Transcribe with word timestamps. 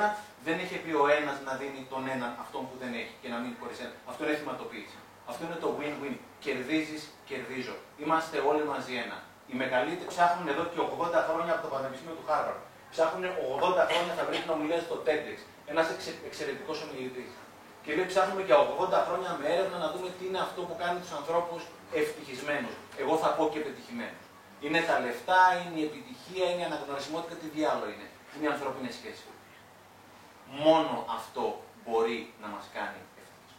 ένα, 0.00 0.16
δεν 0.46 0.56
έχει 0.64 0.76
πει 0.84 0.92
ο 1.02 1.06
ένας 1.18 1.36
να 1.48 1.52
δίνει 1.60 1.80
τον 1.92 2.02
έναν 2.14 2.30
αυτόν 2.42 2.62
που 2.68 2.76
δεν 2.82 2.92
έχει 3.02 3.14
και 3.22 3.28
να 3.32 3.36
μείνει 3.40 3.56
χωρίς 3.60 3.78
ένα. 3.84 3.96
Αυτό 4.10 4.20
είναι 4.24 4.36
θυματοποίηση. 4.42 4.98
Αυτό 5.30 5.40
είναι 5.46 5.58
το 5.64 5.68
win-win. 5.78 6.16
Κερδίζεις, 6.44 7.02
κερδίζω. 7.28 7.76
Είμαστε 8.02 8.36
όλοι 8.50 8.64
μαζί 8.72 8.92
ένα. 9.04 9.18
Οι 9.50 9.54
μεγαλύτεροι 9.62 10.08
ψάχνουν 10.14 10.46
εδώ 10.52 10.64
και 10.72 10.78
80 10.98 11.20
χρόνια 11.28 11.52
από 11.56 11.62
το 11.66 11.70
Πανεπιστήμιο 11.74 12.16
του 12.18 12.26
Χάρβαρντ. 12.28 12.62
Ψάχνουν 12.94 13.24
80 13.78 13.84
χρόνια 13.90 14.12
θα 14.18 14.24
βρει 14.28 14.36
την 14.44 14.50
ομιλία 14.56 14.80
στο 14.86 14.96
TEDx. 15.06 15.38
Ένας 15.72 15.86
εξε, 15.94 16.10
εξαιρετικός 16.28 16.76
ομιλητής. 16.84 17.30
Και 17.84 17.90
λέει 17.96 18.06
ψάχνουμε 18.12 18.42
για 18.48 18.56
80 18.72 19.00
χρόνια 19.06 19.30
με 19.40 19.46
έρευνα 19.54 19.76
να 19.84 19.88
δούμε 19.92 20.08
τι 20.16 20.22
είναι 20.28 20.40
αυτό 20.46 20.60
που 20.66 20.74
κάνει 20.82 20.98
τους 21.04 21.12
ανθρώπους 21.20 21.62
ευτυχισμένους. 22.00 22.74
Εγώ 23.02 23.14
θα 23.22 23.28
πω 23.36 23.42
και 23.52 23.60
πετυχημένους. 23.66 24.24
Είναι 24.64 24.80
τα 24.88 24.96
λεφτά, 25.04 25.40
είναι 25.60 25.78
η 25.82 25.84
επιτυχία, 25.90 26.46
είναι 26.50 26.62
η 26.64 26.68
αναγνωρισιμότητα, 26.70 27.34
τι 27.40 27.46
διάλογο 27.56 27.88
είναι. 27.94 28.08
Είναι 28.32 28.44
οι 28.46 28.50
ανθρώπινες 28.54 28.94
σχέσεις. 28.98 29.33
Μόνο 30.62 31.04
αυτό 31.18 31.44
μπορεί 31.84 32.18
να 32.42 32.48
μας 32.54 32.64
κάνει 32.76 32.98
ευτυχισμένους. 33.18 33.52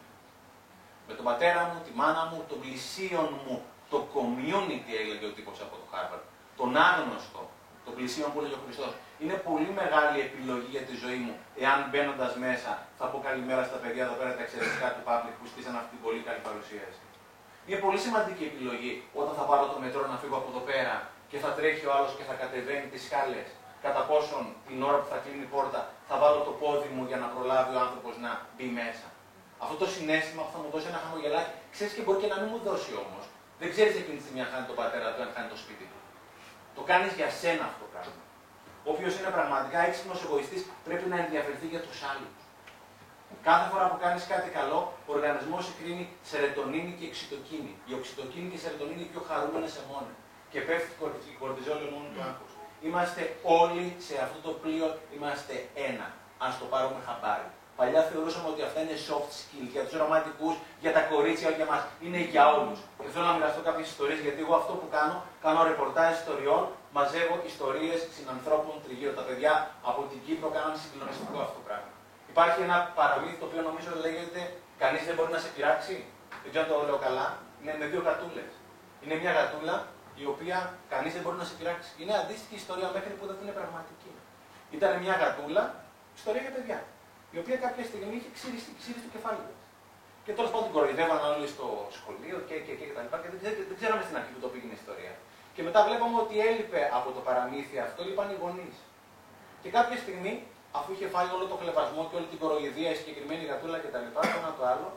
Με 1.07 1.13
τον 1.17 1.25
πατέρα 1.29 1.61
μου, 1.69 1.77
τη 1.85 1.91
μάνα 1.99 2.23
μου, 2.29 2.37
τον 2.49 2.59
πλησίον 2.63 3.29
μου, 3.43 3.55
το 3.91 3.97
community 4.15 4.91
έλεγε 5.03 5.25
ο 5.31 5.33
τύπος 5.37 5.57
από 5.65 5.75
το 5.81 5.85
Harvard, 5.91 6.25
τον 6.59 6.69
άγνωστο, 6.89 7.41
το 7.85 7.91
πλησίον 7.97 8.27
που 8.31 8.39
έλεγε 8.39 8.57
ο 8.59 8.63
Χριστός. 8.65 8.91
Είναι 9.23 9.37
πολύ 9.47 9.69
μεγάλη 9.79 10.17
επιλογή 10.27 10.69
για 10.75 10.85
τη 10.87 10.93
ζωή 11.03 11.19
μου, 11.25 11.33
εάν 11.63 11.79
μπαίνοντας 11.89 12.33
μέσα 12.45 12.71
θα 12.99 13.05
πω 13.11 13.17
καλημέρα 13.27 13.63
στα 13.69 13.77
παιδιά 13.81 14.03
εδώ 14.07 14.15
πέρα 14.19 14.31
τα 14.37 14.41
εξαιρετικά 14.45 14.87
του 14.93 15.03
public 15.07 15.33
που 15.39 15.45
στήσαν 15.51 15.73
αυτή 15.79 15.89
την 15.95 16.01
πολύ 16.05 16.21
καλή 16.27 16.41
παρουσίαση. 16.47 17.01
Είναι 17.67 17.79
πολύ 17.85 17.99
σημαντική 18.05 18.43
επιλογή 18.51 18.91
όταν 19.19 19.33
θα 19.39 19.43
πάρω 19.49 19.65
το 19.73 19.77
μετρό 19.83 20.03
να 20.11 20.17
φύγω 20.21 20.37
από 20.41 20.49
εδώ 20.53 20.63
πέρα 20.69 20.95
και 21.29 21.37
θα 21.43 21.49
τρέχει 21.57 21.85
ο 21.89 21.91
άλλος 21.95 22.11
και 22.17 22.25
θα 22.29 22.35
κατεβαίνει 22.41 22.87
τις 22.93 23.01
σκάλες. 23.07 23.47
Κατά 23.85 24.01
πόσον 24.09 24.43
την 24.67 24.77
ώρα 24.89 24.97
που 25.01 25.07
θα 25.11 25.17
κλείνει 25.23 25.45
η 25.49 25.51
πόρτα 25.55 25.79
θα 26.09 26.15
βάλω 26.21 26.39
το 26.47 26.53
πόδι 26.61 26.89
μου 26.95 27.03
για 27.09 27.19
να 27.23 27.27
προλάβει 27.33 27.71
ο 27.77 27.79
άνθρωπος 27.85 28.13
να 28.25 28.31
μπει 28.53 28.67
μέσα. 28.81 29.07
Αυτό 29.63 29.75
το 29.83 29.87
συνέστημα 29.95 30.41
που 30.45 30.51
θα 30.55 30.59
μου 30.61 30.69
δώσει 30.73 30.87
ένα 30.91 30.99
χαμογελάκι, 31.03 31.53
ξέρεις 31.73 31.93
και 31.95 32.03
μπορεί 32.05 32.19
και 32.23 32.31
να 32.33 32.37
μην 32.41 32.49
μου 32.53 32.59
δώσει 32.67 32.91
όμως. 33.03 33.23
Δεν 33.61 33.69
ξέρεις 33.73 33.93
εκείνη 34.01 34.17
τη 34.19 34.23
στιγμή 34.25 34.41
αν 34.45 34.49
χάνει 34.51 34.65
τον 34.71 34.77
πατέρα 34.81 35.07
του, 35.13 35.19
αν 35.25 35.29
χάνει 35.35 35.49
το 35.53 35.59
σπίτι 35.63 35.85
του. 35.91 35.99
Το 36.77 36.81
κάνεις 36.89 37.11
για 37.19 37.29
σένα 37.41 37.63
αυτό 37.69 37.79
το 37.83 37.89
πράγμα. 37.93 38.21
Όποιο 38.91 39.09
είναι 39.17 39.31
πραγματικά 39.37 39.79
έξυπνος 39.87 40.19
εγωιστής 40.25 40.61
πρέπει 40.87 41.05
να 41.11 41.17
ενδιαφερθεί 41.23 41.67
για 41.73 41.81
τους 41.85 41.97
άλλους. 42.11 42.35
Κάθε 43.47 43.65
φορά 43.71 43.85
που 43.91 43.97
κάνεις 44.03 44.23
κάτι 44.33 44.49
καλό, 44.57 44.79
ο 45.07 45.09
οργανισμός 45.17 45.61
συγκρίνει 45.67 46.05
σερετονίνη 46.31 46.91
και 46.99 47.05
εξιτοκίνη. 47.11 47.73
Η 47.89 47.91
οξυτοκίνη 47.97 48.47
και 48.51 48.57
η 48.59 48.63
σερετονίνη 48.65 48.99
είναι 49.01 49.11
πιο 49.13 49.21
χαρούμενες 49.29 49.71
σε 49.75 49.81
μόνο. 49.91 50.11
Και 50.51 50.59
πέφτει 50.67 50.91
η 51.33 51.35
κορτιζόλη 51.41 51.85
μόνο 51.93 52.07
του 52.13 52.21
άγχου. 52.27 52.47
Είμαστε 52.87 53.21
όλοι 53.61 53.85
σε 54.07 54.15
αυτό 54.25 54.37
το 54.47 54.51
πλοίο, 54.61 54.87
είμαστε 55.15 55.55
ένα. 55.89 56.07
Α 56.45 56.47
το 56.59 56.65
πάρουμε 56.73 56.99
χαμπάρι. 57.07 57.47
Παλιά 57.79 58.01
θεωρούσαμε 58.09 58.47
ότι 58.53 58.61
αυτά 58.67 58.79
είναι 58.83 58.97
soft 59.07 59.31
skills 59.39 59.69
για 59.75 59.83
τους 59.85 59.95
ρομαντικούς, 60.01 60.55
για 60.83 60.91
τα 60.97 61.01
κορίτσια, 61.11 61.49
για 61.57 61.67
μας. 61.71 61.81
Είναι 62.05 62.21
για 62.33 62.43
όλους. 62.55 62.79
Και 63.01 63.09
θέλω 63.13 63.25
να 63.29 63.35
μοιραστώ 63.37 63.61
κάποιες 63.67 63.87
ιστορίες, 63.93 64.19
γιατί 64.25 64.39
εγώ 64.45 64.55
αυτό 64.61 64.73
που 64.79 64.87
κάνω, 64.95 65.15
κάνω 65.45 65.59
ρεπορτάζ 65.71 66.09
ιστοριών, 66.21 66.63
μαζεύω 66.97 67.35
ιστορίες 67.51 67.99
συνανθρώπων 68.15 68.73
τριγύρω. 68.83 69.13
Τα 69.19 69.25
παιδιά 69.27 69.53
από 69.89 70.01
την 70.09 70.19
Κύπρο 70.25 70.47
κάνουν 70.57 70.75
συγκλονιστικό 70.83 71.37
αυτό 71.45 71.55
το 71.59 71.63
πράγμα. 71.67 71.91
Υπάρχει 72.33 72.59
ένα 72.67 72.77
παραμύθι 72.97 73.37
το 73.41 73.45
οποίο 73.49 73.61
νομίζω 73.69 73.91
λέγεται 74.05 74.41
Κανείς 74.83 75.03
δεν 75.07 75.15
μπορεί 75.15 75.31
να 75.37 75.41
σε 75.45 75.49
πειράξει. 75.55 75.95
Δεν 76.41 76.49
ξέρω 76.51 76.63
αν 76.65 76.69
το 76.71 76.85
λέω 76.89 76.99
καλά. 77.07 77.27
Είναι 77.59 77.73
με 77.79 77.85
δύο 77.91 78.01
γατούλες. 78.07 78.51
Είναι 79.01 79.15
μια 79.21 79.31
γατούλα 79.37 79.75
η 80.21 80.25
οποία 80.33 80.57
κανείς 80.93 81.11
δεν 81.15 81.21
μπορεί 81.23 81.37
να 81.43 81.47
σε 81.49 81.55
πειράξει. 81.59 81.91
Είναι 82.01 82.13
αντίστοιχη 82.21 82.55
ιστορία 82.63 82.89
μέχρι 82.97 83.13
που 83.17 83.25
δεν 83.29 83.37
είναι 83.41 83.55
πραγματική. 83.59 84.11
Ήταν 84.77 84.91
μια 85.03 85.15
γατούλα, 85.21 85.63
ιστορία 86.19 86.41
για 86.45 86.53
παιδιά 86.57 86.79
η 87.35 87.37
οποία 87.43 87.57
κάποια 87.65 87.83
στιγμή 87.89 88.15
είχε 88.19 88.29
ξύρισει, 88.37 88.69
ξύρισει 88.79 89.03
το 89.07 89.11
κεφάλι 89.15 89.41
της. 89.47 89.59
Και 90.25 90.33
τέλος 90.37 90.49
πάντων 90.51 90.65
την 90.67 90.75
κοροϊδεύαν 90.77 91.19
όλοι 91.31 91.47
στο 91.55 91.65
σχολείο 91.97 92.37
και, 92.47 92.55
και, 92.65 92.73
και, 92.77 92.85
και 92.89 92.95
τα 92.97 93.01
λοιπά. 93.05 93.17
Και 93.21 93.29
δεν, 93.31 93.39
δεν, 93.45 93.53
δεν 93.69 93.75
ξέραμε 93.79 94.01
στην 94.07 94.15
αρχή 94.19 94.31
που 94.35 94.41
το 94.45 94.49
πήγαινε 94.51 94.73
η 94.77 94.79
ιστορία. 94.81 95.13
Και 95.55 95.61
μετά 95.67 95.79
βλέπαμε 95.87 96.15
ότι 96.23 96.35
έλειπε 96.49 96.81
από 96.97 97.09
το 97.15 97.21
παραμύθι 97.27 97.77
αυτό, 97.85 97.99
έλειπαν 98.05 98.27
οι 98.31 98.37
γονείς. 98.43 98.77
Και 99.61 99.69
κάποια 99.77 99.97
στιγμή, 100.03 100.33
αφού 100.77 100.89
είχε 100.95 101.07
φάει 101.13 101.29
όλο 101.35 101.45
το 101.51 101.55
χλεβασμό 101.61 102.01
και 102.09 102.15
όλη 102.19 102.27
την 102.33 102.39
κοροϊδία, 102.43 102.89
η 102.95 102.97
συγκεκριμένη 103.01 103.43
γατούλα 103.49 103.77
κτλ., 103.83 104.07
το 104.15 104.19
ένα 104.39 104.51
το 104.59 104.63
άλλο, 104.71 104.87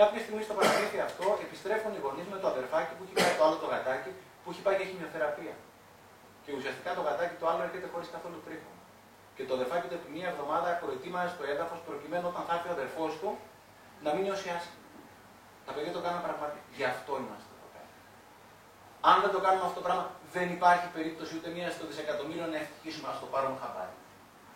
κάποια 0.00 0.20
στιγμή 0.24 0.42
στο 0.46 0.54
παραμύθι 0.58 0.98
αυτό 1.08 1.26
επιστρέφουν 1.44 1.92
οι 1.96 2.00
γονείς 2.04 2.26
με 2.32 2.38
το 2.42 2.46
αδερφάκι 2.52 2.92
που 2.96 3.02
έχει 3.04 3.14
πάει 3.20 3.34
το 3.38 3.42
άλλο 3.46 3.56
το 3.62 3.68
γατάκι 3.72 4.10
που 4.46 4.52
έχει 4.52 4.62
πάει 4.66 4.76
για 4.80 4.86
χημειοθεραπεία. 4.90 5.54
Και 6.44 6.50
ουσιαστικά 6.58 6.90
το 6.96 7.02
γατάκι 7.06 7.34
το 7.40 7.46
άλλο 7.50 7.62
έρχεται 7.66 7.88
χωρίς 7.92 8.08
καθόλου 8.14 8.38
τρίχο 8.46 8.70
και 9.36 9.44
το 9.48 9.52
αδερφάκι 9.58 9.86
του 9.90 9.96
επί 9.98 10.08
μία 10.16 10.28
εβδομάδα 10.32 10.68
προετοίμαζε 10.82 11.32
το 11.38 11.44
έδαφος 11.52 11.80
προκειμένου 11.88 12.26
όταν 12.32 12.42
θα 12.48 12.52
έρθει 12.56 12.68
ο 12.72 12.74
αδερφός 12.78 13.12
του 13.20 13.30
να 14.04 14.10
μην 14.14 14.22
νιώσει 14.26 14.48
άσχημα. 14.56 14.84
Τα 15.66 15.72
παιδιά 15.74 15.92
το 15.96 16.02
κάνουν 16.06 16.20
πραγματικά. 16.26 16.62
Γι' 16.78 16.88
αυτό 16.94 17.12
είμαστε 17.22 17.50
εδώ 17.56 17.68
πέρα. 17.74 17.88
Αν 19.10 19.16
δεν 19.24 19.30
το 19.34 19.40
κάνουμε 19.44 19.64
αυτό 19.68 19.76
το 19.80 19.84
πράγμα, 19.86 20.04
δεν 20.34 20.46
υπάρχει 20.56 20.86
περίπτωση 20.96 21.32
ούτε 21.38 21.48
μία 21.56 21.68
στο 21.76 21.84
δισεκατομμύριο 21.88 22.46
να 22.52 22.58
ευτυχήσουμε. 22.62 23.06
Α 23.10 23.12
το 23.24 23.28
πάρουμε 23.34 23.56
χαμπάρι. 23.62 23.94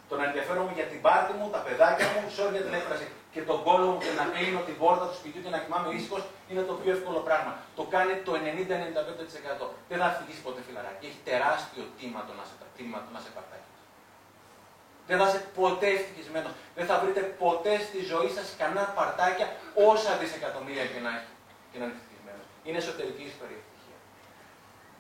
Το 0.09 0.15
να 0.21 0.25
ενδιαφέρομαι 0.29 0.73
για 0.79 0.87
την 0.91 0.99
πάρτη 1.07 1.33
μου, 1.39 1.47
τα 1.55 1.61
παιδάκια 1.67 2.07
μου, 2.13 2.21
sorry 2.37 2.53
για 2.57 2.65
την 2.67 2.75
έκφραση, 2.79 3.07
και 3.35 3.41
τον 3.49 3.59
κόλλο 3.67 3.87
μου 3.93 3.99
και 4.05 4.13
να 4.21 4.25
κλείνω 4.35 4.61
την 4.69 4.77
πόρτα 4.83 5.05
του 5.09 5.17
σπιτιού 5.21 5.41
και 5.45 5.53
να 5.55 5.59
κοιμάμαι 5.63 5.89
ήσυχος 5.97 6.23
είναι 6.51 6.63
το 6.71 6.75
πιο 6.81 6.91
εύκολο 6.97 7.19
πράγμα. 7.29 7.53
Το 7.79 7.83
κάνει 7.95 8.15
το 8.27 8.33
90-95%. 9.63 9.67
Δεν 9.91 9.99
θα 10.03 10.07
ευτυχήσει 10.13 10.41
ποτέ 10.47 10.61
φιλαράκι. 10.67 11.03
Έχει 11.09 11.21
τεράστιο 11.31 11.85
τίμα 11.99 12.21
το 12.29 12.33
να 12.39 12.45
σε, 12.49 12.55
το 13.07 13.13
να 13.17 13.21
σε 13.25 13.31
παρτάκι. 13.37 13.71
Δεν 15.09 15.17
θα 15.21 15.27
είσαι 15.29 15.43
ποτέ 15.61 15.89
ευτυχισμένος. 15.99 16.53
Δεν 16.77 16.87
θα 16.91 16.95
βρείτε 17.03 17.23
ποτέ 17.45 17.75
στη 17.89 17.99
ζωή 18.13 18.31
σας 18.37 18.47
κανένα 18.61 18.85
παρτάκια 18.99 19.47
όσα 19.91 20.13
δισεκατομμύρια 20.21 20.85
και 20.93 21.01
να 21.07 21.11
έχει 21.19 21.33
και 21.71 21.79
να 21.81 21.85
είναι 21.85 21.95
ευτυχισμένος. 21.99 22.47
Είναι 22.67 22.79
εσωτερική 22.83 23.25
ιστορία 23.33 23.61
ευτυχία. 23.63 23.99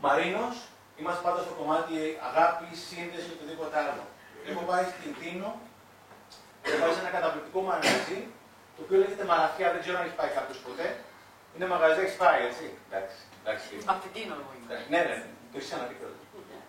Μαρίνος, 0.04 0.54
είμαστε 0.98 1.22
πάντα 1.26 1.40
στο 1.46 1.54
κομμάτι 1.60 1.94
αγάπη, 2.28 2.66
σύνδεση 2.88 3.26
και 3.28 3.36
οτιδήποτε 3.38 3.74
άλλο. 3.82 4.04
Έχω 4.50 4.62
πάει 4.70 4.84
στην 4.92 5.10
Τίνο, 5.20 5.50
έχω 6.64 6.76
πάει 6.82 6.92
σε 6.96 7.00
ένα 7.04 7.12
καταπληκτικό 7.16 7.60
μαγαζί, 7.70 8.18
το 8.74 8.80
οποίο 8.84 8.96
λέγεται 9.02 9.24
Μαραθιά, 9.32 9.66
δεν 9.74 9.80
ξέρω 9.82 9.96
αν 9.98 10.04
έχεις 10.04 10.16
πάει 10.20 10.30
κάποιος 10.38 10.58
ποτέ. 10.66 10.86
Είναι 11.54 11.66
μαγαζί, 11.74 12.00
έχεις 12.04 12.18
πάει, 12.22 12.40
έτσι; 12.48 12.64
Εντάξει. 12.88 13.18
εντάξει. 13.42 13.70
Από 13.90 14.00
την 14.04 14.10
Τίνο, 14.14 14.34
εγώ 14.40 14.50
είμαι. 14.56 14.68
Ναι, 14.92 15.00
ναι, 15.08 15.14
ναι. 15.20 15.28
το 15.50 15.56
έχεις 15.58 15.72
αναπεί 15.76 15.94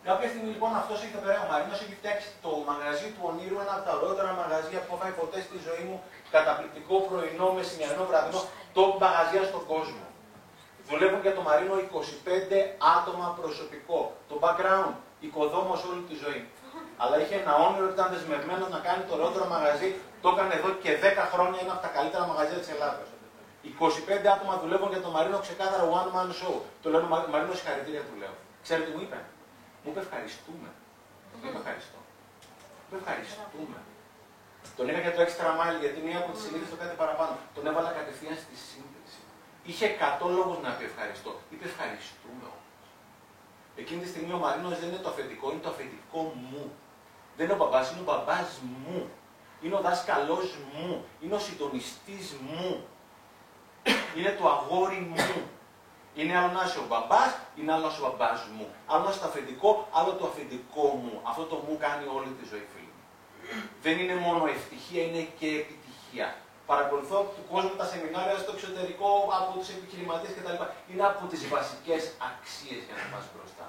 Κάποια 0.09 0.27
στιγμή 0.31 0.49
λοιπόν 0.55 0.71
αυτός 0.81 0.97
έχει 1.05 1.17
πέρα, 1.25 1.39
ο 1.45 1.47
Μαρίνος 1.51 1.79
έχει 1.85 1.95
φτιάξει 1.99 2.27
το 2.45 2.51
μαγαζί 2.69 3.07
του 3.13 3.21
ονείρου, 3.29 3.57
ένα 3.63 3.73
από 3.77 3.85
τα 3.87 3.93
ωραιότερα 3.97 4.29
μαγαζιά 4.41 4.79
που 4.81 4.87
έχω 4.87 4.97
φάει 5.01 5.13
ποτέ 5.21 5.39
στη 5.47 5.57
ζωή 5.67 5.83
μου. 5.89 5.97
Καταπληκτικό 6.35 6.95
πρωινό, 7.09 7.47
μεσημερινό, 7.57 8.03
βραδινό, 8.09 8.41
το 8.77 8.83
μαγαζιά 9.03 9.43
στον 9.51 9.63
κόσμο. 9.73 10.05
Δουλεύουν 10.89 11.21
για 11.25 11.35
το 11.37 11.41
Μαρίνο 11.47 11.75
25 11.75 11.79
άτομα 12.97 13.27
προσωπικό. 13.39 13.99
Το 14.29 14.35
background, 14.43 14.93
οικοδόμος 15.25 15.79
όλη 15.89 16.01
τη 16.09 16.15
ζωή. 16.23 16.41
Αλλά 17.01 17.15
είχε 17.21 17.35
ένα 17.43 17.53
όνειρο 17.65 17.85
ότι 17.87 17.95
ήταν 17.97 18.09
δεσμευμένος 18.15 18.69
να 18.75 18.79
κάνει 18.87 19.01
το 19.07 19.13
ωραιότερο 19.15 19.45
μαγαζί. 19.55 19.89
Το 20.23 20.27
έκανε 20.33 20.53
εδώ 20.59 20.69
και 20.83 20.91
10 21.03 21.31
χρόνια, 21.33 21.59
ένα 21.63 21.73
από 21.75 21.83
τα 21.85 21.91
καλύτερα 21.97 22.23
μαγαζιά 22.31 22.57
της 22.63 22.69
Ελλάδα. 22.75 23.03
25 23.63 24.27
άτομα 24.35 24.53
δουλεύουν 24.63 24.89
για 24.95 25.01
το 25.05 25.09
Μαρίνο 25.15 25.37
ξεκάθαρα 25.45 25.83
one 25.99 26.09
man 26.15 26.29
show. 26.39 26.55
Το 26.81 26.87
λένε 26.91 27.05
Μαρίνο 27.33 27.53
συγχαρητήρια 27.59 28.03
του 28.07 28.15
λέω. 28.21 28.33
Ξέρετε 28.65 28.85
τι 28.87 28.93
μου 28.95 29.01
είπε. 29.05 29.19
Μου 29.81 29.89
είπε 29.91 29.99
ευχαριστούμε. 30.05 30.69
Δεν 31.31 31.49
είπε 31.49 31.59
ευχαριστώ. 31.63 31.99
Μου 32.87 32.95
ευχαριστούμε. 33.01 33.79
Τον 34.77 34.85
είχα 34.89 34.99
για 35.05 35.13
το 35.15 35.21
extra 35.25 35.49
mile 35.59 35.77
γιατί 35.83 35.99
μία 36.07 36.17
από 36.21 36.29
τις 36.33 36.41
σελίδε 36.43 36.65
το 36.73 36.77
κάτι 36.81 36.95
παραπάνω. 37.01 37.35
Τον 37.55 37.63
έβαλα 37.69 37.91
κατευθείαν 37.99 38.37
στη 38.43 38.55
σύνδεση. 38.69 39.21
Είχε 39.69 39.85
100 40.23 40.27
λόγους 40.37 40.57
να 40.65 40.69
πει 40.75 40.83
ευχαριστώ. 40.91 41.31
Είπε 41.51 41.65
ευχαριστούμε 41.71 42.43
όμως. 42.53 42.69
Εκείνη 43.81 43.99
τη 44.03 44.09
στιγμή 44.13 44.31
ο 44.37 44.41
Μαρίνος 44.45 44.75
δεν 44.79 44.87
είναι 44.89 45.03
το 45.05 45.09
αφεντικό, 45.13 45.45
είναι 45.51 45.63
το 45.67 45.71
αφεντικό 45.75 46.21
μου. 46.43 46.61
Δεν 47.37 47.45
είναι 47.45 47.53
ο 47.53 47.57
μπαμπά, 47.57 47.79
είναι 47.91 47.99
ο 47.99 48.03
μπαμπάς 48.03 48.59
μου. 48.61 49.09
Είναι 49.61 49.75
ο 49.75 49.81
δάσκαλός 49.81 50.55
μου. 50.73 51.05
Είναι 51.21 51.35
ο 51.35 51.39
συντονιστής 51.39 52.35
μου. 52.47 52.85
Είναι 54.17 54.31
το 54.39 54.49
αγόρι 54.49 54.99
μου. 55.09 55.41
Είναι 56.15 56.37
άλλο 56.37 56.51
να 56.51 56.63
είσαι 56.65 56.79
ο 56.79 56.85
μπαμπάς, 56.89 57.31
είναι 57.57 57.71
άλλο 57.73 57.81
να 57.85 57.91
είσαι 57.91 58.01
ο 58.01 58.05
μπαμπά 58.07 58.31
μου. 58.57 58.67
Άλλο 58.91 59.03
να 59.03 59.09
είσαι 59.09 59.19
το 59.19 59.27
αφεντικό, 59.31 59.87
άλλο 59.99 60.11
το 60.19 60.25
αφεντικό 60.31 60.85
μου. 61.01 61.13
Αυτό 61.29 61.43
το 61.51 61.55
μου 61.65 61.77
κάνει 61.85 62.05
όλη 62.17 62.29
τη 62.37 62.43
ζωή, 62.51 62.65
φίλοι 62.71 62.91
μου. 62.95 63.03
Δεν 63.85 63.95
είναι 64.01 64.15
μόνο 64.15 64.41
ευτυχία, 64.55 65.03
είναι 65.07 65.23
και 65.39 65.47
επιτυχία. 65.61 66.27
Παρακολουθώ 66.71 67.17
του 67.35 67.43
κόσμου 67.51 67.75
τα 67.81 67.85
σεμινάρια 67.91 68.37
στο 68.43 68.51
εξωτερικό 68.55 69.09
από 69.39 69.49
τους 69.57 69.69
επιχειρηματίες 69.75 70.33
κτλ. 70.35 70.57
Είναι 70.89 71.05
από 71.11 71.21
τις 71.31 71.41
βασικές 71.53 72.03
αξίες 72.29 72.81
για 72.87 72.95
να 72.99 73.05
πας 73.11 73.25
μπροστά. 73.31 73.65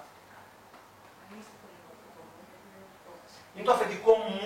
είναι 3.55 3.67
το 3.69 3.73
αφεντικό 3.77 4.13
μου 4.27 4.41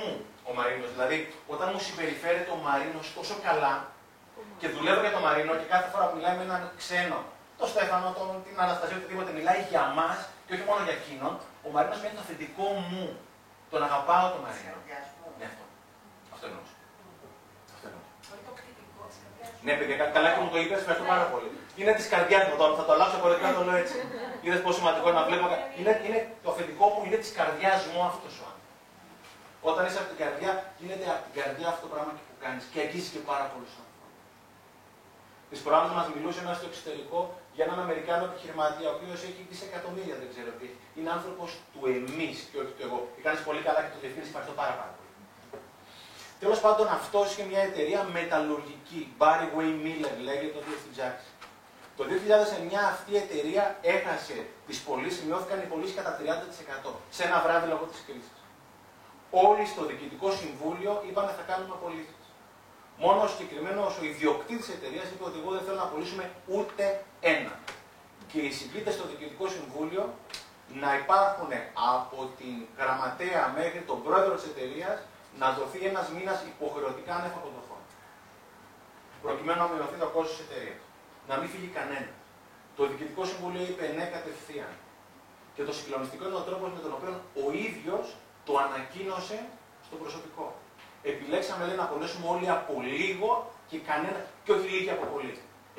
ο 0.48 0.50
Μαρίνος. 0.58 0.90
Δηλαδή, 0.94 1.16
όταν 1.54 1.66
μου 1.72 1.80
συμπεριφέρεται 1.86 2.50
ο 2.56 2.58
Μαρίνο 2.66 3.00
τόσο 3.18 3.34
καλά 3.46 3.74
και 4.60 4.68
δουλεύω 4.74 5.00
για 5.04 5.14
τον 5.16 5.22
Μαρίνο 5.26 5.52
και 5.60 5.68
κάθε 5.74 5.88
φορά 5.92 6.04
που 6.08 6.14
μιλάει 6.16 6.36
με 6.38 6.44
έναν 6.48 6.62
ξένο, 6.80 7.18
τον 7.60 7.68
Στέφανο, 7.72 8.06
τον, 8.18 8.28
την 8.46 8.56
Αναστασία, 8.64 8.96
οτιδήποτε, 9.00 9.30
μιλάει 9.38 9.60
για 9.72 9.84
μας 9.98 10.18
και 10.46 10.52
όχι 10.54 10.64
μόνο 10.68 10.80
για 10.86 10.94
εκείνον, 11.00 11.34
ο 11.66 11.68
Μαρίνος 11.74 11.98
είναι 12.00 12.16
το 12.18 12.24
αφεντικό 12.26 12.66
μου. 12.90 13.04
Τον 13.72 13.80
αγαπάω 13.88 14.26
τον 14.34 14.40
Μαρίνο. 14.46 14.78
Ναι, 15.38 15.46
αυτό. 15.50 15.64
Αυτό 16.34 16.44
εννοώ. 16.50 16.64
Αυτό. 17.74 17.88
Ναι, 19.66 19.72
παιδιά, 19.78 19.96
καλά 20.16 20.28
και 20.34 20.40
μου 20.44 20.50
το 20.54 20.58
είπες, 20.62 20.78
ευχαριστώ 20.82 21.06
πάρα 21.12 21.26
πολύ. 21.32 21.48
Είναι 21.78 21.92
της 21.98 22.06
καρδιάς 22.12 22.42
μου, 22.48 22.54
θα 22.78 22.84
το 22.88 22.92
αλλάξω 22.96 23.18
πολύ 23.22 23.34
να 23.48 23.54
το 23.58 23.62
λέω 23.68 23.78
έτσι. 23.84 23.96
Είδες 24.44 24.60
πόσο 24.64 24.78
σημαντικό 24.80 25.08
να 25.18 25.22
βλέπω. 25.28 25.44
Είναι, 25.78 25.92
είναι 26.06 26.20
το 26.44 26.48
αφεντικό 26.52 26.84
μου, 26.92 27.00
είναι 27.06 27.18
της 27.24 27.32
καρδιάς 27.38 27.80
μου 27.90 27.98
αυτός 28.10 28.32
ο 28.42 28.45
όταν 29.70 29.82
είσαι 29.86 30.00
από 30.02 30.08
την 30.12 30.20
καρδιά, 30.22 30.50
γίνεται 30.80 31.06
από 31.14 31.22
την 31.26 31.34
καρδιά 31.38 31.66
αυτό 31.72 31.80
το 31.86 31.90
πράγμα 31.94 32.12
που 32.28 32.36
κάνεις 32.44 32.64
και 32.72 32.78
αγγίζεις 32.84 33.10
και 33.14 33.22
πάρα 33.30 33.46
πολλούς 33.52 33.72
ανθρώπους. 33.80 34.12
Τις 35.50 35.60
προάλλες 35.64 35.92
μας 35.98 36.06
μιλούσε 36.14 36.40
ένας 36.44 36.56
στο 36.60 36.66
εξωτερικό 36.70 37.18
για 37.54 37.64
έναν 37.66 37.78
Αμερικάνο 37.84 38.22
επιχειρηματία, 38.30 38.86
ο 38.90 38.94
οποίος 38.98 39.18
έχει 39.28 39.40
δισεκατομμύρια, 39.50 40.16
δεν 40.20 40.28
ξέρω 40.32 40.50
τι. 40.58 40.68
Είναι 40.96 41.10
άνθρωπος 41.16 41.48
του 41.72 41.80
εμείς 41.98 42.36
και 42.50 42.56
όχι 42.62 42.72
του 42.76 42.82
εγώ. 42.88 42.98
Και 43.14 43.20
κάνεις 43.26 43.40
πολύ 43.48 43.60
καλά 43.66 43.80
και 43.84 43.92
το 43.94 43.98
διευθύνεις, 44.02 44.28
ευχαριστώ 44.30 44.54
πάρα, 44.60 44.74
πάρα 44.80 44.92
πολύ. 44.96 45.12
Τέλος 46.42 46.58
πάντων, 46.64 46.86
αυτός 46.98 47.24
είχε 47.30 47.44
μια 47.52 47.62
εταιρεία 47.68 48.00
μεταλλουργική. 48.18 49.00
Barry 49.20 49.48
Way 49.56 49.70
Miller 49.84 50.14
λέγεται 50.28 50.56
ο 50.58 50.62
στην 50.82 50.92
ψάξη. 50.94 51.28
Το 51.98 52.02
2009 52.10 52.80
αυτή 52.94 53.10
η 53.16 53.18
εταιρεία 53.24 53.64
έχασε 53.94 54.36
τις 54.66 54.78
πωλήσεις, 54.86 55.22
μειώθηκαν 55.26 55.58
οι 55.62 55.66
πωλήσεις 55.72 55.96
κατά 55.98 56.12
30% 56.18 56.90
σε 57.16 57.22
ένα 57.28 57.38
βράδυ 57.44 57.66
λόγω 57.72 57.84
της 57.92 58.02
κρίσης. 58.06 58.35
Όλοι 59.44 59.64
στο 59.72 59.82
διοικητικό 59.88 60.28
συμβούλιο 60.40 60.92
είπαν 61.08 61.26
θα 61.38 61.44
κάνουμε 61.50 61.74
απολύσεις. 61.78 62.24
Μόνο 63.04 63.18
ο 63.26 63.28
συγκεκριμένος 63.32 63.92
ο 64.00 64.04
ιδιοκτήτης 64.12 64.66
τη 64.66 64.72
εταιρείας 64.78 65.06
είπε 65.12 65.24
ότι 65.30 65.38
εγώ 65.40 65.50
δεν 65.56 65.62
θέλω 65.64 65.78
να 65.82 65.88
απολύσουμε 65.90 66.24
ούτε 66.54 66.84
ένα. 67.34 67.54
Και 68.30 68.38
οι 68.46 68.50
συγκλήτε 68.58 68.90
στο 68.96 69.04
διοικητικό 69.10 69.46
συμβούλιο 69.56 70.02
να 70.82 70.90
υπάρχουν 71.02 71.50
από 71.94 72.18
την 72.38 72.56
γραμματέα 72.80 73.42
μέχρι 73.58 73.80
τον 73.90 73.98
πρόεδρο 74.06 74.34
της 74.38 74.46
εταιρείας 74.52 74.98
να 75.40 75.46
δοθεί 75.56 75.78
ένας 75.90 76.06
μήνας 76.16 76.38
υποχρεωτικά 76.52 77.12
ανέφαποντοχών. 77.20 77.82
Προκειμένου 79.24 79.60
να 79.62 79.68
μειωθεί 79.72 79.96
το 80.04 80.08
κόστος 80.14 80.36
της 80.36 80.44
εταιρείας. 80.46 80.82
Να 81.28 81.34
μην 81.38 81.48
φύγει 81.52 81.70
κανένας. 81.78 82.16
Το 82.76 82.82
Διοικητικό 82.88 83.22
Συμβούλιο 83.30 83.62
είπε 83.70 83.84
ναι 83.96 84.04
κατευθείαν. 84.16 84.72
Και 85.54 85.62
το 85.68 85.72
συγκλονιστικό 85.78 86.22
είναι 86.28 86.40
ο 86.42 86.46
τρόπος 86.48 86.68
με 86.76 86.80
τον 86.84 86.92
οποίο 86.98 87.12
ο 87.44 87.46
ίδιος 87.66 88.06
το 88.46 88.52
ανακοίνωσε 88.64 89.38
στο 89.86 89.96
προσωπικό. 90.02 90.46
Επιλέξαμε 91.12 91.62
λέει, 91.66 91.76
να 91.82 91.88
πονέσουμε 91.92 92.26
όλοι 92.34 92.48
από 92.58 92.74
λίγο 92.94 93.30
και 93.70 93.78
κανένα, 93.88 94.20
και 94.44 94.52
όχι 94.52 94.68
λίγοι 94.74 94.90
από 94.96 95.04
πολύ. 95.14 95.34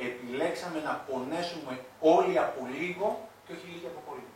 Επιλέξαμε 0.08 0.80
να 0.88 0.94
πονέσουμε 1.08 1.74
όλοι 2.16 2.36
από 2.46 2.60
λίγο 2.80 3.08
και 3.46 3.52
όχι 3.56 3.66
λίγοι 3.74 3.88
από 3.92 4.02
πολύ. 4.10 4.28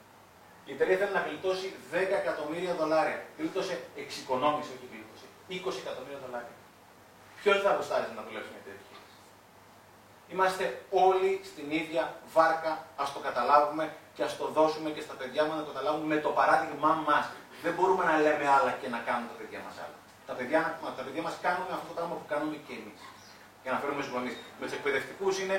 Η 0.65 0.71
εταιρεία 0.75 0.97
θέλει 0.97 1.13
να 1.19 1.23
γλιτώσει 1.27 1.67
10 1.91 1.95
εκατομμύρια 2.21 2.73
δολάρια. 2.79 3.19
Γλίτωσε 3.37 3.73
εξοικονόμηση, 4.01 4.69
όχι 4.75 4.87
20 5.51 5.55
εκατομμύρια 5.83 6.19
δολάρια. 6.25 6.55
Ποιο 7.41 7.53
θα 7.63 7.75
γουστάρεις 7.75 8.11
να 8.17 8.23
δουλέψει 8.27 8.51
με 8.55 8.61
τέτοια 8.65 8.97
Είμαστε 10.33 10.65
όλοι 10.89 11.41
στην 11.43 11.71
ίδια 11.71 12.03
βάρκα, 12.33 12.85
ας 12.95 13.13
το 13.13 13.19
καταλάβουμε 13.19 13.93
και 14.15 14.23
ας 14.23 14.37
το 14.37 14.47
δώσουμε 14.47 14.89
και 14.89 15.01
στα 15.01 15.13
παιδιά 15.13 15.43
μας 15.45 15.55
να 15.57 15.63
το 15.63 15.71
καταλάβουμε 15.71 16.15
με 16.15 16.21
το 16.21 16.29
παράδειγμά 16.29 16.93
μας. 17.07 17.25
Δεν 17.63 17.73
μπορούμε 17.75 18.03
να 18.11 18.15
λέμε 18.25 18.45
άλλα 18.57 18.71
και 18.81 18.87
να 18.95 18.99
κάνουμε 19.07 19.27
τα 19.31 19.37
παιδιά 19.39 19.59
μας 19.65 19.75
άλλα. 19.83 19.97
Τα 20.27 20.33
παιδιά, 20.37 20.59
τα 20.97 21.03
παιδιά 21.05 21.21
μας 21.27 21.35
κάνουν 21.45 21.67
αυτό 21.77 21.87
το 21.89 21.95
πράγμα 21.97 22.15
που 22.19 22.27
κάνουμε 22.33 22.55
και 22.67 22.73
εμείς. 22.79 23.01
Για 23.63 23.71
να 23.73 23.77
φέρουμε 23.81 24.01
στους 24.03 24.13
γονείς. 24.15 24.35
Με 24.59 24.63
τους 24.65 24.75
εκπαιδευτικούς 24.77 25.33
είναι 25.41 25.57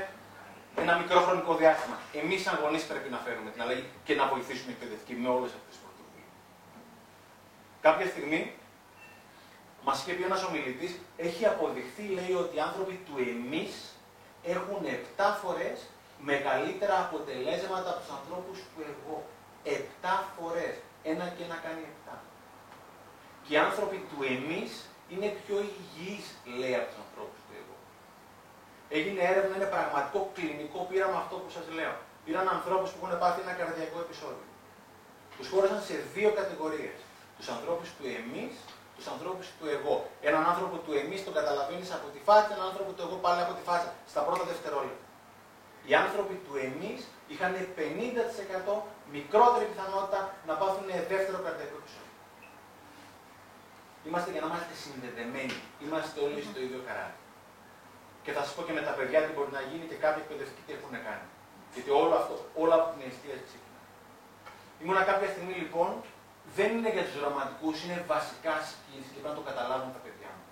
ένα 0.83 0.93
μικρό 1.01 1.19
χρονικό 1.27 1.53
διάστημα. 1.63 1.97
Εμείς, 2.21 2.41
σαν 2.45 2.55
γονείς, 2.63 2.83
πρέπει 2.91 3.09
να 3.15 3.19
φέρουμε 3.25 3.49
την 3.55 3.61
αλλαγή 3.65 3.85
και 4.07 4.15
να 4.21 4.25
βοηθήσουμε 4.33 4.71
οι 4.71 4.75
εκπαιδευτικοί 4.77 5.15
με 5.25 5.29
όλες 5.37 5.51
αυτές 5.59 5.73
τις 5.75 5.81
πρωτοβουλίες. 5.83 6.31
Κάποια 7.87 8.07
στιγμή 8.13 8.41
Μας 9.85 10.01
είχε 10.01 10.13
πει 10.13 10.23
ένας 10.23 10.45
ομιλητής, 10.45 10.93
έχει 11.17 11.47
αποδειχθεί, 11.47 12.03
λέει, 12.03 12.35
ότι 12.43 12.57
οι 12.57 12.61
άνθρωποι 12.61 12.95
του 13.07 13.15
εμείς 13.19 13.73
έχουν 14.43 14.81
7 14.85 15.39
φορές 15.43 15.79
μεγαλύτερα 16.19 16.97
αποτελέσματα 17.07 17.89
από 17.91 18.01
τους 18.01 18.13
ανθρώπους 18.19 18.59
του 18.59 18.81
εγώ. 18.93 19.17
7 19.63 20.25
φορές. 20.37 20.75
Ένα 21.11 21.25
και 21.37 21.43
ένα 21.49 21.57
κάνει 21.65 21.83
7. 22.07 22.17
Και 23.45 23.55
οι 23.55 23.59
άνθρωποι 23.67 23.99
του 24.09 24.19
εμείς 24.35 24.71
είναι 25.13 25.29
πιο 25.43 25.57
υγιείς, 25.71 26.27
λέει, 26.61 26.75
από 26.79 26.87
τους 26.91 27.01
ανθρώπους 27.05 27.41
του 27.47 27.53
εγώ. 27.61 27.77
Έγινε 28.97 29.21
έρευνα, 29.31 29.55
είναι 29.57 29.71
πραγματικό 29.77 30.21
κλινικό 30.37 30.81
πείραμα 30.89 31.19
αυτό 31.23 31.37
που 31.43 31.51
σας 31.57 31.67
λέω. 31.79 31.95
Πήραν 32.25 32.47
ανθρώπους 32.57 32.91
που 32.91 32.99
έχουν 33.03 33.13
πάθει 33.23 33.41
ένα 33.47 33.55
καρδιακό 33.61 33.99
επεισόδιο. 34.07 34.47
Τους 35.37 35.49
χώρασαν 35.53 35.81
σε 35.89 35.95
δύο 36.15 36.31
κατηγορίες. 36.41 36.99
Τους 37.37 37.49
ανθρώπους 37.55 37.89
του 37.97 38.05
εμείς 38.21 38.55
τους 38.97 39.07
ανθρώπους 39.15 39.47
του 39.59 39.67
εγώ. 39.77 39.95
Έναν 40.29 40.43
άνθρωπο 40.51 40.77
του 40.85 40.93
εμείς 41.03 41.21
τον 41.27 41.35
καταλαβαίνεις 41.39 41.91
από 41.99 42.07
τη 42.15 42.21
φάση, 42.27 42.47
έναν 42.55 42.67
άνθρωπο 42.71 42.91
του 42.93 43.03
εγώ 43.07 43.17
πάλι 43.25 43.41
από 43.47 43.53
τη 43.59 43.63
φάση, 43.69 43.89
στα 44.13 44.21
πρώτα 44.27 44.45
δευτερόλεπτα. 44.51 45.07
Οι 45.87 45.95
άνθρωποι 46.05 46.35
του 46.45 46.55
εμείς 46.69 47.01
είχαν 47.33 47.53
50% 47.77 48.75
μικρότερη 49.17 49.65
πιθανότητα 49.73 50.21
να 50.49 50.55
πάθουν 50.61 50.87
δεύτερο 51.13 51.39
καρδιακό 51.47 51.77
επεισόδιο. 51.83 52.13
Είμαστε 54.07 54.31
για 54.35 54.41
να 54.45 54.49
είμαστε 54.51 54.75
συνδεδεμένοι. 54.85 55.59
Είμαστε 55.85 56.17
όλοι 56.27 56.41
στο 56.49 56.59
ίδιο 56.67 56.81
καράβι. 56.87 57.19
Και 58.25 58.33
θα 58.37 58.41
σας 58.45 58.53
πω 58.57 58.63
και 58.67 58.75
με 58.79 58.83
τα 58.89 58.93
παιδιά 58.97 59.19
τι 59.25 59.31
μπορεί 59.35 59.51
να 59.59 59.63
γίνει 59.69 59.85
και 59.91 59.99
κάποιοι 60.05 60.21
εκπαιδευτικοί 60.25 60.63
τι 60.67 60.73
έχουν 60.79 60.95
κάνει. 61.07 61.27
Γιατί 61.75 61.91
όλο 62.03 62.15
αυτό, 62.21 62.37
όλα 62.63 62.75
από 62.79 62.87
την 62.93 63.01
αιστεία 63.07 63.37
ξεκινά. 63.49 63.81
Ήμουνα 64.83 65.03
κάποια 65.11 65.29
στιγμή 65.35 65.55
λοιπόν 65.63 65.91
δεν 66.57 66.71
είναι 66.77 66.91
για 66.97 67.05
τους 67.07 67.17
δραματικού, 67.21 67.69
είναι 67.83 67.99
βασικά 68.15 68.55
skills 68.69 69.07
και 69.13 69.19
πρέπει 69.23 69.31
να 69.33 69.39
το 69.39 69.45
καταλάβουν 69.49 69.91
τα 69.97 70.01
παιδιά 70.05 70.31
μου. 70.37 70.45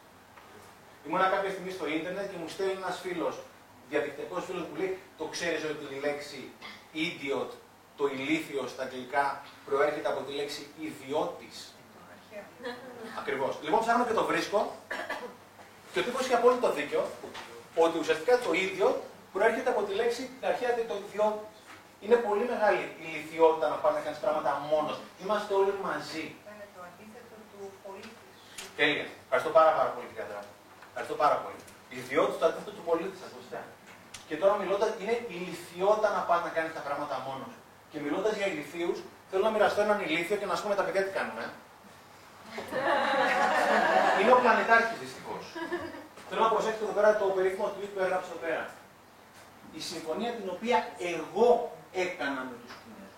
Ήμουνα 1.06 1.26
κάποια 1.34 1.50
στιγμή 1.54 1.72
στο 1.76 1.86
ίντερνετ 1.96 2.26
και 2.30 2.38
μου 2.42 2.48
στέλνει 2.54 2.76
ένας 2.82 2.96
φίλος, 3.04 3.34
διαδικτυακός 3.90 4.42
φίλος 4.48 4.64
που 4.68 4.74
λέει: 4.80 4.92
Το 5.20 5.24
ξέρεις 5.34 5.62
ότι 5.72 5.84
η 5.96 5.98
λέξη 6.06 6.40
idiot, 7.04 7.50
το 8.00 8.06
ηλίθιο 8.16 8.62
στα 8.72 8.82
αγγλικά, 8.86 9.24
προέρχεται 9.68 10.08
από 10.12 10.20
τη 10.26 10.32
λέξη 10.38 10.62
ιδιώτης. 10.88 11.56
Ακριβώς. 13.20 13.52
Λοιπόν, 13.64 13.80
ψάχνω 13.84 14.04
και 14.08 14.16
το 14.20 14.24
βρίσκω 14.30 14.60
και 15.92 15.98
ο 16.00 16.04
τύπος 16.06 16.22
έχει 16.26 16.36
απόλυτο 16.40 16.68
δίκιο 16.78 17.02
ότι 17.84 17.94
ουσιαστικά 18.02 18.34
το 18.46 18.50
ίδιο 18.64 18.86
προέρχεται 19.34 19.70
από 19.74 19.82
τη 19.86 19.92
λέξη 20.00 20.22
την 20.34 20.44
αρχαία 20.50 20.70
το 20.90 20.96
ιδιώτης. 21.04 21.56
Είναι 22.04 22.16
πολύ 22.28 22.44
μεγάλη 22.52 22.82
η 23.04 23.06
λυθιότητα 23.14 23.66
να 23.72 23.76
πάει 23.82 23.94
να 23.98 24.00
κάνεις 24.04 24.20
πράγματα 24.24 24.50
μόνος. 24.70 24.96
Είμαστε 25.22 25.52
όλοι 25.60 25.74
μαζί. 25.86 26.24
Είναι 26.50 26.66
το 26.74 26.80
αντίθετο 26.88 27.36
του 27.50 27.62
πολίτης. 27.84 28.38
Τέλεια. 28.78 29.06
Ευχαριστώ 29.24 29.50
πάρα, 29.58 29.70
πάρα 29.78 29.90
πολύ, 29.94 30.06
κύριε 30.10 30.24
Αντρά. 30.26 30.42
Ευχαριστώ 30.90 31.16
πάρα 31.22 31.36
πολύ. 31.42 31.60
Η 31.90 31.92
λυθιότητα 31.98 32.38
το 32.40 32.46
αντίθετο 32.48 32.72
του 32.76 32.84
πολίτη, 32.88 33.16
σας 33.22 33.32
Και 34.28 34.36
τώρα 34.42 34.54
μιλώντας, 34.62 34.90
είναι 35.00 35.14
η 35.34 35.36
λυθιότητα 35.46 36.08
να 36.16 36.22
πάει 36.28 36.40
να 36.46 36.50
κάνεις 36.56 36.72
τα 36.78 36.82
πράγματα 36.86 37.16
μόνος. 37.26 37.52
Και 37.90 37.98
μιλώντας 38.04 38.34
για 38.36 38.46
ηλικίους, 38.52 38.98
θέλω 39.30 39.42
να 39.42 39.50
μοιραστώ 39.50 39.80
έναν 39.86 39.98
ηλίθιο 40.06 40.36
και 40.36 40.46
να 40.46 40.54
σου 40.54 40.62
πούμε 40.62 40.74
τα 40.74 40.84
παιδιά 40.86 41.02
τι 41.04 41.12
κάνουμε. 41.18 41.44
είναι 44.20 44.32
ο 44.36 44.38
πλανητάρχης 44.44 44.98
δυστυχώς. 45.04 45.44
Θέλω 46.28 46.42
να 46.46 46.50
προσέξετε 46.54 46.84
εδώ 46.86 46.94
πέρα 46.98 47.08
το 47.20 47.26
περίφημο 47.36 47.66
tweet 47.74 47.90
που 47.94 48.00
έγραψε 48.04 48.30
εδώ 48.30 48.40
πέρα. 48.46 48.64
Η 49.78 49.80
συμφωνία 49.90 50.30
την 50.38 50.48
οποία 50.54 50.78
εγώ 51.12 51.48
έκανα 52.04 52.40
με 52.48 52.54
τους 52.60 52.72
Κινέζους. 52.80 53.16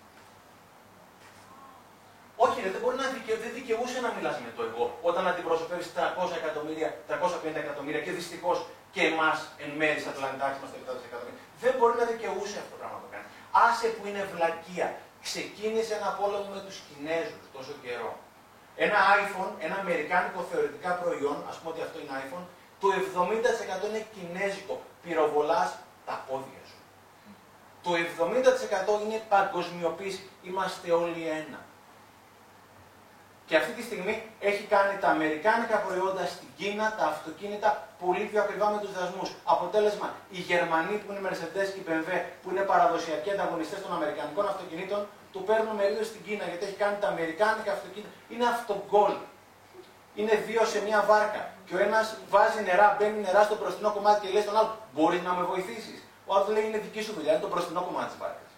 Όχι, 2.45 2.57
ρε, 2.63 2.69
δεν 2.75 2.81
μπορεί 2.83 2.95
να 3.03 3.07
δικαι... 3.13 3.33
δεν 3.43 3.51
δικαιούσε 3.59 3.97
να 4.05 4.09
μιλάς 4.15 4.35
με 4.45 4.51
το 4.57 4.61
εγώ 4.69 4.85
όταν 5.09 5.23
αντιπροσωπεύεις 5.31 5.87
300 5.95 6.41
εκατομμύρια, 6.41 6.89
350 7.09 7.65
εκατομμύρια 7.65 8.01
και 8.05 8.13
δυστυχώς 8.19 8.57
και 8.95 9.01
εμάς 9.11 9.37
εν 9.63 9.71
μέρη 9.79 9.99
στα 10.05 10.13
πλανητάρχη 10.17 10.57
μα 10.63 10.67
7 10.69 11.07
εκατομμύρια. 11.09 11.41
Δεν 11.63 11.73
μπορεί 11.77 11.95
να 12.01 12.05
δικαιούσε 12.11 12.55
αυτό 12.63 12.71
το 12.73 12.79
πράγμα 12.81 12.97
που 13.01 13.09
κάνει. 13.13 13.27
Άσε 13.67 13.87
που 13.87 14.07
είναι 14.07 14.23
βλακεία. 14.33 14.87
Ξεκίνησε 15.21 15.93
ένα 15.99 16.09
πόλεμο 16.19 16.47
με 16.55 16.61
τους 16.65 16.77
Κινέζους 16.87 17.45
τόσο 17.55 17.73
καιρό. 17.83 18.11
Ένα 18.75 18.99
iPhone, 19.21 19.51
ένα 19.59 19.75
αμερικάνικο 19.75 20.41
θεωρητικά 20.51 20.91
προϊόν, 21.01 21.37
ας 21.49 21.55
πούμε 21.57 21.69
ότι 21.73 21.81
αυτό 21.81 21.97
είναι 21.99 22.15
iPhone, 22.25 22.45
το 22.81 22.87
70% 22.93 23.87
είναι 23.87 24.05
κινέζικο. 24.13 24.81
Πυροβολάς 25.03 25.69
τα 26.05 26.25
πόδια. 26.27 26.61
Το 27.83 27.91
70% 27.95 29.01
είναι 29.03 29.21
παγκοσμιοποίηση. 29.29 30.29
Είμαστε 30.43 30.91
όλοι 30.91 31.27
ένα. 31.27 31.62
Και 33.47 33.55
αυτή 33.61 33.71
τη 33.77 33.83
στιγμή 33.89 34.15
έχει 34.49 34.63
κάνει 34.73 34.93
τα 35.01 35.07
αμερικάνικα 35.15 35.77
προϊόντα 35.85 36.25
στην 36.33 36.49
Κίνα, 36.57 36.85
τα 36.97 37.05
αυτοκίνητα, 37.13 37.69
πολύ 38.03 38.23
πιο 38.29 38.39
ακριβά 38.45 38.67
με 38.73 38.79
τους 38.83 38.91
δασμούς. 38.97 39.29
Αποτέλεσμα, 39.43 40.07
οι 40.35 40.39
Γερμανοί 40.49 40.95
που 41.01 41.07
είναι 41.11 41.21
Mercedes 41.27 41.69
και 41.73 41.81
BMW, 41.87 42.09
που 42.41 42.47
είναι 42.51 42.63
παραδοσιακοί 42.71 43.29
ανταγωνιστές 43.35 43.79
των 43.83 43.91
Αμερικανικών 43.97 44.45
αυτοκινήτων, 44.53 45.01
του 45.33 45.43
παίρνουν 45.47 45.75
μερίδιο 45.79 46.05
στην 46.11 46.21
Κίνα 46.25 46.45
γιατί 46.51 46.63
έχει 46.67 46.77
κάνει 46.83 46.97
τα 47.03 47.07
Αμερικάνικα 47.13 47.71
αυτοκίνητα. 47.77 48.11
Είναι 48.31 48.45
αυτογκόλ. 48.55 49.13
Είναι 50.19 50.35
δύο 50.47 50.61
σε 50.65 50.79
μια 50.87 50.99
βάρκα. 51.09 51.41
Και 51.65 51.75
ο 51.75 51.79
ένας 51.87 52.05
βάζει 52.29 52.61
νερά, 52.67 52.87
μπαίνει 52.97 53.19
νερά 53.25 53.41
στο 53.43 53.55
μπροστινό 53.59 53.89
κομμάτι 53.95 54.19
και 54.21 54.33
λέει 54.33 54.41
στον 54.47 54.57
άλλο: 54.59 54.71
Μπορείς 54.93 55.21
να 55.27 55.31
με 55.37 55.43
βοηθήσεις. 55.51 55.99
Ο 56.25 56.35
άλλος 56.35 56.47
λέει 56.55 56.65
είναι 56.67 56.77
δική 56.77 57.01
σου 57.05 57.13
δουλειά, 57.17 57.31
είναι 57.31 57.41
το 57.41 57.51
μπροστινό 57.53 57.81
κομμάτι 57.87 58.09
της 58.11 58.17
βάρκας. 58.21 58.51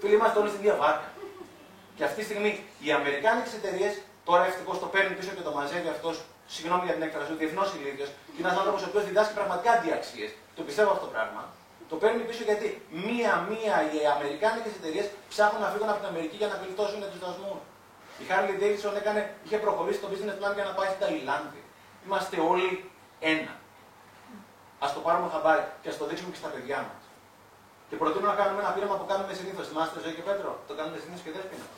Φίλοι, 0.00 0.14
είμαστε 0.14 0.38
όλοι 0.38 0.48
στην 0.48 0.60
ίδια 0.60 0.76
βάρκα. 0.82 1.08
Και 2.00 2.08
αυτή 2.10 2.18
τη 2.20 2.26
στιγμή 2.30 2.52
οι 2.84 2.90
Αμερικάνικες 2.98 3.52
εταιρείες, 3.58 3.92
τώρα 4.28 4.42
ευτυχώς 4.50 4.76
το 4.82 4.88
παίρνει 4.94 5.12
πίσω 5.18 5.30
και 5.36 5.44
το 5.48 5.52
μαζεύει 5.58 5.88
αυτός 5.96 6.14
συγγνώμη 6.54 6.84
για 6.88 6.94
την 6.96 7.02
έκφραση, 7.06 7.32
διεθνώ 7.40 7.64
ηλίθιο 7.76 8.06
και 8.34 8.40
ένας 8.44 8.56
άνθρωπος 8.60 8.80
ο 8.84 8.86
οποίος 8.90 9.04
διδάσκει 9.08 9.34
πραγματικά 9.38 9.70
αντιαξίες. 9.76 10.30
Το 10.56 10.62
πιστεύω 10.66 10.90
αυτό 10.94 11.04
το 11.06 11.12
πράγμα. 11.14 11.42
Το 11.90 11.96
παίρνει 12.02 12.22
πίσω 12.28 12.42
γιατί 12.50 12.66
μία-μία 13.06 13.76
οι 13.92 13.98
Αμερικάνικες 14.14 14.72
εταιρείες 14.78 15.06
ψάχνουν 15.32 15.60
να 15.64 15.68
φύγουν 15.72 15.88
από 15.92 16.00
την 16.02 16.08
Αμερική 16.12 16.36
για 16.42 16.48
να 16.52 16.56
γλιτώσουν 16.62 17.00
τους 17.12 17.20
δασμούς. 17.24 17.62
Η 18.22 18.24
Harley 18.30 18.56
Davidson 18.62 18.94
έκανε, 19.02 19.20
είχε 19.44 19.56
προχωρήσει 19.64 20.00
το 20.04 20.08
business 20.12 20.36
plan 20.40 20.52
για 20.58 20.66
να 20.68 20.72
πάει 20.78 20.88
στην 20.92 21.00
Ταϊλάνδη. 21.02 21.62
Είμαστε 22.04 22.36
όλοι 22.52 22.68
ένα. 23.34 23.52
Α 24.84 24.86
το 24.96 25.00
πάρουμε 25.06 25.28
χαμπάρι 25.34 25.64
και 25.82 25.88
ας 25.92 25.96
το 26.00 26.04
δείξουμε 26.08 26.30
και 26.32 26.40
στα 26.42 26.50
παιδιά 26.54 26.78
μας. 26.88 27.02
Και 27.88 27.96
προτείνω 28.00 28.26
να 28.32 28.36
κάνουμε 28.40 28.60
ένα 28.64 28.70
πείραμα 28.74 28.96
που 29.00 29.06
κάνουμε 29.10 29.32
συνήθως. 29.40 29.64
Θυμάστε 29.70 29.98
ζωή 30.04 30.14
και 30.18 30.24
Πέτρο. 30.28 30.50
Το 30.68 30.72
κάνουμε 30.78 30.96
συνήθως 31.02 31.24
και 31.26 31.32
δέσπινα. 31.36 31.68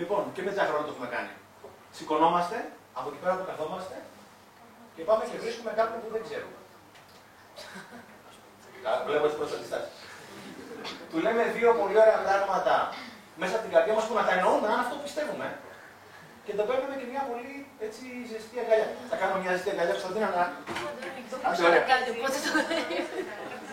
Λοιπόν, 0.00 0.22
και 0.34 0.42
με 0.42 0.50
χρόνο 0.68 0.84
το 0.86 0.92
έχουμε 0.94 1.08
κάνει. 1.14 1.32
Σηκωνόμαστε, 1.96 2.56
από 2.98 3.06
εκεί 3.10 3.20
πέρα 3.22 3.34
που 3.38 3.46
καθόμαστε 3.50 3.96
και 4.94 5.02
πάμε 5.08 5.22
και 5.30 5.38
βρίσκουμε 5.44 5.70
κάποιον 5.80 5.98
που 6.02 6.10
δεν 6.14 6.22
ξέρουμε. 6.26 6.58
Βλέπω 9.08 9.26
τις 9.30 9.38
προστατιστέ. 9.40 9.80
Του 11.10 11.18
λέμε 11.24 11.42
δύο 11.56 11.70
πολύ 11.80 11.96
ωραία 12.02 12.18
πράγματα 12.26 12.74
μέσα 13.40 13.52
από 13.56 13.62
την 13.66 13.72
καρδιά 13.74 13.94
μας 13.96 14.04
που 14.08 14.14
να 14.18 14.24
τα 14.28 14.32
εννοούμε, 14.36 14.66
αν 14.74 14.78
αυτό 14.84 14.94
πιστεύουμε. 15.06 15.46
Και 16.44 16.52
το 16.58 16.62
παίρνουμε 16.68 16.94
και 17.00 17.08
μια 17.12 17.22
πολύ 17.30 17.54
έτσι 17.86 18.04
ζεστή 18.30 18.56
αγκαλιά. 18.62 18.88
Θα 19.10 19.16
κάνω 19.20 19.34
μια 19.42 19.52
ζεστή 19.54 19.70
αγκαλιά, 19.72 19.94
Κωνσταντίνα, 19.96 20.28
να. 20.36 20.44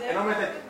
Ενώ 0.09 0.21
με 0.27 0.33
τέτοιο. 0.39 0.61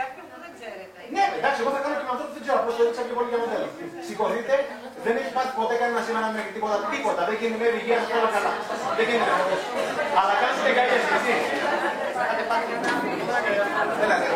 Κάποιον 0.00 0.22
που 0.24 0.29
δεν 0.29 0.29
ξέρετε. 0.60 1.00
Ναι, 1.14 1.24
εντάξει, 1.38 1.58
εγώ 1.62 1.70
θα 1.76 1.80
κάνω 1.84 1.94
και 2.00 2.06
με 2.08 2.12
αυτό 2.14 2.24
που 2.28 2.34
δεν 2.36 2.42
ξέρω. 2.44 2.58
Απλώ 2.60 2.70
το 2.76 2.82
έδειξα 2.84 3.02
και 3.08 3.14
πολύ 3.16 3.28
για 3.32 3.40
μοντέλο. 3.42 3.68
Σηκωθείτε, 4.06 4.54
δεν 5.04 5.14
έχει 5.20 5.30
πάθει 5.36 5.52
ποτέ 5.60 5.74
κανένα 5.80 6.02
σήμερα 6.06 6.26
με 6.34 6.40
τίποτα. 6.54 6.76
Τίποτα. 6.94 7.22
Δεν 7.28 7.36
κινδυνεύει 7.40 7.78
υγείας 7.82 8.00
σα 8.06 8.12
όλα 8.20 8.30
καλά. 8.36 8.52
Δεν 8.96 9.04
κινδυνεύει. 9.08 9.56
Αλλά 10.20 10.34
κάνετε 10.42 10.68
αγκαλιέ, 10.72 10.98
έτσι. 11.16 11.32
Έλατε. 14.04 14.28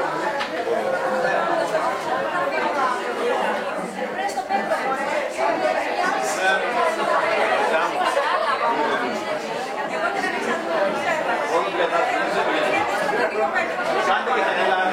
Κάντε 14.09 14.31
και 14.35 14.43
τα 14.47 14.53
Ελλάδα, 14.63 14.85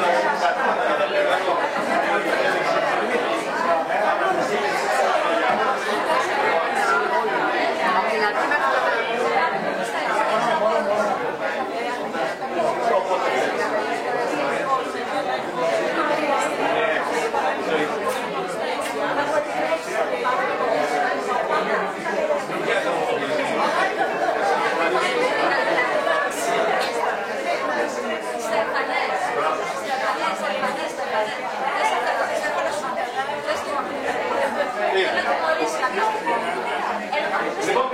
Λοιπόν, 37.66 37.86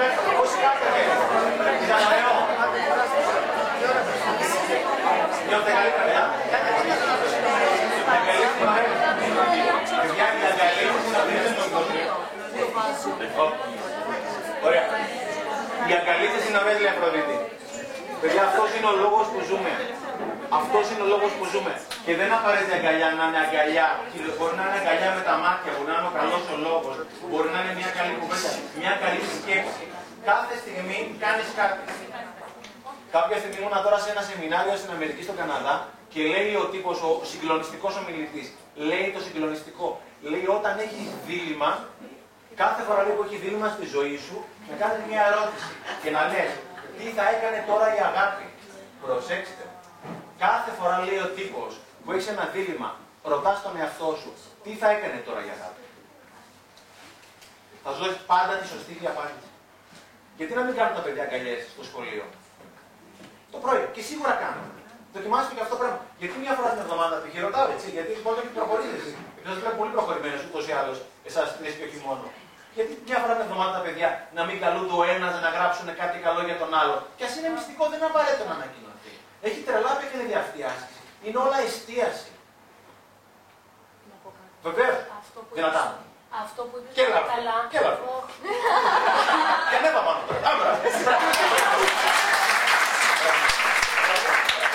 όσοι 0.41 0.57
κάθετε, 0.63 1.01
ήταν 1.85 2.01
ωραίο. 2.07 2.33
Νιώθετε 5.47 5.71
καλύτερα, 5.77 6.23
Παιδιά, 10.01 10.25
η 10.39 10.45
αγκαλίτηση 10.49 11.09
να 11.17 11.21
δίνετε 11.27 11.49
στον 11.55 11.69
κόσμο. 11.73 11.97
Ωραία. 14.67 14.85
Η 15.89 15.91
αγκαλίτηση 15.99 16.45
είναι 16.49 16.59
ωραία, 16.63 16.75
λέει 16.79 16.91
Αφροδίτη. 16.93 17.37
Παιδιά, 18.21 18.41
αυτός 18.49 18.69
είναι 18.75 18.89
ο 18.93 18.95
λόγος 19.03 19.25
που 19.33 19.39
ζούμε. 19.49 19.73
Αυτό 20.59 20.77
είναι 20.91 21.03
ο 21.05 21.09
λόγο 21.13 21.27
που 21.37 21.45
ζούμε. 21.53 21.73
Και 22.05 22.13
δεν 22.19 22.29
απαραίτητα 22.37 22.75
αγκαλιά 22.79 23.07
να 23.19 23.23
είναι 23.27 23.39
αγκαλιά. 23.45 23.87
Μπορεί 24.37 24.53
να 24.59 24.63
είναι 24.67 24.77
αγκαλιά 24.81 25.09
με 25.17 25.21
τα 25.29 25.35
μάτια, 25.43 25.69
μπορεί 25.75 25.89
να 25.91 25.97
είναι 25.99 26.09
ο 26.11 26.13
καλό 26.19 26.37
ο 26.53 26.57
λόγο, 26.67 26.89
μπορεί 27.29 27.49
να 27.55 27.59
είναι 27.61 27.73
μια 27.79 27.89
καλή 27.97 28.13
κουβέντα, 28.21 28.51
μια 28.81 28.93
καλή 29.03 29.21
σκέψη. 29.35 29.83
Κάθε 30.29 30.53
στιγμή 30.61 30.97
κάνει 31.23 31.43
κάτι. 31.59 31.79
Κάποια 33.15 33.37
στιγμή 33.41 33.57
ήμουν 33.61 33.75
τώρα 33.85 33.99
σε 34.03 34.09
ένα 34.13 34.23
σεμινάριο 34.29 34.75
στην 34.81 34.91
Αμερική, 34.95 35.21
στον 35.27 35.37
Καναδά, 35.41 35.75
και 36.13 36.21
λέει 36.33 36.51
ο 36.63 36.65
τύπο, 36.73 36.91
ο 37.09 37.11
συγκλονιστικός 37.37 37.93
ομιλητής, 38.01 38.47
λέει 38.89 39.07
το 39.15 39.19
συγκλονιστικό. 39.25 39.87
Λέει 40.31 40.45
όταν 40.57 40.73
έχεις 40.85 41.07
δίλημα, 41.27 41.71
κάθε 42.61 42.81
φορά 42.87 43.01
που 43.03 43.23
έχει 43.27 43.37
δίλημα 43.43 43.69
στη 43.75 43.85
ζωή 43.95 44.17
σου, 44.25 44.37
να 44.69 44.75
κάνεις 44.81 45.01
μια 45.09 45.23
ερώτηση 45.31 45.71
και 46.01 46.09
να 46.15 46.21
λες, 46.31 46.51
τι 46.97 47.05
θα 47.17 47.23
έκανε 47.33 47.59
τώρα 47.69 47.87
η 47.97 47.99
αγάπη; 48.09 48.45
Προσέξτε. 49.03 49.65
Κάθε 50.45 50.71
φορά 50.79 50.95
λέει 51.07 51.19
ο 51.27 51.29
τύπος 51.37 51.71
που 52.01 52.11
έχεις 52.11 52.27
ένα 52.33 52.45
δίλημα, 52.53 52.89
ρωτάς 53.31 53.57
τον 53.63 53.73
εαυτό 53.79 54.09
σου, 54.21 54.31
τι 54.63 54.71
θα 54.81 54.87
έκανε 54.95 55.17
τώρα 55.27 55.41
η 55.47 55.49
αγάπη; 55.57 55.83
Θα 57.83 57.89
σου 57.93 57.99
δώσει 58.03 58.19
πάντα 58.31 58.53
τη 58.59 58.65
σωστή 58.73 58.93
απάντηση. 59.13 59.49
Γιατί 60.37 60.53
να 60.53 60.63
μην 60.65 60.75
κάνουν 60.77 60.95
τα 60.95 61.03
παιδιά 61.05 61.23
αγκαλιές 61.23 61.61
στο 61.73 61.83
σχολείο; 61.89 62.25
Το 63.51 63.57
πρωί. 63.63 63.83
Και 63.95 64.01
σίγουρα 64.09 64.33
κάνουν. 64.43 64.69
Δοκιμάστε 65.17 65.51
και 65.55 65.61
αυτό 65.65 65.73
το 65.75 65.79
πράγμα. 65.81 65.99
Γιατί 66.21 66.35
μια 66.43 66.53
φορά 66.57 66.69
την 66.73 66.81
εβδομάδα 66.85 67.15
π.χ. 67.21 67.35
ρωτάω 67.47 67.67
έτσι, 67.75 67.87
γιατί 67.95 68.11
μόνο 68.25 68.37
έχει 68.43 68.53
προχωρήσει 68.59 68.95
εσύ. 69.01 69.13
Επειδή 69.37 69.51
σα 69.55 69.59
βλέπω 69.61 69.77
πολύ 69.81 69.91
προχωρημένου 69.97 70.39
ούτως 70.47 70.63
ή 70.71 70.73
άλλως, 70.79 70.97
εσάς 71.29 71.47
τρει 71.57 71.69
και 71.79 71.85
όχι 71.89 71.99
μόνο. 72.07 72.23
Γιατί 72.77 72.91
μια 73.07 73.17
φορά 73.21 73.33
την 73.37 73.43
εβδομάδα 73.47 73.71
τα 73.77 73.81
παιδιά 73.85 74.09
να 74.37 74.41
μην 74.47 74.57
καλούνται 74.63 74.95
ο 75.01 75.03
ένας 75.15 75.33
να 75.45 75.49
γράψουν 75.55 75.87
κάτι 76.01 76.17
καλό 76.25 76.41
για 76.49 76.57
τον 76.61 76.71
άλλο. 76.81 76.95
Και 77.17 77.25
ας 77.27 77.33
είναι 77.37 77.49
μυστικό, 77.55 77.83
δεν 77.91 77.97
είναι 77.99 78.09
απαραίτητο 78.13 78.43
να 78.51 78.55
ανακοινωθεί. 78.59 79.13
Έχει 79.47 79.59
τρελά 79.67 79.91
παιχνίδια 79.99 80.37
αυτή 80.43 80.57
η 80.63 80.65
άσκηση. 80.71 81.01
Είναι 81.25 81.37
όλα 81.45 81.57
εστίαση. 81.67 82.31
Βεβαίως. 84.67 84.97
Δυνατά. 85.57 85.83
Αυτό 86.43 86.61
που 86.69 86.75
είπες 86.77 86.91
Και 86.97 87.03
λάβω. 87.13 87.27
καλά. 87.35 87.57
Και 87.73 87.79
λάβω. 87.85 88.13
Και 89.69 89.75
ανέβα 89.79 90.01
πάνω. 90.07 90.21
Άμπρα. 90.49 90.71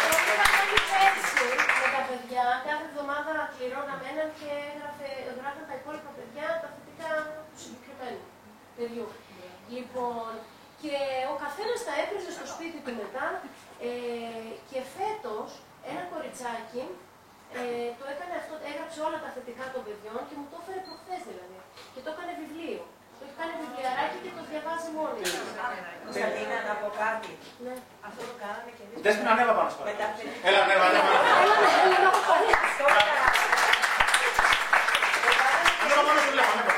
Το 0.03 0.17
είχα 0.35 0.47
κάνει 0.55 0.77
πέρσι 0.91 1.47
με 1.83 1.89
τα 1.97 2.03
παιδιά. 2.09 2.45
Κάθε 2.67 2.85
εβδομάδα 2.91 3.33
κληρώναμε 3.55 4.05
έναν 4.13 4.29
και 4.39 4.49
έγραφε, 4.71 5.09
γράφαν 5.39 5.65
τα 5.71 5.75
υπόλοιπα 5.81 6.11
παιδιά 6.17 6.47
τα 6.63 6.69
θετικά 6.75 7.11
του 7.53 7.57
συγκεκριμένου 7.63 8.23
παιδιού. 8.83 9.07
Λοιπόν, 9.75 10.31
και 10.83 10.97
ο 11.33 11.35
καθένα 11.45 11.75
τα 11.87 11.93
έπαιζε 12.03 12.31
στο 12.39 12.47
σπίτι 12.53 12.79
του 12.85 12.93
μετά 13.03 13.27
ε, 13.89 13.91
και 14.71 14.79
φέτο 14.97 15.37
ένα 15.91 16.03
κοριτσάκι 16.13 16.85
ε, 17.61 17.89
το 17.99 18.05
έκανε 18.13 18.35
αυτό, 18.43 18.55
έγραψε 18.71 18.99
όλα 19.07 19.19
τα 19.25 19.31
θετικά 19.35 19.65
των 19.75 19.83
παιδιών 19.87 20.21
και 20.29 20.35
μου 20.39 20.47
το 20.51 20.57
έφερε 20.61 20.81
προχθέ 20.87 21.17
δηλαδή. 21.29 21.59
Και 21.93 22.01
το 22.05 22.11
έκανε 22.15 22.33
βιβλίο. 22.43 22.83
Το 23.19 23.23
έχει 23.27 23.37
κάνει 23.41 23.55
βιβλιαράκι 23.63 24.19
και 24.25 24.33
το 24.37 24.43
διαβάζει 24.51 24.89
μόνη 24.97 25.21
του. 25.33 25.43
Κωνσταντίνα, 26.07 26.57
να 26.69 26.75
πω 26.81 26.89
κάτι. 27.03 27.33
Ναι. 27.65 27.75
Αυτό 28.09 28.21
το 28.31 28.35
κάναμε 28.43 28.71
και 28.77 28.83
εμείς. 28.87 28.97
Δεν 29.07 29.15
την 29.19 29.27
ανέβα 29.33 29.53
πάνω 29.59 29.71
στο 29.73 29.83
Με 29.89 29.95
τα 30.01 30.07
παιδιά. 30.15 30.33
Έλα, 30.49 30.61
ανέβα, 30.65 30.85
ανέβα. 30.91 31.11
Έλα, 31.43 31.57
ναι, 31.65 31.73
έλα, 31.87 31.99
να 32.07 32.11
το 32.17 32.21
πάρει. 32.29 32.49
Αυτό 32.69 32.83
το 32.89 32.93
κάναμε. 32.99 33.25
Ανέβα 35.83 36.03
πάνω 36.09 36.19
στο 36.25 36.31
βλέπω, 36.35 36.53
ανέβα. 36.55 36.73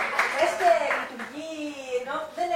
Έστε 0.44 0.68
λειτουργεί, 1.00 1.52
ενώ 2.00 2.16
δεν 2.36 2.48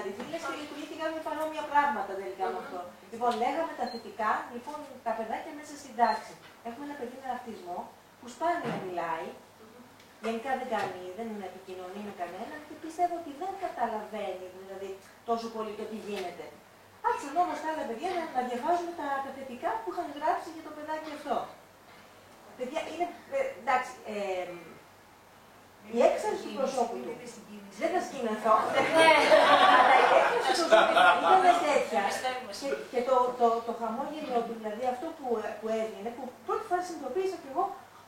έχουμε 0.00 0.12
συναντηθεί, 0.16 0.32
λες 0.32 0.42
και 0.48 0.54
λειτουργεί 0.60 0.86
και 0.90 0.98
κάποια 1.02 1.22
παρόμοια 1.28 1.64
πράγματα 1.72 2.12
τελικά 2.20 2.46
με 2.52 2.58
αυτό. 2.64 2.80
Λοιπόν, 3.12 3.30
λέγαμε 3.42 3.72
τα 3.80 3.86
θετικά, 3.92 4.32
λοιπόν, 4.54 4.78
τα 5.06 5.12
παιδάκια 5.16 5.52
μέσα 5.60 5.74
στην 5.82 5.92
τάξη. 6.00 6.32
Έχουμε 6.68 6.84
ένα 6.88 6.96
παιδί 6.98 7.16
με 7.22 7.26
ραυτισμό 7.32 7.78
που 8.18 8.26
σπάνια 8.34 8.74
μιλάει, 8.86 9.26
γενικά 10.24 10.50
δεν 10.60 10.68
κάνει, 10.74 11.02
δεν 11.18 11.28
επικοινωνεί 11.48 12.00
με 12.08 12.12
κανέναν 12.20 12.58
και 12.66 12.74
πιστεύω 12.84 13.14
ότι 13.22 13.32
δεν 13.42 13.52
καταλαβαίνει 13.64 14.46
δηλαδή 14.58 14.90
τόσο 15.28 15.46
πολύ 15.54 15.72
το 15.78 15.84
τι 15.90 15.98
γίνεται. 16.06 16.46
Άρχισαν 17.08 17.34
όμως 17.44 17.56
τα 17.62 17.68
άλλα 17.70 17.84
παιδιά 17.88 18.10
να, 18.18 18.24
να 18.36 18.42
διαβάζουν 18.48 18.90
τα, 19.00 19.08
τα 19.24 19.30
θετικά 19.36 19.70
που 19.80 19.88
είχαν 19.90 20.08
γράψει 20.18 20.48
για 20.56 20.64
το 20.66 20.72
παιδάκι 20.76 21.10
αυτό. 21.18 21.36
Παιδιά, 22.58 22.80
είναι, 22.92 23.06
ε, 23.36 23.40
εντάξει, 23.60 23.92
ε, 24.14 24.46
η 25.96 25.98
έξαρση 26.08 26.40
του 26.44 26.52
προσώπου 26.58 26.96
του. 27.04 27.12
Δεν 27.80 27.90
θα 27.94 28.00
σκηνωθώ. 28.08 28.54
Αλλά 29.78 29.94
η 30.04 30.12
έκφραση 30.20 30.60
του 30.60 30.68
προσώπου 30.70 30.92
ήταν 31.40 31.56
τέτοια. 31.68 32.02
Και, 32.60 32.68
και 32.92 33.00
το, 33.08 33.16
το, 33.40 33.46
το 33.66 33.72
χαμόγελο 33.80 34.38
του, 34.46 34.54
δηλαδή 34.60 34.84
αυτό 34.94 35.06
που, 35.18 35.26
που 35.60 35.66
έβγαινε, 35.80 36.08
που 36.16 36.22
πρώτη 36.46 36.64
φορά 36.68 36.80
συνειδητοποίησα 36.86 37.36
κι 37.42 37.48
εγώ 37.52 37.64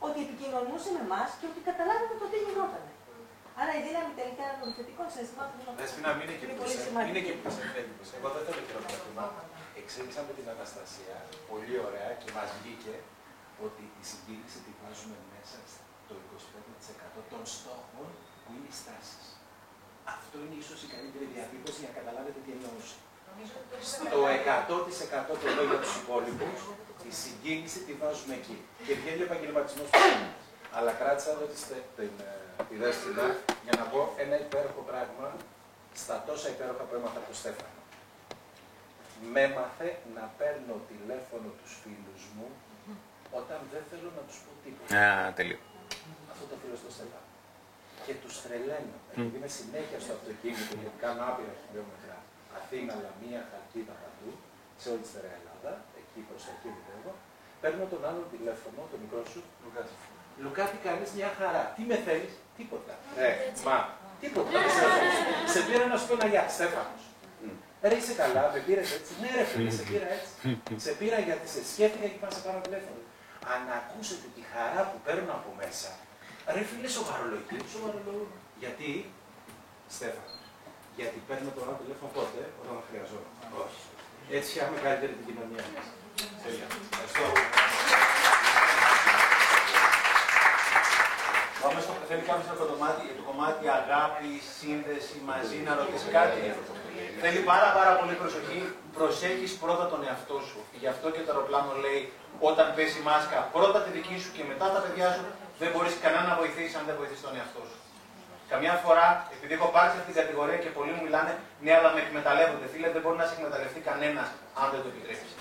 ότι 0.06 0.18
επικοινωνούσε 0.26 0.88
με 0.96 1.00
εμάς 1.06 1.28
και 1.38 1.46
ότι 1.50 1.60
καταλάβαμε 1.68 2.14
το 2.22 2.26
τι 2.32 2.38
γινόταν. 2.46 2.84
Άρα 3.60 3.72
η 3.78 3.80
δύναμη 3.86 4.12
τελικά 4.20 4.46
των 4.60 4.68
θετικών 4.76 5.06
συναισθημάτων 5.12 5.56
Δεσπίνα, 5.82 6.10
μην 6.18 6.24
είναι 6.26 6.36
και 6.38 6.44
είναι 6.46 6.56
που 6.58 6.62
πολύ 6.64 6.74
σε- 6.76 6.84
σημαντική. 6.86 7.10
είναι 7.12 7.22
και 7.26 7.34
που 7.40 7.48
σε 7.56 7.62
φεύγει. 7.72 7.94
Εγώ 8.18 8.28
δεν 8.34 8.42
θέλω 8.46 8.60
χειροκρότημα. 8.68 9.24
Εξήγησα 9.80 10.20
με 10.28 10.32
την 10.38 10.46
Αναστασία 10.54 11.16
πολύ 11.50 11.76
ωραία 11.88 12.10
και 12.20 12.28
μας 12.36 12.48
βγήκε 12.58 12.94
ότι 13.66 13.82
τη 13.96 14.02
συγκίνηση 14.10 14.58
τη 14.66 14.70
βάζουμε 14.80 15.18
μέσα 15.32 15.58
στο 15.72 16.12
25% 16.18 16.51
των 17.32 17.42
στόχων 17.56 18.06
που 18.42 18.48
είναι 18.54 18.68
οι 18.72 18.76
στάσεις. 18.82 19.26
Αυτό 20.16 20.34
είναι 20.44 20.56
ίσως 20.62 20.78
η 20.86 20.88
καλύτερη 20.94 21.26
διατύπωση 21.34 21.78
για 21.82 21.88
να 21.90 21.96
καταλάβετε 22.00 22.38
τι 22.44 22.50
εννοούσα. 22.56 22.96
Στο 23.92 24.18
100% 25.28 25.32
το 25.42 25.46
λέω 25.56 25.66
για 25.72 25.80
τους 25.84 25.94
υπόλοιπους, 26.02 26.58
τη 27.02 27.10
συγκίνηση 27.22 27.78
τη 27.86 27.92
βάζουμε 28.00 28.34
εκεί. 28.40 28.56
Και 28.86 28.92
βγαίνει 29.00 29.20
ο 29.24 29.26
επαγγελματισμός 29.30 29.88
που 29.92 30.00
είναι. 30.10 30.28
Αλλά 30.76 30.90
κράτησα 31.00 31.30
εδώ 31.36 31.44
τη, 31.52 31.56
στε- 31.64 31.88
την, 31.98 32.12
ε, 32.30 32.62
τη 32.68 32.74
δέστηνα 32.82 33.26
για 33.66 33.74
να 33.80 33.84
πω 33.92 34.00
ένα 34.24 34.36
υπέροχο 34.46 34.82
πράγμα 34.90 35.28
στα 36.02 36.14
τόσα 36.28 36.48
υπέροχα 36.54 36.82
που 36.88 36.94
έμαθα 36.98 37.18
από 37.20 37.28
τον 37.30 37.38
Στέφανο. 37.42 37.80
Με 39.32 39.40
έμαθε 39.48 39.88
να 40.16 40.24
παίρνω 40.38 40.74
τηλέφωνο 40.90 41.48
τους 41.60 41.72
φίλους 41.82 42.22
μου 42.36 42.46
όταν 43.40 43.58
δεν 43.72 43.82
θέλω 43.90 44.08
να 44.18 44.22
τους 44.28 44.38
πω 44.44 44.50
τίποτα. 44.64 44.90
Α, 45.26 45.32
τελείως. 45.38 45.60
Αυτό 46.42 46.54
το 46.54 46.60
φίλο 46.62 46.76
στο 46.82 46.90
Στέφανο. 46.96 47.28
Και 48.06 48.14
τους 48.22 48.34
τρελαίνω. 48.44 48.96
Επειδή 49.12 49.36
είμαι 49.38 49.50
συνέχεια 49.60 49.98
στο 50.04 50.12
αυτοκίνητο 50.18 50.72
και 50.82 50.90
κάνω 51.04 51.22
άπειρα 51.30 51.54
χιλιόμετρα 51.62 52.16
Αθήνα, 52.58 52.92
Λαμία, 53.04 53.40
Χαλκίδα, 53.50 53.94
παντού, 54.02 54.30
σε 54.80 54.86
όλη 54.90 55.00
τη 55.04 55.08
Στερεά 55.12 55.34
Ελλάδα, 55.40 55.72
εκεί 56.00 56.20
προς 56.28 56.40
τα 56.46 56.50
εκεί 56.56 56.68
εγώ, 56.98 57.12
παίρνω 57.62 57.84
τον 57.92 58.02
άλλο 58.08 58.22
τηλέφωνο, 58.34 58.80
το 58.92 58.96
μικρό 59.02 59.20
σου, 59.32 59.40
Λουκάτι. 59.62 59.94
Λουκάτι, 60.42 60.76
κάνεις 60.86 61.10
μια 61.18 61.30
χαρά. 61.38 61.62
Τι 61.76 61.82
με 61.90 61.96
θέλεις, 62.06 62.34
τίποτα. 62.58 62.94
Ε, 63.24 63.28
μα, 63.66 63.76
τίποτα. 64.22 64.48
δεν 64.64 64.70
σε 64.76 64.84
θέλω. 64.94 65.12
σε 65.54 65.60
πήρα 65.66 65.84
να 65.92 65.96
σου 65.98 66.06
πω 66.08 66.14
ένα 66.18 66.26
γεια, 66.32 66.44
Στέφανος. 66.56 67.02
Ρε 67.90 67.96
είσαι 68.00 68.14
καλά, 68.22 68.42
με 68.54 68.58
πήρες 68.66 68.88
έτσι. 68.96 69.12
Ναι, 69.22 69.30
ρε 69.38 69.44
φίλε, 69.50 69.70
σε 69.78 69.84
πήρα 69.90 70.08
έτσι. 70.16 70.32
σε 70.84 70.92
πήρα 71.00 71.18
γιατί 71.28 71.46
σε 71.54 71.60
σκέφτηκα 71.70 72.06
και 72.12 72.18
πάω 72.22 72.32
σε 72.36 72.40
πάρω 72.44 72.60
τηλέφωνο. 72.66 73.00
Αν 73.54 73.62
ακούσετε 73.78 74.26
τη 74.36 74.42
χαρά 74.52 74.82
που 74.90 74.98
παίρνω 75.06 75.32
από 75.38 75.50
μέσα, 75.62 75.90
ρε 76.54 76.62
φίλε, 76.68 76.88
σοβαρολογεί, 76.98 77.58
σοβαρολογούν. 77.74 78.30
Γιατί, 78.62 78.90
Στέφανο, 79.96 80.32
γιατί 80.98 81.16
παίρνω 81.28 81.50
το 81.56 81.60
άλλο 81.64 81.76
τηλέφωνο 81.82 82.10
πότε, 82.16 82.40
όταν 82.60 82.72
το 82.78 82.82
χρειαζόμαι. 82.88 83.30
Όχι. 83.64 83.80
Έτσι 84.36 84.48
φτιάχνουμε 84.52 84.80
καλύτερη 84.86 85.12
την 85.18 85.24
κοινωνία 85.28 85.64
μας. 85.74 85.86
Τέλεια. 86.42 86.66
Ευχαριστώ. 86.90 87.26
Πάμε 91.62 91.78
στο 91.84 91.92
θέλει 92.10 92.24
κάποιος 92.30 92.48
από 92.52 92.60
το 92.64 92.68
κομμάτι, 92.72 93.04
το 93.18 93.24
κομμάτι 93.30 93.64
αγάπη, 93.80 94.30
σύνδεση 94.58 95.16
μαζί, 95.30 95.58
να 95.66 95.72
ρωτήσεις 95.78 96.10
κάτι; 96.18 96.40
Θέλει 97.24 97.40
πάρα 97.52 97.68
πάρα 97.78 97.92
πολύ 98.00 98.14
προσοχή. 98.22 98.60
Προσέχεις 98.98 99.52
πρώτα 99.62 99.84
τον 99.92 100.00
εαυτό 100.08 100.36
σου. 100.48 100.58
Γι' 100.80 100.90
αυτό 100.94 101.06
και 101.14 101.22
το 101.24 101.30
αεροπλάνο 101.32 101.72
λέει 101.84 102.00
όταν 102.50 102.66
πέσει 102.76 102.98
η 103.02 103.04
μάσκα, 103.10 103.38
πρώτα 103.56 103.78
τη 103.84 103.90
δική 103.96 104.16
σου 104.22 104.30
και 104.36 104.44
μετά 104.50 104.66
τα 104.74 104.80
παιδιά 104.84 105.08
σου, 105.16 105.24
δεν 105.62 105.70
μπορείς 105.72 105.94
κανένα 106.04 106.24
να 106.30 106.34
βοηθήσεις 106.42 106.74
αν 106.78 106.84
δεν 106.88 106.96
βοηθήσει 107.00 107.22
τον 107.26 107.34
εαυτό 107.38 107.62
σου. 107.70 107.78
Καμιά 108.52 108.74
φορά, 108.84 109.06
επειδή 109.36 109.52
έχω 109.58 109.68
πάρει 109.74 109.88
σε 109.92 109.96
αυτήν 109.98 110.10
την 110.12 110.18
κατηγορία 110.22 110.58
και 110.64 110.70
πολλοί 110.76 110.90
μου 110.96 111.02
μιλάνε, 111.06 111.32
ναι, 111.64 111.72
αλλά 111.78 111.88
με 111.94 112.00
εκμεταλλεύονται. 112.06 112.66
Φίλε, 112.72 112.88
δεν 112.94 113.00
μπορεί 113.02 113.16
να 113.22 113.26
σε 113.28 113.34
εκμεταλλευτεί 113.36 113.80
κανένας 113.90 114.28
αν 114.60 114.66
δεν 114.72 114.80
το 114.84 114.88
επιτρέψεις. 114.92 115.32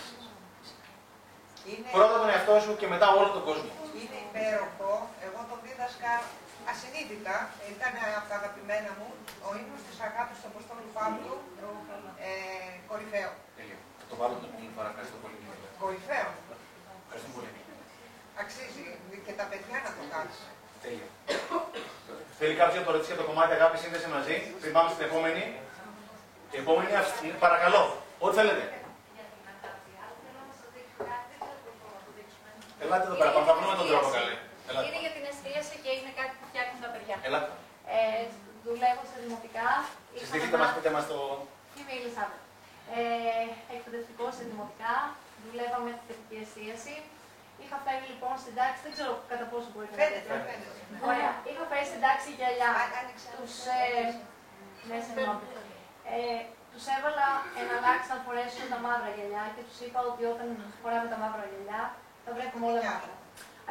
Είναι, 1.70 1.90
Πρώτα 1.98 2.16
τον 2.22 2.30
εαυτό 2.34 2.54
σου 2.64 2.72
και 2.82 2.88
μετά 2.94 3.08
όλο 3.20 3.30
τον 3.38 3.44
κόσμο. 3.50 3.72
είναι 4.02 4.18
υπέροχο. 4.28 4.92
Εγώ 5.26 5.40
τον 5.50 5.60
δίδασκα 5.66 6.12
ασυνείδητα. 6.72 7.36
Ήταν 7.74 7.94
από 8.20 8.28
τα 8.32 8.36
αγαπημένα 8.40 8.92
μου. 9.00 9.10
Ο 9.48 9.50
ύμνος 9.62 9.82
της 9.88 9.98
αγάπης 10.08 10.38
του 10.42 10.48
Αποστόλου 10.52 10.88
Παύλου. 10.98 11.34
Ε, 12.28 12.30
κορυφαίο. 12.90 13.32
Τέλεια. 13.58 13.78
Θα 14.00 14.06
το 14.12 14.16
βάλω 14.20 14.34
την 14.40 14.48
επόμενη 14.50 14.72
φορά. 14.78 14.88
Ευχαριστώ 14.94 15.18
πολύ. 15.24 15.38
Κορυφαίο. 15.84 16.30
Ευχαριστώ 17.06 17.32
πολύ. 17.38 17.50
Αξίζει 18.42 18.86
και 19.26 19.34
τα 19.40 19.46
παιδιά 19.52 19.78
να 19.86 19.90
το 19.98 20.04
κάνουν. 20.14 20.36
Τέλεια. 20.84 21.08
Θέλει 22.40 22.56
κάποιος 22.62 22.78
να 22.82 22.86
το 22.88 22.92
ρωτήσει 22.96 23.12
για 23.14 23.20
το 23.22 23.28
κομμάτι 23.30 23.52
αγάπης 23.58 23.80
σύνδεση 23.84 24.08
μαζί, 24.16 24.36
πριν 24.62 24.72
πάμε 24.76 24.90
στην 24.94 25.04
επόμενη. 25.10 25.44
Η 26.56 26.58
επόμενη, 26.64 26.92
αυ- 27.02 27.38
παρακαλώ, 27.46 27.84
ό,τι 28.26 28.36
θέλετε. 28.40 28.66
Ελάτε 32.84 33.06
εδώ 33.10 33.18
πέρα, 33.22 33.32
θα 33.50 33.54
βρούμε 33.58 33.76
τον 33.82 33.88
τρόπο 33.92 34.10
καλέ. 34.18 34.34
Ελάτε. 34.70 34.86
Είναι 34.88 35.00
για 35.06 35.14
την 35.18 35.24
εστίαση 35.32 35.76
και 35.84 35.92
είναι 35.98 36.12
κάτι 36.20 36.34
που 36.40 36.46
φτιάχνουν 36.52 36.80
τα 36.86 36.90
παιδιά. 36.94 37.16
Ελάτε. 37.28 37.52
Ε, 37.96 38.24
δουλεύω 38.66 39.04
σε 39.12 39.18
δημοτικά. 39.26 39.68
Είχα 40.14 40.22
Συστηθείτε 40.24 40.56
ένα- 40.58 40.62
μας, 40.64 40.70
πείτε 40.76 40.90
μας 40.96 41.06
το... 41.12 41.18
Είμαι 41.78 41.94
η 41.96 42.00
Ελισάβετ. 42.02 42.42
Ε, 42.98 43.02
εκπαιδευτικό 43.76 44.26
σε 44.38 44.44
δημοτικά. 44.52 44.94
Δουλεύα 45.46 45.78
με 45.86 45.92
θετική 46.08 46.36
εστίαση. 46.46 46.96
Είχα 47.64 47.78
φέρει 47.86 48.06
λοιπόν 48.12 48.34
στην 48.44 48.54
τάξη, 48.60 48.80
δεν 48.86 48.92
ξέρω 48.96 49.14
κατά 49.32 49.46
πόσο 49.52 49.68
μπορεί 49.74 49.88
να 49.92 49.96
Φαίνεται, 50.00 50.20
δείτε. 50.24 50.36
φαίνεται. 50.48 51.06
Ωραία. 51.10 51.32
Είχα 51.50 51.64
φέρει 51.72 51.86
στην 51.92 52.02
τάξη 52.06 52.30
γυαλιά. 52.40 52.70
Α- 52.82 52.92
άνοιξε. 53.00 53.28
Τους, 53.38 53.54
ε, 53.78 53.80
ναι, 54.88 54.98
συγγνώμη. 55.06 55.44
Ε, 56.16 56.40
τους 56.74 56.86
έβαλα 56.96 57.28
εναλλάξει 57.62 58.08
να 58.14 58.18
φορέσουν 58.26 58.66
τα 58.74 58.80
μαύρα 58.86 59.10
γυαλιά 59.18 59.44
και 59.56 59.64
τους 59.68 59.78
είπα 59.86 60.00
ότι 60.10 60.22
όταν 60.34 60.48
φοράμε 60.82 61.08
τα 61.14 61.18
μαύρα 61.24 61.44
γυαλιά 61.52 61.82
θα 62.26 62.30
βλέπουμε 62.38 62.64
όλα 62.72 62.82
μαύρα. 62.92 63.16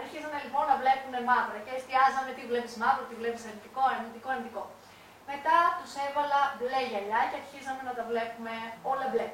Αρχίζανε 0.01 0.39
λοιπόν 0.45 0.65
να 0.73 0.77
βλέπουν 0.83 1.15
μαύρα 1.31 1.59
και 1.65 1.73
εστιάζαμε 1.79 2.31
τι 2.37 2.43
βλέπεις 2.51 2.75
μαύρο, 2.83 3.03
τι 3.11 3.15
βλέπεις 3.21 3.43
αρνητικό, 3.49 3.83
αρνητικό, 3.95 4.29
αρνητικό. 4.35 4.65
Μετά 5.31 5.57
τους 5.79 5.93
έβαλα 6.07 6.41
μπλε 6.57 6.81
γυαλιά 6.91 7.21
και 7.31 7.37
αρχίζαμε 7.43 7.83
να 7.89 7.93
τα 7.99 8.03
βλέπουμε 8.11 8.53
όλα 8.93 9.07
μπλε. 9.11 9.27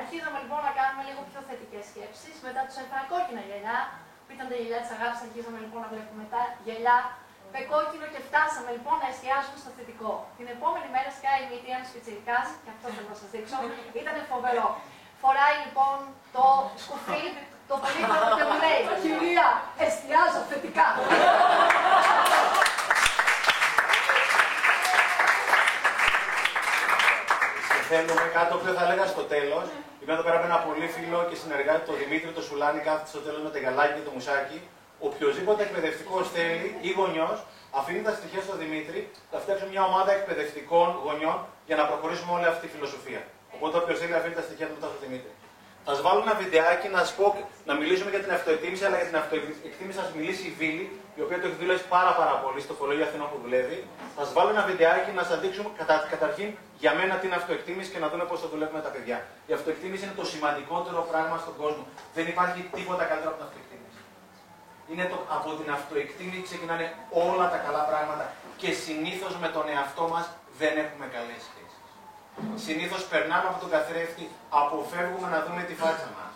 Αρχίζαμε 0.00 0.38
λοιπόν 0.44 0.60
να 0.68 0.72
κάνουμε 0.78 1.02
λίγο 1.08 1.20
πιο 1.30 1.40
θετικές 1.48 1.84
σκέψεις. 1.90 2.34
Μετά 2.48 2.60
τους 2.66 2.76
έφερα 2.82 3.02
κόκκινα 3.12 3.42
γυαλιά, 3.48 3.78
που 4.24 4.30
ήταν 4.36 4.46
τα 4.50 4.56
γυαλιά 4.60 4.80
της 4.84 4.92
αγάπης, 4.96 5.20
αρχίζαμε 5.26 5.58
λοιπόν 5.64 5.80
να 5.84 5.88
βλέπουμε 5.94 6.24
τα 6.34 6.40
γυαλιά 6.64 6.98
με 7.54 7.60
κόκκινο 7.72 8.06
και 8.12 8.20
φτάσαμε 8.28 8.70
λοιπόν 8.76 8.96
να 9.02 9.06
εστιάσουμε 9.12 9.58
στο 9.62 9.70
θετικό. 9.76 10.12
Την 10.38 10.46
επόμενη 10.54 10.88
μέρα 10.94 11.10
σκάει 11.18 11.40
η 11.44 11.46
μύτη 11.50 11.68
ένας 11.76 11.88
πιτσιρικάς, 11.92 12.46
και 12.62 12.70
αυτό 12.74 12.86
θέλω 12.94 13.08
να 13.12 13.18
σας 13.20 13.28
δείξω, 13.34 13.56
ήταν 14.02 14.16
φοβερό. 14.32 14.68
Φοράει 15.22 15.56
λοιπόν 15.64 15.96
το 16.36 16.44
σκουφί, 16.82 17.24
το 17.70 17.74
περίπατο 17.82 18.26
και 18.38 18.44
μου 18.48 18.56
λέει 18.64 18.80
«Κυρία, 19.04 19.48
εστιάζω 19.86 20.40
θετικά». 20.50 20.88
Θέλουμε 27.90 28.26
κάτι 28.36 28.48
το 28.52 28.56
οποίο 28.60 28.72
θα 28.78 28.82
έλεγα 28.86 29.04
στο 29.14 29.22
τέλος. 29.34 29.66
Είμαι 30.00 30.12
εδώ 30.16 30.24
πέρα 30.26 30.38
με 30.42 30.46
ένα 30.50 30.58
πολύ 30.66 30.86
φίλο 30.96 31.18
και 31.28 31.36
συνεργάτη, 31.42 31.82
τον 31.90 31.96
Δημήτρη 32.02 32.30
το 32.38 32.42
Σουλάνη, 32.48 32.80
κάθεται 32.86 33.10
στο 33.14 33.20
τέλος 33.26 33.40
με 33.46 33.50
τα 33.54 33.58
γαλάκια 33.64 33.94
και 33.98 34.06
το 34.08 34.12
μουσάκι. 34.16 34.58
Οποιοδήποτε 35.08 35.60
εκπαιδευτικό 35.66 36.16
θέλει 36.34 36.68
ή 36.88 36.90
γονιός, 36.98 37.36
αφήνει 37.78 38.02
τα 38.08 38.12
στοιχεία 38.18 38.42
στο 38.46 38.54
Δημήτρη, 38.62 39.00
θα 39.30 39.38
φτιάξουμε 39.42 39.70
μια 39.74 39.82
ομάδα 39.90 40.10
εκπαιδευτικών 40.18 40.88
γονιών 41.04 41.38
για 41.68 41.76
να 41.80 41.84
προχωρήσουμε 41.90 42.30
όλη 42.36 42.46
αυτή 42.52 42.62
τη 42.66 42.70
φιλοσοφία. 42.74 43.22
Οπότε 43.54 43.74
όποιος 43.80 43.98
θέλει 44.00 44.14
αφήνει 44.20 44.36
τα 44.40 44.44
στοιχεία 44.46 44.66
του 44.68 44.74
μετά 44.78 44.88
στο 44.92 44.98
Δημήτρη. 45.04 45.30
Θα 45.84 45.90
σας 45.94 46.02
βάλω 46.06 46.20
ένα 46.26 46.34
βιντεάκι 46.42 46.86
να 46.94 46.98
σας 47.04 47.12
πω, 47.18 47.26
να 47.68 47.74
μιλήσουμε 47.78 48.10
για 48.14 48.22
την 48.24 48.32
αυτοεκτίμηση, 48.38 48.82
αλλά 48.86 48.96
για 49.00 49.08
την 49.10 49.18
αυτοεκτίμηση 49.22 49.96
θα 50.00 50.04
σας 50.06 50.12
μιλήσει 50.18 50.44
η 50.50 50.52
Βίλη, 50.60 50.84
η 51.18 51.20
οποία 51.24 51.38
το 51.40 51.46
έχει 51.48 51.58
δουλέψει 51.62 51.84
πάρα, 51.96 52.12
πάρα 52.20 52.34
πολύ 52.44 52.60
στο 52.66 52.72
Φωλόγιο 52.78 53.04
Αθηνών 53.08 53.28
που 53.32 53.38
δουλεύει. 53.44 53.78
Θα 54.16 54.22
σας 54.24 54.32
βάλω 54.36 54.50
ένα 54.56 54.64
βιντεάκι 54.70 55.10
να 55.18 55.24
σας 55.28 55.38
δείξουμε 55.42 55.68
κατα, 55.80 55.94
καταρχήν 56.14 56.48
για 56.82 56.92
μένα 56.98 57.14
την 57.22 57.32
αυτοεκτίμηση 57.38 57.88
και 57.92 58.00
να 58.04 58.08
δούμε 58.10 58.24
πώς 58.30 58.38
θα 58.42 58.48
δουλεύουμε 58.52 58.80
τα 58.86 58.90
παιδιά. 58.94 59.18
Η 59.50 59.52
αυτοεκτίμηση 59.58 60.02
είναι 60.04 60.16
το 60.20 60.24
σημαντικότερο 60.32 61.00
πράγμα 61.10 61.36
στον 61.44 61.54
κόσμο. 61.62 61.84
Δεν 62.16 62.26
υπάρχει 62.32 62.60
τίποτα 62.76 63.04
καλύτερο 63.10 63.30
από 63.32 63.38
την 63.40 63.46
αυτοεκτίμηση. 63.48 64.00
Είναι 64.90 65.04
το, 65.12 65.16
από 65.36 65.48
την 65.58 65.68
αυτοεκτίμηση 65.78 66.42
ξεκινάνε 66.48 66.86
όλα 67.24 67.46
τα 67.52 67.58
καλά 67.66 67.82
πράγματα 67.90 68.24
και 68.60 68.70
συνήθως 68.84 69.32
με 69.42 69.48
τον 69.56 69.64
εαυτό 69.74 70.04
μας 70.12 70.26
δεν 70.60 70.72
έχουμε 70.84 71.06
καλέ 71.14 71.36
σχέσει. 71.46 71.57
Συνήθως 72.66 73.02
περνάμε 73.12 73.46
από 73.50 73.58
τον 73.64 73.70
καθρέφτη, 73.74 74.24
αποφεύγουμε 74.62 75.28
να 75.34 75.38
δούμε 75.44 75.62
τη 75.68 75.74
φάτσα 75.82 76.08
μας. 76.16 76.32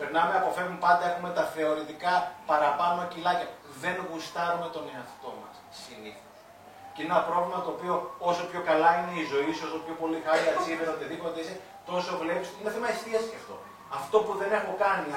Περνάμε, 0.00 0.32
αποφεύγουμε 0.40 0.80
πάντα, 0.86 1.04
έχουμε 1.10 1.30
τα 1.38 1.44
θεωρητικά 1.54 2.14
παραπάνω 2.50 3.00
κιλάκια. 3.12 3.48
Δεν 3.82 3.94
γουστάρουμε 4.08 4.68
τον 4.76 4.84
εαυτό 4.94 5.30
μας. 5.40 5.54
Συνήθως. 5.84 6.24
Και 6.94 7.00
είναι 7.02 7.14
ένα 7.16 7.24
πρόβλημα 7.30 7.58
το 7.66 7.70
οποίο 7.76 7.94
όσο 8.30 8.42
πιο 8.50 8.60
καλά 8.70 8.90
είναι 8.98 9.14
η 9.22 9.24
ζωή 9.32 9.50
σου, 9.56 9.64
όσο 9.68 9.78
πιο 9.84 9.94
πολύ 10.02 10.18
χάρη 10.26 10.44
ατσίβερ, 10.52 10.86
οτιδήποτε 10.94 11.36
είσαι, 11.42 11.54
τόσο 11.90 12.10
βλέπεις. 12.22 12.48
Είναι 12.58 12.70
θέμα 12.76 12.88
εστίαση 12.94 13.28
και 13.32 13.38
αυτό. 13.42 13.54
Αυτό 13.98 14.16
που 14.24 14.32
δεν 14.40 14.50
έχω 14.58 14.72
κάνει. 14.84 15.08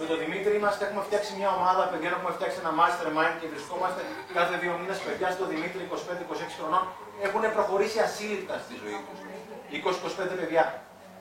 Με 0.00 0.04
τον 0.10 0.18
Δημήτρη 0.22 0.52
είμαστε, 0.58 0.82
έχουμε 0.88 1.02
φτιάξει 1.08 1.30
μια 1.38 1.50
ομάδα 1.58 1.82
παιδιών, 1.90 2.12
έχουμε 2.16 2.32
φτιάξει 2.36 2.58
ένα 2.62 2.72
mastermind 2.80 3.36
και 3.40 3.46
βρισκόμαστε 3.52 4.00
κάθε 4.38 4.54
δύο 4.62 4.72
μήνες 4.80 4.98
παιδιά 5.06 5.28
στο 5.36 5.44
Δημήτρη 5.52 5.80
25-26 5.90 6.58
χρονών. 6.58 6.82
Έχουν 7.26 7.42
προχωρήσει 7.56 7.98
ασύλληπτα 8.06 8.54
στη 8.64 8.74
ζωή 8.82 8.98
τους. 9.06 9.18
20-25 9.72 10.36
παιδιά. 10.40 10.64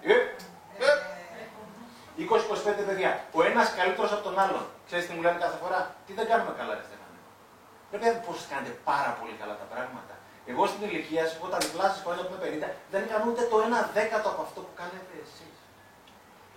Ε, 0.02 0.14
ε, 0.14 0.92
20-25 2.18 2.86
παιδιά. 2.88 3.12
Ο 3.38 3.44
ένας 3.50 3.68
καλύτερος 3.80 4.12
από 4.12 4.24
τον 4.28 4.40
άλλον. 4.44 4.66
Ξέρεις 4.88 5.06
τι 5.08 5.14
μου 5.14 5.22
λένε 5.22 5.38
κάθε 5.46 5.58
φορά, 5.64 5.80
τι 6.06 6.12
δεν 6.14 6.26
κάνουμε 6.32 6.54
καλά, 6.60 6.74
ρε 6.80 6.84
Στέφανε; 6.88 7.20
Ρε 7.92 7.98
παιδιά, 7.98 8.20
πώς 8.28 8.38
κάνετε 8.52 8.74
πάρα 8.92 9.12
πολύ 9.20 9.36
καλά 9.42 9.56
τα 9.62 9.68
πράγματα. 9.74 10.14
Εγώ 10.52 10.64
στην 10.72 10.82
ηλικία 10.88 11.24
σα, 11.28 11.34
εγώ 11.40 11.48
τα 11.54 11.58
διπλά 11.64 11.86
σα 11.94 11.98
χρόνια 12.04 12.24
που 12.26 12.34
είμαι 12.36 12.68
50, 12.68 12.70
δεν 12.92 13.02
έκανα 13.06 13.24
ούτε 13.30 13.42
το 13.52 13.58
1 13.66 13.98
δέκατο 13.98 14.28
από 14.34 14.42
αυτό 14.48 14.60
που 14.66 14.74
κάνετε 14.82 15.14
εσείς. 15.26 15.56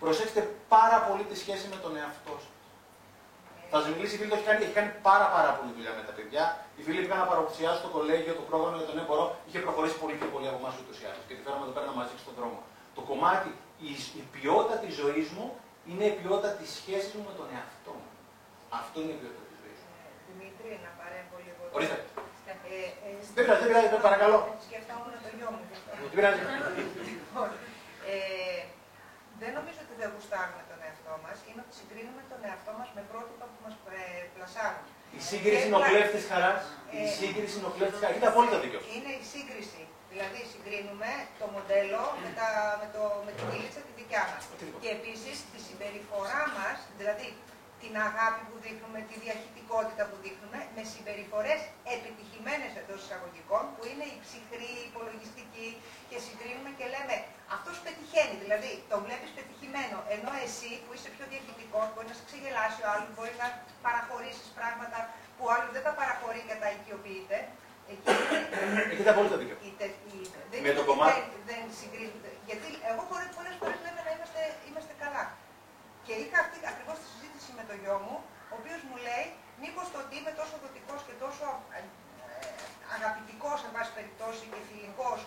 Προσέξτε 0.03 0.41
πάρα 0.75 0.99
πολύ 1.07 1.25
τη 1.31 1.37
σχέση 1.43 1.67
με 1.73 1.79
τον 1.85 1.93
εαυτό 2.01 2.35
σα. 2.45 2.60
Θα 3.73 3.79
σα 3.83 3.87
μιλήσει 3.93 4.15
η 4.17 4.19
φίλη, 4.19 4.31
το 4.33 4.37
έχει 4.39 4.47
κάνει, 4.51 4.61
έχει 4.67 4.77
κάνει 4.79 4.91
πάρα, 5.09 5.27
πάρα 5.37 5.51
πολύ 5.57 5.71
δουλειά 5.77 5.93
με 5.99 6.03
τα 6.09 6.13
παιδιά. 6.19 6.45
Η 6.81 6.83
φίλη 6.87 6.99
πήγα 7.05 7.17
να 7.25 7.29
παρουσιάσει 7.33 7.79
στο 7.83 7.89
κολέγιο 7.97 8.33
το 8.41 8.45
πρόγραμμα 8.51 8.77
για 8.81 8.89
τον 8.91 8.97
έμπορο, 9.03 9.25
είχε 9.47 9.59
προχωρήσει 9.67 9.97
πολύ 10.03 10.15
πιο 10.21 10.29
πολύ 10.35 10.47
από 10.51 10.59
εμάς 10.63 10.75
ούτως 10.81 10.97
ή 11.03 11.05
άλλως 11.11 11.25
και 11.29 11.35
τη 11.37 11.41
φέραμε 11.45 11.63
εδώ 11.67 11.75
πέρα 11.77 11.87
να 11.91 11.95
μαζί 12.01 12.15
στον 12.25 12.35
δρόμο. 12.39 12.59
Το 12.97 13.03
κομμάτι, 13.11 13.51
η, 13.89 13.91
η 14.21 14.23
ποιότητα 14.35 14.75
της 14.83 14.93
ζωής 15.03 15.29
μου 15.37 15.47
είναι 15.91 16.05
η 16.13 16.15
ποιότητα 16.19 16.51
της 16.59 16.69
σχέσης 16.79 17.13
μου 17.17 17.25
με 17.31 17.35
τον 17.39 17.47
εαυτό 17.57 17.93
μου. 18.01 18.11
Αυτό 18.81 18.97
είναι 19.03 19.13
η 19.17 19.19
ποιότητα 19.21 19.45
της 19.51 19.59
ζωής 19.63 19.81
μου. 19.85 19.93
Δημήτρη, 20.31 20.71
να 20.87 20.91
παρέμβω 21.01 21.37
λίγο. 21.47 21.61
Ορίστε. 21.77 21.97
Ε, 22.51 22.79
ε, 23.07 23.13
Δεν 23.37 23.43
πειράζει, 23.45 23.61
δεν 23.63 23.69
πειράζει, 23.71 23.89
παρακαλώ. 24.09 24.39
Σκεφτόμουν 24.69 25.13
το 25.25 25.31
γιο 25.37 25.49
μου. 25.55 25.63
γι' 25.69 25.77
αυτό. 25.79 25.91
Δεν 26.03 26.17
πειράζει. 26.19 26.41
Λοιπόν, 27.11 27.49
ε, 28.13 28.61
δεν 29.41 29.51
νομίζω 29.59 29.81
ότι 29.87 29.95
δεν 30.01 30.09
γουστάρουμε 30.15 30.63
τον 30.71 30.79
εαυτό 30.87 31.13
μας. 31.25 31.37
Είναι 31.49 31.61
ότι 31.65 31.75
συγκρίνουμε 31.81 32.23
τον 32.33 32.41
εαυτό 32.49 32.71
μας 32.79 32.89
με 32.97 33.03
πρότυπα 33.11 33.45
που 33.51 33.59
μα 33.60 33.60
ε, 33.60 33.60
πλασάρουν. 34.41 34.83
Η 35.19 35.21
σύγκριση 35.31 35.63
είναι 35.67 35.79
ο 35.81 35.83
κλέφτης 35.91 36.25
χαράς. 36.31 36.63
Η 36.99 37.03
Ε, 37.07 37.11
σύγκριση 37.21 37.55
είναι 37.59 37.69
ο 37.71 37.73
κλέφτης 37.77 37.99
χαράς. 38.01 38.13
Έχετε 38.15 38.29
απόλυτα 38.33 38.57
δίκιο. 38.65 38.81
Είναι 38.95 39.13
η 39.23 39.25
σύγκριση. 39.35 39.83
Δηλαδή 40.13 40.41
συγκρίνουμε 40.53 41.11
το 41.41 41.47
μοντέλο 41.55 42.03
με, 42.23 42.31
τα, 42.39 42.49
με, 42.81 42.87
το, 42.95 43.03
με 43.27 43.33
την 43.39 43.47
ήλίτσα 43.57 43.81
τη 43.87 43.93
δικιά 44.01 44.23
μας. 44.31 44.43
Και 44.83 44.91
επίσης 44.99 45.37
τη 45.53 45.59
συμπεριφορά 45.67 46.43
μας, 46.59 46.77
δηλαδή 47.01 47.27
την 47.83 47.95
αγάπη 48.09 48.43
που 48.49 48.57
δείχνουμε, 48.65 48.99
τη 49.11 49.15
διαχειτικότητα 49.25 50.03
που 50.11 50.17
δείχνουμε, 50.25 50.59
με 50.77 50.83
συμπεριφορές 50.93 51.61
επιτυχημένες 51.97 52.71
εντός 52.81 52.99
εισαγωγικών, 53.05 53.63
που 53.75 53.83
είναι 53.91 54.07
η 54.15 54.17
ψυχρή, 54.25 54.71
η 54.83 54.85
υπολογιστική, 54.91 55.69
και 56.11 56.17
συγκρίνουμε 56.27 56.71
και 56.79 56.87
λέμε 56.95 57.15
αυτός 57.57 57.77
πετυχαίνει. 57.85 58.37
Δηλαδή 58.45 58.71
τον 58.93 59.01
βλέπεις 59.07 59.31
πετυχημένο, 59.39 59.99
ενώ 60.17 60.31
εσύ 60.47 60.71
που 60.85 60.91
είσαι 60.95 61.11
πιο 61.17 61.25
διαχειτικός, 61.33 61.87
μπορεί 61.93 62.07
να 62.13 62.17
σε 62.19 62.25
ξεγελάσει 62.29 62.81
ο 62.87 62.89
άλλος, 62.93 63.09
μπορεί 63.17 63.33
να 63.43 63.47
παραχωρήσεις 63.87 64.49
πράγματα 64.59 64.99
που 65.37 65.43
ο 65.49 65.51
άλλος 65.55 65.71
δεν 65.77 65.83
τα 65.87 65.93
παραχωρεί 66.01 66.41
και 66.49 66.57
τα 66.63 66.69
οικειοποιείται. 66.75 67.39
Εκεί 67.93 68.07
Έχετε 68.95 69.11
απόλυτα 69.15 69.37
δίκιο. 69.41 69.57
η 69.69 69.71
τε- 69.81 69.99
η- 70.15 70.29
δεν 70.51 70.59
Με 70.63 70.69
είναι 70.69 70.79
το 70.79 70.83
ότι 70.85 70.91
κομμάτι. 70.91 71.13
Δεν, 71.21 71.29
δεν 71.51 71.63
συγκρίνονται. 71.81 72.31
Γιατί 72.49 72.69
εγώ 72.91 73.03
πολλές, 73.11 73.31
πολλές 73.39 73.55
φορές 73.61 73.79
λέμε 73.87 74.01
να 74.07 74.11
είμαστε, 74.15 74.41
είμαστε 74.69 74.93
καλά. 75.05 75.25
Και 76.07 76.15
είχα 76.23 76.39
αυτή 76.45 76.59
ακριβώς 76.73 76.97
τη 77.03 77.07
συζήτηση 77.13 77.51
με 77.59 77.65
τον 77.69 77.77
γιο 77.83 77.97
μου, 78.07 78.17
ο 78.53 78.55
οποίος 78.61 78.81
μου 78.89 78.97
λέει 79.07 79.27
μήπως 79.65 79.87
το 79.93 79.99
ότι 80.05 80.13
είμαι 80.19 80.33
τόσο 80.41 80.55
δοτικός 80.65 81.01
και 81.09 81.15
τόσο 81.25 81.47
ε, 81.77 81.79
ε, 81.79 81.85
αγαπητικός, 82.97 83.59
εν 83.67 83.73
πάση 83.77 83.91
περιπτώσει, 83.99 84.43
και 84.53 84.61
φιλικός, 84.71 85.19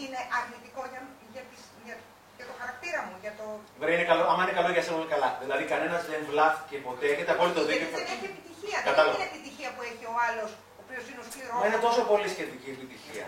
είναι 0.00 0.20
αρνητικό 0.38 0.82
για, 0.92 1.00
για, 1.34 1.44
τις, 1.50 1.62
για, 1.86 1.96
για 2.36 2.46
το 2.50 2.54
χαρακτήρα 2.60 3.00
μου, 3.06 3.14
για 3.24 3.32
το... 3.38 3.44
Βέβαια 3.82 3.94
είναι 3.96 4.08
καλό, 4.12 4.22
άμα 4.32 4.42
είναι 4.44 4.56
καλό 4.58 4.68
για 4.76 4.82
σένα 4.84 4.96
είναι 5.00 5.12
καλά. 5.16 5.30
Δηλαδή 5.44 5.64
κανένας 5.72 6.00
δεν 6.10 6.20
βλάφτηκε 6.30 6.76
ποτέ. 6.86 7.04
Έχετε 7.14 7.30
απόλυτο 7.36 7.60
Γιατί 7.60 7.72
δίκιο. 7.72 7.96
δεν 8.00 8.06
έχει 8.14 8.26
επιτυχία. 8.32 8.78
Κατάλαβα. 8.88 9.14
Δεν 9.14 9.20
είναι 9.22 9.28
επιτυχία 9.32 9.68
που 9.76 9.82
έχει 9.90 10.04
ο 10.12 10.14
άλλος, 10.26 10.50
ο 10.78 10.80
οποίος 10.84 11.04
είναι 11.10 11.20
ο 11.24 11.26
σκληρός. 11.28 11.58
Μα 11.62 11.66
είναι 11.68 11.80
τόσο 11.86 12.00
πολύ 12.12 12.28
σχετική 12.34 12.68
η 12.72 12.76
επιτυχία. 12.78 13.26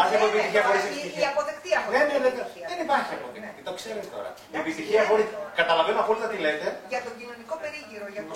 Αν 0.00 0.04
δεν 0.10 0.16
έχω 0.18 0.26
επιτυχία 0.32 0.62
χωρίς 0.68 0.82
Η- 0.84 0.88
Η 0.88 0.90
επιτυχία. 0.92 1.28
αποδεκτή 1.34 1.68
Δεν, 1.72 1.78
αποδεκτή 1.80 2.12
δεν, 2.14 2.22
δεν, 2.26 2.32
επιτυχία. 2.34 2.66
δεν 2.70 2.78
υπάρχει 2.86 3.12
Ναι. 3.14 3.20
αποδεκτή. 3.20 3.60
Το 3.68 3.72
ξέρετε 3.78 4.06
τώρα. 4.16 4.30
Η 4.34 4.36
Εντάξει, 4.40 4.60
επιτυχία 4.64 5.00
λέμε 5.02 5.08
μπορεί. 5.10 5.24
τώρα. 5.34 5.50
Καταλαβαίνω 5.60 5.98
απόλυτα 6.04 6.26
τι 6.32 6.38
λέτε. 6.46 6.66
Για 6.92 7.00
τον 7.06 7.12
κοινωνικό 7.20 7.54
περίγυρο, 7.62 8.04
για 8.14 8.22
το... 8.28 8.32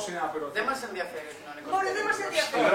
Δεν 0.59 0.65
μας 0.69 0.79
ενδιαφέρει 0.89 1.27
ο 1.33 1.35
κοινωνικός 1.39 1.71
Μπορεί, 1.73 1.89
δεν 1.97 2.05
μας 2.09 2.19
ενδιαφέρει. 2.27 2.67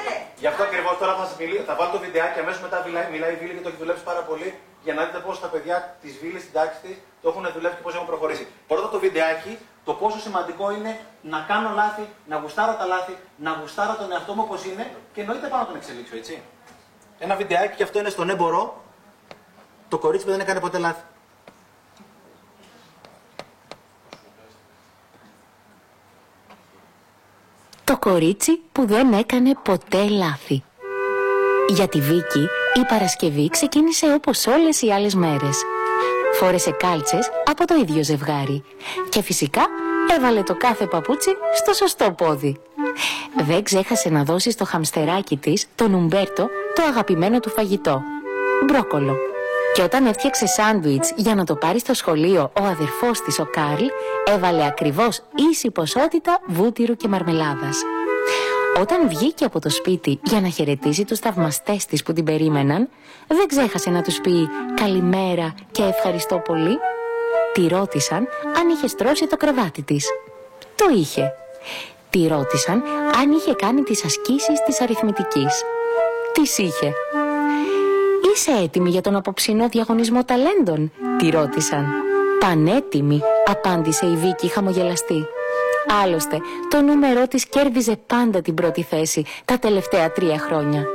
Ναι. 0.00 0.12
Γι' 0.42 0.48
αυτό 0.52 0.62
ακριβώς 0.68 0.94
τώρα 1.02 1.12
θα 1.18 1.24
σας 1.28 1.36
μιλήσω. 1.40 1.62
Θα 1.70 1.74
βάλω 1.78 1.90
το 1.96 2.00
βιντεάκι 2.04 2.38
αμέσως 2.42 2.60
μετά 2.66 2.76
μιλάει, 2.86 3.06
μιλάει 3.14 3.32
η 3.36 3.38
Βίλη 3.42 3.52
και 3.56 3.62
το 3.66 3.70
έχει 3.72 3.80
δουλέψει 3.84 4.04
πάρα 4.10 4.22
πολύ 4.30 4.48
για 4.84 4.94
να 4.94 5.04
δείτε 5.04 5.18
πώς 5.18 5.40
τα 5.40 5.46
παιδιά 5.46 5.96
της 6.02 6.18
Βίλης 6.18 6.40
στην 6.40 6.52
τάξη 6.52 6.78
της 6.82 6.96
το 7.22 7.28
έχουν 7.28 7.52
δουλέψει 7.54 7.76
και 7.76 7.82
πώς 7.82 7.94
έχουν 7.94 8.06
προχωρήσει. 8.06 8.46
Πρώτα 8.66 8.88
το 8.88 8.98
βιντεάκι, 8.98 9.58
το 9.84 9.92
πόσο 9.94 10.18
σημαντικό 10.18 10.72
είναι 10.72 11.00
να 11.22 11.44
κάνω 11.48 11.70
λάθη, 11.74 12.08
να 12.26 12.36
γουστάρω 12.36 12.74
τα 12.74 12.84
λάθη, 12.86 13.16
να 13.36 13.50
γουστάρω 13.60 13.94
τον 13.96 14.12
εαυτό 14.12 14.34
μου 14.34 14.42
όπως 14.44 14.64
είναι 14.64 14.90
και 15.14 15.20
εννοείται 15.20 15.46
πάνω 15.48 15.62
να 15.62 15.68
τον 15.68 15.76
εξελίξω, 15.76 16.16
έτσι. 16.16 16.42
Ένα 17.18 17.36
βιντεάκι 17.36 17.76
και 17.76 17.82
αυτό 17.82 17.98
είναι 17.98 18.08
στον 18.08 18.30
έμπορο. 18.30 18.82
Το 19.88 19.98
κορίτσι 19.98 20.24
που 20.24 20.30
δεν 20.30 20.40
έκανε 20.40 20.60
ποτέ 20.60 20.78
λάθη. 20.78 21.02
Το 27.84 27.98
κορίτσι 27.98 28.60
που 28.72 28.86
δεν 28.86 29.12
έκανε 29.12 29.54
ποτέ 29.62 30.08
λάθη. 30.08 30.64
Για 31.68 31.88
τη 31.88 32.00
Βίκη, 32.00 32.48
η 32.74 32.84
Παρασκευή 32.88 33.48
ξεκίνησε 33.48 34.12
όπως 34.14 34.46
όλες 34.46 34.82
οι 34.82 34.90
άλλες 34.90 35.14
μέρες. 35.14 35.62
Φόρεσε 36.34 36.70
κάλτσες 36.70 37.30
από 37.44 37.66
το 37.66 37.74
ίδιο 37.74 38.02
ζευγάρι. 38.04 38.62
Και 39.08 39.22
φυσικά 39.22 39.66
έβαλε 40.16 40.42
το 40.42 40.56
κάθε 40.56 40.86
παπούτσι 40.86 41.30
στο 41.54 41.72
σωστό 41.72 42.10
πόδι. 42.10 42.56
Δεν 43.46 43.62
ξέχασε 43.62 44.08
να 44.08 44.24
δώσει 44.24 44.50
στο 44.50 44.64
χαμστεράκι 44.64 45.36
της, 45.36 45.66
τον 45.74 45.94
Ουμπέρτο, 45.94 46.48
το 46.74 46.82
αγαπημένο 46.82 47.40
του 47.40 47.50
φαγητό. 47.50 48.02
Μπρόκολο. 48.66 49.16
Και 49.74 49.82
όταν 49.82 50.06
έφτιαξε 50.06 50.46
σάντουιτς 50.46 51.12
για 51.16 51.34
να 51.34 51.44
το 51.44 51.54
πάρει 51.54 51.78
στο 51.78 51.94
σχολείο 51.94 52.52
ο 52.60 52.64
αδερφός 52.64 53.20
της 53.20 53.38
ο 53.38 53.46
Κάρλ, 53.50 53.84
έβαλε 54.24 54.66
ακριβώς 54.66 55.22
ίση 55.50 55.70
ποσότητα 55.70 56.40
βούτυρου 56.46 56.96
και 56.96 57.08
μαρμελάδας. 57.08 57.82
Όταν 58.78 59.08
βγήκε 59.08 59.44
από 59.44 59.60
το 59.60 59.70
σπίτι 59.70 60.20
για 60.22 60.40
να 60.40 60.48
χαιρετήσει 60.48 61.04
τους 61.04 61.18
θαυμαστές 61.18 61.84
της 61.84 62.02
που 62.02 62.12
την 62.12 62.24
περίμεναν, 62.24 62.88
δεν 63.26 63.46
ξέχασε 63.46 63.90
να 63.90 64.02
τους 64.02 64.20
πει 64.20 64.48
«Καλημέρα 64.74 65.54
και 65.70 65.82
ευχαριστώ 65.82 66.38
πολύ». 66.38 66.78
Τη 67.52 67.68
ρώτησαν 67.68 68.28
αν 68.60 68.68
είχε 68.68 68.86
στρώσει 68.86 69.26
το 69.26 69.36
κρεβάτι 69.36 69.82
της. 69.82 70.06
Το 70.76 70.84
είχε. 70.94 71.32
Τη 72.10 72.26
ρώτησαν 72.26 72.82
αν 73.20 73.30
είχε 73.30 73.54
κάνει 73.54 73.82
τις 73.82 74.04
ασκήσεις 74.04 74.62
της 74.66 74.80
αριθμητικής. 74.80 75.64
Τις 76.32 76.58
είχε. 76.58 76.92
Είσαι 78.34 78.50
έτοιμη 78.62 78.90
για 78.90 79.00
τον 79.00 79.16
απόψινό 79.16 79.68
διαγωνισμό 79.68 80.24
ταλέντων, 80.24 80.92
τη 81.18 81.30
ρώτησαν. 81.30 81.86
Πανέτοιμη, 82.40 83.20
απάντησε 83.46 84.06
η 84.06 84.16
Βίκη 84.16 84.48
χαμογελαστή. 84.48 85.26
Άλλωστε, 85.92 86.40
το 86.68 86.80
νούμερό 86.80 87.28
της 87.28 87.46
κέρδιζε 87.46 87.96
πάντα 88.06 88.42
την 88.42 88.54
πρώτη 88.54 88.82
θέση 88.82 89.24
τα 89.44 89.58
τελευταία 89.58 90.12
τρία 90.12 90.38
χρόνια. 90.38 90.86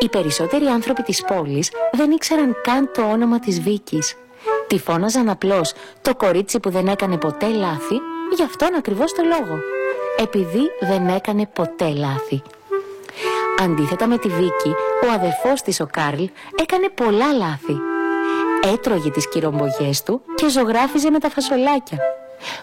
Οι 0.00 0.08
περισσότεροι 0.08 0.66
άνθρωποι 0.66 1.02
της 1.02 1.22
πόλης 1.22 1.70
δεν 1.92 2.10
ήξεραν 2.10 2.56
καν 2.62 2.90
το 2.94 3.02
όνομα 3.02 3.38
της 3.38 3.60
Βίκης. 3.60 4.16
Τη 4.66 4.78
φώναζαν 4.78 5.28
απλώς 5.28 5.72
το 6.02 6.14
κορίτσι 6.14 6.60
που 6.60 6.70
δεν 6.70 6.86
έκανε 6.86 7.16
ποτέ 7.16 7.46
λάθη, 7.46 7.94
γι' 8.36 8.42
αυτόν 8.42 8.74
ακριβώς 8.74 9.12
το 9.12 9.22
λόγο. 9.22 9.58
Επειδή 10.18 10.70
δεν 10.80 11.08
έκανε 11.08 11.46
ποτέ 11.46 11.88
λάθη. 11.88 12.42
Αντίθετα 13.60 14.06
με 14.06 14.18
τη 14.18 14.28
Βίκη, 14.28 14.74
ο 15.04 15.12
αδερφός 15.14 15.62
της 15.62 15.80
ο 15.80 15.86
Κάρλ 15.92 16.24
έκανε 16.60 16.88
πολλά 16.94 17.32
λάθη. 17.32 17.76
Έτρωγε 18.72 19.10
τις 19.10 19.28
κηρομπογιές 19.28 20.02
του 20.02 20.20
και 20.34 20.48
ζωγράφιζε 20.48 21.10
με 21.10 21.18
τα 21.18 21.30
φασολάκια. 21.30 21.98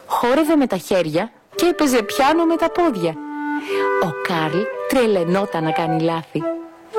Χόρευε 0.05 0.55
με 0.55 0.67
τα 0.67 0.77
χέρια 0.77 1.31
και 1.55 1.65
έπαιζε 1.65 2.03
πιάνο 2.03 2.45
με 2.45 2.55
τα 2.55 2.69
πόδια. 2.71 3.15
Ο 4.03 4.09
Κάρλ 4.27 4.61
τρελαινόταν 4.87 5.63
να 5.63 5.71
κάνει 5.71 6.01
λάθη. 6.01 6.41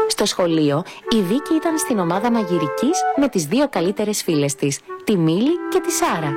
Στο 0.08 0.26
σχολείο, 0.26 0.82
η 1.10 1.22
Βίκη 1.22 1.54
ήταν 1.54 1.78
στην 1.78 1.98
ομάδα 1.98 2.30
μαγειρικής 2.30 2.98
με 3.16 3.28
τις 3.28 3.46
δύο 3.46 3.68
καλύτερες 3.68 4.22
φίλες 4.22 4.54
της, 4.54 4.80
τη 5.04 5.16
Μίλη 5.16 5.52
και 5.70 5.80
τη 5.80 5.90
Σάρα. 5.90 6.32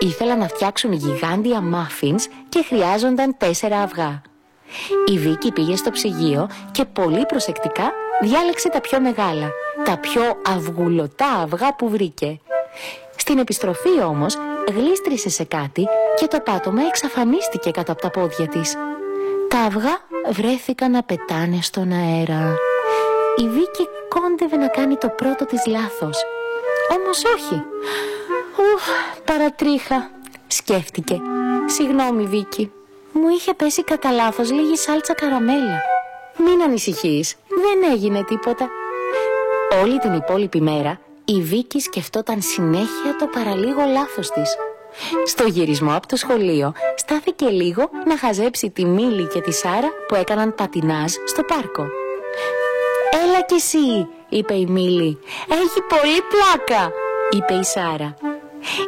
Ήθελαν 0.00 0.38
να 0.38 0.48
φτιάξουν 0.48 0.92
γιγάντια 0.92 1.60
μάφινς 1.60 2.26
και 2.48 2.64
χρειάζονταν 2.68 3.36
τέσσερα 3.38 3.78
αυγά. 3.78 4.22
Η 5.06 5.18
Βίκη 5.18 5.52
πήγε 5.52 5.76
στο 5.76 5.90
ψυγείο 5.90 6.48
και 6.70 6.84
πολύ 6.84 7.26
προσεκτικά 7.26 7.92
διάλεξε 8.22 8.68
τα 8.68 8.80
πιο 8.80 9.00
μεγάλα, 9.00 9.50
τα 9.84 9.98
πιο 9.98 10.22
αυγουλωτά 10.46 11.32
αυγά 11.42 11.74
που 11.74 11.88
βρήκε. 11.88 12.40
Στην 13.16 13.38
επιστροφή 13.38 14.00
όμως 14.08 14.36
γλίστρισε 14.74 15.28
σε 15.28 15.44
κάτι 15.44 15.86
και 16.16 16.26
το 16.26 16.40
πάτωμα 16.40 16.82
εξαφανίστηκε 16.82 17.70
κάτω 17.70 17.92
από 17.92 18.00
τα 18.00 18.10
πόδια 18.10 18.48
της. 18.48 18.76
Τα 19.48 19.58
αυγά 19.58 19.98
βρέθηκαν 20.30 20.90
να 20.90 21.02
πετάνε 21.02 21.58
στον 21.62 21.92
αέρα. 21.92 22.56
Η 23.36 23.48
Βίκη 23.48 23.88
κόντευε 24.08 24.56
να 24.56 24.66
κάνει 24.66 24.96
το 24.96 25.08
πρώτο 25.08 25.46
της 25.46 25.66
λάθος. 25.66 26.18
Όμως 26.98 27.22
όχι. 27.24 27.54
Ουφ, 28.56 28.84
παρατρίχα, 29.24 30.10
σκέφτηκε. 30.46 31.20
Συγγνώμη 31.66 32.26
Βίκη, 32.26 32.72
μου 33.12 33.28
είχε 33.28 33.54
πέσει 33.54 33.84
κατά 33.84 34.10
λάθος 34.10 34.50
λίγη 34.50 34.76
σάλτσα 34.76 35.14
καραμέλα. 35.14 35.80
Μην 36.36 36.62
ανησυχείς, 36.62 37.34
δεν 37.48 37.92
έγινε 37.92 38.24
τίποτα. 38.24 38.68
Όλη 39.82 39.98
την 39.98 40.14
υπόλοιπη 40.14 40.60
μέρα 40.60 41.00
η 41.24 41.40
Βίκη 41.40 41.80
σκεφτόταν 41.80 42.42
συνέχεια 42.42 43.16
το 43.18 43.26
παραλίγο 43.26 43.82
λάθος 43.92 44.30
της. 44.30 44.56
Στο 45.26 45.44
γυρισμό 45.44 45.96
από 45.96 46.06
το 46.06 46.16
σχολείο 46.16 46.72
στάθηκε 46.96 47.46
λίγο 47.46 47.90
να 48.06 48.18
χαζέψει 48.18 48.70
τη 48.70 48.84
Μίλη 48.84 49.26
και 49.26 49.40
τη 49.40 49.52
Σάρα 49.52 49.88
που 50.08 50.14
έκαναν 50.14 50.54
πατινάζ 50.54 51.12
στο 51.26 51.42
πάρκο. 51.42 51.86
Έλα 53.24 53.42
κι 53.46 53.54
εσύ, 53.54 54.08
είπε 54.28 54.54
η 54.54 54.66
Μίλη. 54.66 55.18
Έχει 55.48 55.80
πολύ 55.88 56.20
πλάκα, 56.28 56.92
είπε 57.30 57.54
η 57.54 57.64
Σάρα. 57.64 58.14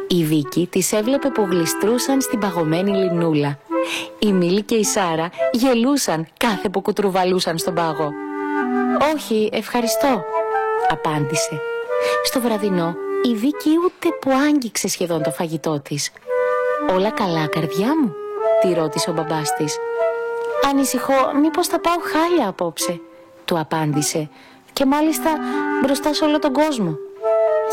Η 0.07 0.23
Βίκη 0.23 0.67
τις 0.71 0.91
έβλεπε 0.91 1.29
που 1.29 1.47
γλιστρούσαν 1.49 2.21
στην 2.21 2.39
παγωμένη 2.39 2.91
λινούλα. 2.91 3.59
Η 4.19 4.31
Μίλη 4.31 4.61
και 4.61 4.75
η 4.75 4.83
Σάρα 4.83 5.29
γελούσαν 5.51 6.27
κάθε 6.37 6.69
που 6.69 6.81
κουτρουβαλούσαν 6.81 7.57
στον 7.57 7.73
πάγο. 7.73 8.11
«Όχι, 9.15 9.49
ευχαριστώ», 9.51 10.23
απάντησε. 10.89 11.61
Στο 12.23 12.39
βραδινό, 12.39 12.95
η 13.23 13.35
Βίκη 13.35 13.69
ούτε 13.85 14.07
που 14.21 14.31
άγγιξε 14.47 14.87
σχεδόν 14.87 15.23
το 15.23 15.31
φαγητό 15.31 15.79
της. 15.79 16.11
«Όλα 16.95 17.11
καλά, 17.11 17.47
καρδιά 17.47 17.87
μου», 18.01 18.13
τη 18.61 18.73
ρώτησε 18.73 19.09
ο 19.09 19.13
μπαμπάς 19.13 19.53
της. 19.53 19.77
«Ανησυχώ, 20.69 21.31
μήπως 21.41 21.67
θα 21.67 21.79
πάω 21.79 21.95
χάλια 22.11 22.47
απόψε», 22.47 22.99
του 23.45 23.59
απάντησε. 23.59 24.29
«Και 24.73 24.85
μάλιστα 24.85 25.29
μπροστά 25.83 26.13
σε 26.13 26.23
όλο 26.23 26.39
τον 26.39 26.53
κόσμο». 26.53 26.97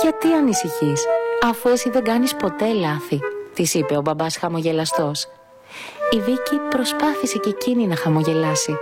«Γιατί 0.02 0.32
ανησυχείς, 0.32 1.04
αφού 1.42 1.68
εσύ 1.68 1.90
δεν 1.90 2.04
κάνεις 2.04 2.35
ποτέ 2.35 2.72
λάθη», 2.72 3.20
της 3.54 3.74
είπε 3.74 3.96
ο 3.96 4.00
μπαμπάς 4.00 4.37
χαμογελαστός. 4.37 5.26
Η 6.11 6.20
Βίκη 6.20 6.56
προσπάθησε 6.70 7.38
και 7.38 7.48
εκείνη 7.48 7.87
να 7.87 7.96
χαμογελάσει. 7.96 8.76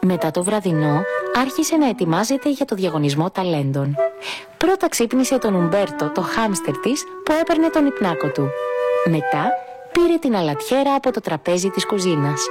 Μετά 0.00 0.30
το 0.30 0.42
βραδινό 0.42 1.02
άρχισε 1.40 1.76
να 1.76 1.88
ετοιμάζεται 1.88 2.50
για 2.50 2.64
το 2.64 2.74
διαγωνισμό 2.74 3.30
ταλέντων. 3.30 3.96
Πρώτα 4.56 4.88
ξύπνησε 4.88 5.38
τον 5.38 5.54
Ουμπέρτο, 5.54 6.10
το 6.14 6.20
χάμστερ 6.20 6.78
της, 6.78 7.04
που 7.24 7.32
έπαιρνε 7.40 7.68
τον 7.68 7.86
υπνάκο 7.86 8.28
του. 8.28 8.48
Μετά 9.04 9.50
πήρε 9.92 10.18
την 10.20 10.36
αλατιέρα 10.36 10.94
από 10.94 11.12
το 11.12 11.20
τραπέζι 11.20 11.70
της 11.70 11.86
κουζίνας. 11.86 12.46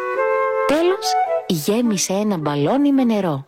Τέλος, 0.67 1.13
γέμισε 1.47 2.13
ένα 2.13 2.37
μπαλόνι 2.37 2.91
με 2.91 3.03
νερό. 3.03 3.45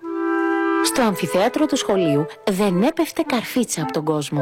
Στο 0.83 1.01
αμφιθέατρο 1.01 1.65
του 1.65 1.75
σχολείου 1.75 2.25
δεν 2.51 2.83
έπεφτε 2.83 3.21
καρφίτσα 3.21 3.81
από 3.81 3.91
τον 3.91 4.03
κόσμο. 4.03 4.41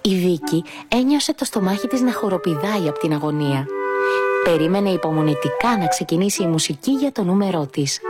Η 0.00 0.14
Βίκη 0.14 0.64
ένιωσε 0.88 1.34
το 1.34 1.44
στομάχι 1.44 1.86
της 1.86 2.00
να 2.00 2.12
χοροπηδάει 2.12 2.88
από 2.88 2.98
την 2.98 3.12
αγωνία. 3.12 3.66
Περίμενε 4.44 4.90
υπομονετικά 4.90 5.76
να 5.78 5.86
ξεκινήσει 5.86 6.42
η 6.42 6.46
μουσική 6.46 6.90
για 6.90 7.12
το 7.12 7.22
νούμερό 7.24 7.66
της. 7.66 8.00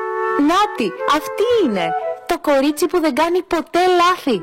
«Νάτι, 0.41 0.93
αυτή 1.15 1.43
είναι! 1.65 1.93
Το 2.27 2.39
κορίτσι 2.39 2.87
που 2.87 3.01
δεν 3.01 3.15
κάνει 3.15 3.43
ποτέ 3.43 3.81
λάθη!» 3.97 4.43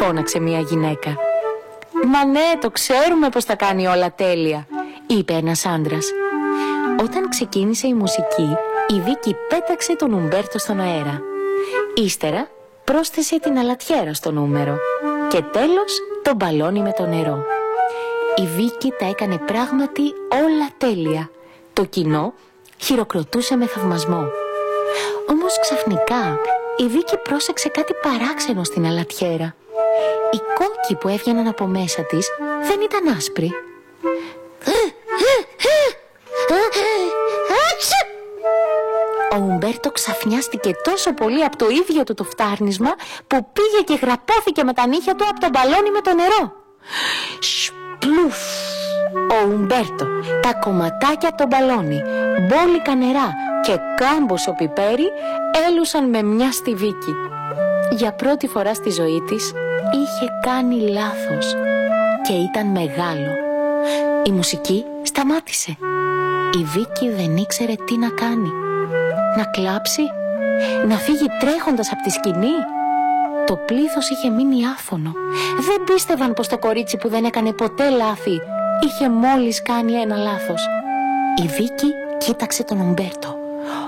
φώναξε 0.00 0.40
μια 0.40 0.60
γυναίκα. 0.60 1.16
«Μα 2.06 2.24
ναι, 2.24 2.58
το 2.60 2.70
ξέρουμε 2.70 3.28
πως 3.28 3.44
τα 3.44 3.54
κάνει 3.54 3.86
όλα 3.86 4.12
τέλεια», 4.12 4.66
είπε 5.06 5.32
ένας 5.32 5.66
άντρας. 5.66 6.06
Όταν 7.00 7.28
ξεκίνησε 7.28 7.86
η 7.86 7.94
μουσική, 7.94 8.56
η 8.88 9.00
Βίκη 9.00 9.36
πέταξε 9.48 9.96
τον 9.96 10.12
Ουμπέρτο 10.12 10.58
στον 10.58 10.80
αέρα. 10.80 11.22
Ύστερα 11.94 12.48
πρόσθεσε 12.84 13.40
την 13.40 13.58
αλατιέρα 13.58 14.14
στο 14.14 14.32
νούμερο 14.32 14.76
και 15.28 15.42
τέλος 15.42 15.98
το 16.22 16.34
μπαλόνι 16.34 16.80
με 16.80 16.92
το 16.92 17.06
νερό. 17.06 17.44
Η 18.36 18.46
Βίκη 18.56 18.92
τα 18.98 19.06
έκανε 19.06 19.38
πράγματι 19.38 20.02
όλα 20.32 20.68
τέλεια. 20.78 21.30
Το 21.72 21.84
κοινό 21.84 22.34
χειροκροτούσε 22.78 23.56
με 23.56 23.66
θαυμασμό. 23.66 24.26
Όμως 25.30 25.60
ξαφνικά 25.60 26.38
η 26.76 26.86
Βίκη 26.86 27.16
πρόσεξε 27.16 27.68
κάτι 27.68 27.92
παράξενο 28.02 28.64
στην 28.64 28.86
αλατιέρα. 28.86 29.54
Οι 30.30 30.38
κόκκι 30.54 30.94
που 30.94 31.08
έβγαιναν 31.08 31.46
από 31.46 31.66
μέσα 31.66 32.02
της 32.02 32.28
δεν 32.62 32.80
ήταν 32.80 33.16
άσπροι. 33.16 33.52
Ο 39.34 39.36
Ουμπέρτο 39.36 39.90
ξαφνιάστηκε 39.90 40.70
τόσο 40.82 41.14
πολύ 41.14 41.44
από 41.44 41.56
το 41.56 41.68
ίδιο 41.68 42.04
του 42.04 42.14
το 42.14 42.24
φτάρνισμα 42.24 42.90
που 43.26 43.46
πήγε 43.52 43.82
και 43.84 43.98
γραπώθηκε 44.02 44.64
με 44.64 44.72
τα 44.72 44.86
νύχια 44.86 45.14
του 45.14 45.24
από 45.30 45.40
το 45.40 45.48
μπαλόνι 45.52 45.90
με 45.90 46.00
το 46.00 46.14
νερό. 46.14 46.52
Σπλουφ! 47.38 48.36
Ο 49.30 49.48
Ουμπέρτο, 49.48 50.06
τα 50.42 50.54
κομματάκια 50.54 51.28
από 51.28 51.36
το 51.36 51.46
μπαλόνι, 51.46 52.02
μπόλικα 52.40 52.94
νερά 52.94 53.32
και 53.62 53.78
κάμποσο 53.96 54.52
πιπέρι 54.52 55.08
έλουσαν 55.68 56.08
με 56.08 56.22
μια 56.22 56.52
στη 56.52 56.74
Βίκη. 56.74 57.14
Για 57.90 58.12
πρώτη 58.12 58.46
φορά 58.46 58.74
στη 58.74 58.90
ζωή 58.90 59.22
της 59.28 59.52
είχε 59.92 60.30
κάνει 60.40 60.80
λάθος 60.80 61.54
και 62.22 62.32
ήταν 62.32 62.66
μεγάλο. 62.66 63.32
Η 64.24 64.30
μουσική 64.30 64.84
σταμάτησε. 65.02 65.76
Η 66.60 66.64
Βίκη 66.64 67.10
δεν 67.10 67.36
ήξερε 67.36 67.74
τι 67.86 67.98
να 67.98 68.08
κάνει. 68.08 68.50
Να 69.36 69.44
κλάψει, 69.44 70.02
να 70.88 70.96
φύγει 70.96 71.26
τρέχοντας 71.40 71.92
από 71.92 72.02
τη 72.02 72.10
σκηνή. 72.10 72.56
Το 73.46 73.56
πλήθος 73.56 74.10
είχε 74.10 74.28
μείνει 74.28 74.66
άφωνο. 74.66 75.12
Δεν 75.60 75.84
πίστευαν 75.84 76.32
πως 76.32 76.48
το 76.48 76.58
κορίτσι 76.58 76.96
που 76.96 77.08
δεν 77.08 77.24
έκανε 77.24 77.52
ποτέ 77.52 77.88
λάθη 77.88 78.40
είχε 78.86 79.08
μόλις 79.08 79.62
κάνει 79.62 79.92
ένα 79.92 80.16
λάθος. 80.16 80.66
Η 81.44 81.46
Βίκη 81.46 81.92
κοίταξε 82.18 82.64
τον 82.64 82.80
Ουμπέρτο. 82.80 83.37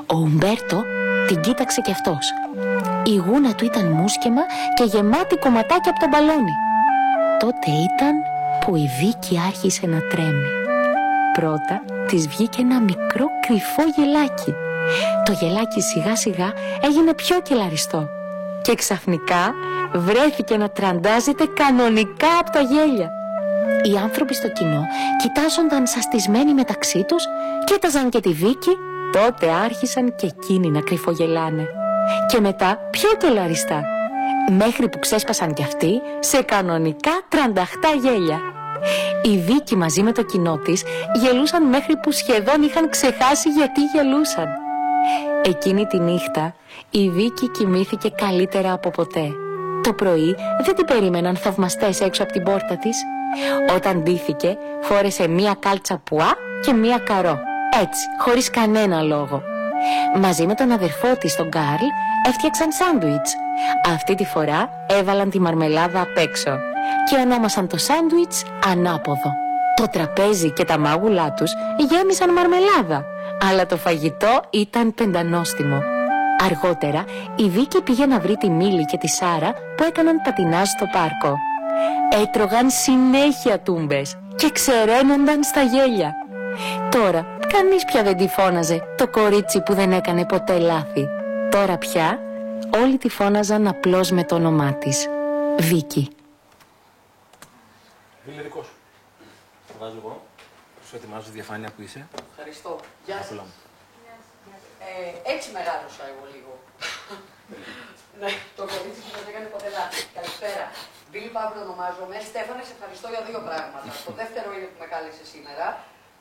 Ο 0.06 0.16
Ουμπέρτο 0.16 0.84
την 1.26 1.40
κοίταξε 1.40 1.80
κι 1.80 1.90
αυτός. 1.90 2.32
Η 3.04 3.16
γούνα 3.16 3.54
του 3.54 3.64
ήταν 3.64 3.86
μουσκεμα 3.86 4.42
και 4.74 4.84
γεμάτη 4.84 5.36
κομματάκια 5.36 5.90
από 5.90 6.00
τον 6.00 6.08
μπαλόνι. 6.08 6.54
Τότε 7.38 7.70
ήταν 7.70 8.14
που 8.60 8.76
η 8.76 8.90
Βίκη 9.00 9.40
άρχισε 9.46 9.86
να 9.86 10.00
τρέμει. 10.00 10.48
Πρώτα 11.32 11.82
της 12.08 12.28
βγήκε 12.28 12.60
ένα 12.60 12.80
μικρό 12.80 13.26
κρυφό 13.46 13.82
γελάκι. 13.96 14.54
Το 15.24 15.32
γελάκι 15.32 15.80
σιγά 15.80 16.16
σιγά 16.16 16.52
έγινε 16.82 17.14
πιο 17.14 17.40
κελαριστό 17.40 18.08
και 18.62 18.74
ξαφνικά 18.74 19.54
βρέθηκε 19.94 20.56
να 20.56 20.70
τραντάζεται 20.70 21.44
κανονικά 21.54 22.38
από 22.40 22.50
τα 22.50 22.60
γέλια. 22.60 23.10
Οι 23.82 23.96
άνθρωποι 24.02 24.34
στο 24.34 24.48
κοινό 24.48 24.86
κοιτάζονταν 25.22 25.86
σαστισμένοι 25.86 26.54
μεταξύ 26.54 27.04
τους, 27.04 27.24
κοίταζαν 27.64 28.08
και 28.08 28.20
τη 28.20 28.28
Βίκη, 28.28 28.76
τότε 29.12 29.50
άρχισαν 29.64 30.14
και 30.14 30.26
εκείνοι 30.26 30.70
να 30.70 30.80
κρυφογελάνε. 30.80 31.68
Και 32.28 32.40
μετά 32.40 32.78
πιο 32.90 33.08
κελαριστά, 33.18 33.82
μέχρι 34.50 34.88
που 34.88 34.98
ξέσπασαν 34.98 35.54
κι 35.54 35.62
αυτοί 35.62 36.00
σε 36.20 36.42
κανονικά 36.42 37.10
τρανταχτά 37.28 37.88
γέλια. 38.02 38.40
Η 39.22 39.38
Βίκη 39.38 39.76
μαζί 39.76 40.02
με 40.02 40.12
το 40.12 40.22
κοινό 40.22 40.58
της 40.58 40.84
γελούσαν 41.14 41.68
μέχρι 41.68 41.96
που 41.96 42.10
σχεδόν 42.12 42.62
είχαν 42.62 42.88
ξεχάσει 42.90 43.48
γιατί 43.48 43.80
γελούσαν. 43.94 44.48
Εκείνη 45.42 45.86
τη 45.86 45.98
νύχτα 45.98 46.54
η 46.90 47.10
Βίκη 47.10 47.48
κοιμήθηκε 47.48 48.10
καλύτερα 48.10 48.72
από 48.72 48.90
ποτέ. 48.90 49.30
Το 49.82 49.92
πρωί 49.92 50.36
δεν 50.64 50.74
την 50.74 50.84
περίμεναν 50.86 51.36
θαυμαστές 51.36 52.00
έξω 52.00 52.22
από 52.22 52.32
την 52.32 52.42
πόρτα 52.42 52.76
της. 52.76 52.98
Όταν 53.76 54.02
ντύθηκε 54.02 54.56
φόρεσε 54.80 55.28
μία 55.28 55.56
κάλτσα 55.58 56.00
πουά 56.04 56.34
και 56.62 56.72
μία 56.72 56.98
καρό. 56.98 57.38
Έτσι, 57.78 58.06
χωρίς 58.18 58.50
κανένα 58.50 59.02
λόγο. 59.02 59.42
Μαζί 60.16 60.46
με 60.46 60.54
τον 60.54 60.70
αδερφό 60.70 61.16
της, 61.18 61.36
τον 61.36 61.50
Καρλ, 61.50 61.84
έφτιαξαν 62.26 62.72
σάντουιτς. 62.72 63.34
Αυτή 63.94 64.14
τη 64.14 64.24
φορά 64.24 64.68
έβαλαν 64.86 65.30
τη 65.30 65.40
μαρμελάδα 65.40 66.00
απ' 66.00 66.16
έξω 66.16 66.58
και 67.08 67.16
ονόμασαν 67.16 67.68
το 67.68 67.78
σάντουιτς 67.78 68.44
ανάποδο. 68.66 69.32
Το 69.76 69.88
τραπέζι 69.88 70.50
και 70.52 70.64
τα 70.64 70.78
μάγουλά 70.78 71.32
τους 71.32 71.52
γέμισαν 71.90 72.32
μαρμελάδα, 72.32 73.04
αλλά 73.50 73.66
το 73.66 73.76
φαγητό 73.76 74.40
ήταν 74.50 74.94
πεντανόστιμο. 74.94 75.82
Αργότερα, 76.44 77.04
η 77.36 77.48
Βίκη 77.48 77.82
πήγε 77.82 78.06
να 78.06 78.18
βρει 78.18 78.36
τη 78.36 78.50
Μίλη 78.50 78.84
και 78.84 78.96
τη 78.96 79.08
Σάρα 79.08 79.52
που 79.76 79.84
έκαναν 79.88 80.16
πατινάζ 80.24 80.68
στο 80.68 80.86
πάρκο. 80.92 81.36
Έτρωγαν 82.22 82.70
συνέχεια 82.70 83.60
τούμπες 83.60 84.18
και 84.36 84.50
ξεραίνονταν 84.50 85.42
στα 85.44 85.62
γέλια. 85.62 86.14
Τώρα, 86.90 87.26
κανείς 87.52 87.84
πια 87.84 88.02
δεν 88.02 88.16
τη 88.16 88.28
φώναζε 88.28 88.76
το 88.96 89.08
κορίτσι 89.08 89.58
που 89.60 89.74
δεν 89.74 89.92
έκανε 89.92 90.22
ποτέ 90.26 90.58
λάθη. 90.58 91.04
Τώρα 91.50 91.78
πια, 91.78 92.18
όλοι 92.82 92.96
τη 92.98 93.08
φώναζαν 93.08 93.66
απλώς 93.66 94.10
με 94.10 94.24
το 94.24 94.34
όνομά 94.34 94.74
της. 94.74 95.08
Βίκη. 95.58 96.04
Βίλε 98.24 98.42
δικό 98.42 98.62
σου. 98.62 98.74
Το 99.68 99.72
βάζω 99.80 99.98
εγώ. 100.02 100.14
Σου 100.86 100.96
ετοιμάζω 100.96 101.24
τη 101.28 101.34
διαφάνεια 101.38 101.70
που 101.74 101.82
είσαι. 101.82 102.00
Ευχαριστώ. 102.30 102.72
Γεια 103.06 103.16
σας. 103.16 103.24
Άκουλα 103.24 103.42
μου. 103.46 103.54
Ε, 104.88 105.32
έτσι 105.32 105.46
μεγάλωσα 105.56 106.02
εγώ 106.12 106.24
λίγο. 106.34 106.52
ναι, 108.20 108.30
το 108.56 108.62
κορίτσι 108.72 109.00
που 109.04 109.10
δεν 109.16 109.26
έκανε 109.30 109.46
ποτέ 109.54 109.68
λάθη. 109.76 110.00
Καλησπέρα. 110.16 110.66
Βίλη 111.12 111.30
Παύλο 111.36 111.60
ονομάζομαι. 111.66 112.16
Στέφανε, 112.30 112.62
σε 112.68 112.72
ευχαριστώ 112.76 113.06
για 113.14 113.22
δύο 113.28 113.40
πράγματα. 113.48 113.90
Το 114.08 114.12
δεύτερο 114.20 114.48
είναι 114.54 114.68
που 114.72 114.78
με 114.82 114.86
κάλεσε 114.92 115.24
σήμερα. 115.34 115.66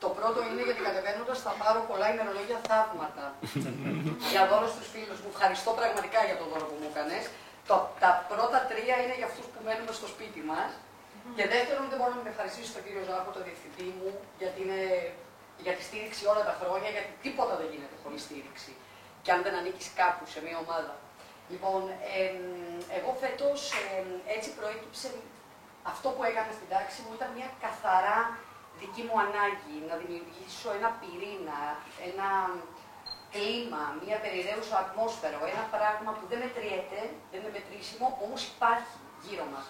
Το 0.04 0.08
πρώτο 0.18 0.38
είναι 0.48 0.62
γιατί 0.68 0.80
κατεβαίνοντας 0.88 1.38
θα 1.46 1.52
πάρω 1.62 1.80
πολλά 1.90 2.06
ημερολόγια 2.14 2.58
θαύματα 2.68 3.24
για 4.32 4.42
δώρο 4.50 4.68
στους 4.74 4.86
φίλους 4.94 5.18
μου. 5.22 5.30
Ευχαριστώ 5.34 5.70
πραγματικά 5.80 6.20
για 6.28 6.36
το 6.40 6.44
δώρο 6.50 6.66
που 6.70 6.76
μου 6.80 6.88
έκανες. 6.92 7.24
Τα 8.04 8.10
πρώτα 8.30 8.58
τρία 8.70 8.96
είναι 9.02 9.16
για 9.20 9.28
αυτούς 9.30 9.46
που 9.52 9.58
μένουμε 9.66 9.92
στο 9.98 10.06
σπίτι 10.14 10.42
μας. 10.50 10.70
Και 11.36 11.46
δεύτερον, 11.54 11.84
δεν 11.90 11.98
μπορώ 11.98 12.12
να 12.18 12.22
με 12.26 12.30
ευχαριστήσω 12.34 12.70
τον 12.76 12.82
κύριο 12.86 13.02
Ζάχο, 13.08 13.30
τον 13.36 13.42
διευθυντή 13.46 13.88
μου, 13.98 14.10
γιατί 14.40 14.58
είναι 14.64 14.80
για 15.64 15.74
τη 15.76 15.82
στήριξη 15.88 16.22
όλα 16.32 16.42
τα 16.48 16.54
χρόνια, 16.60 16.90
γιατί 16.96 17.12
τίποτα 17.24 17.54
δεν 17.60 17.68
γίνεται 17.72 17.96
χωρίς 18.02 18.20
στήριξη. 18.26 18.72
Και 19.24 19.30
αν 19.34 19.40
δεν 19.44 19.54
ανήκεις 19.60 19.86
κάπου 20.00 20.24
σε 20.32 20.38
μια 20.46 20.56
ομάδα. 20.64 20.94
Λοιπόν, 21.52 21.80
εμ, 22.22 22.38
εγώ 22.98 23.10
φέτος 23.22 23.60
εμ, 23.96 24.06
έτσι 24.36 24.48
προέκυψε 24.58 25.08
αυτό 25.92 26.08
που 26.14 26.22
έκανα 26.30 26.50
στην 26.58 26.68
τάξη 26.74 26.98
μου 27.04 27.12
ήταν 27.18 27.30
μια 27.38 27.48
καθαρά 27.64 28.18
δική 28.82 29.02
μου 29.06 29.16
ανάγκη 29.26 29.76
να 29.90 29.94
δημιουργήσω 30.02 30.68
ένα 30.78 30.88
πυρήνα, 31.00 31.60
ένα 32.08 32.28
κλίμα, 33.34 33.82
μια 34.04 34.18
περιραίουσα 34.24 34.74
ατμόσφαιρα, 34.84 35.36
ένα 35.54 35.64
πράγμα 35.76 36.10
που 36.16 36.24
δεν 36.30 36.38
μετριέται, 36.44 37.00
δεν 37.30 37.38
είναι 37.40 37.52
μετρήσιμο, 37.58 38.06
όμως 38.24 38.40
υπάρχει 38.52 38.94
γύρω 39.24 39.46
μας. 39.52 39.66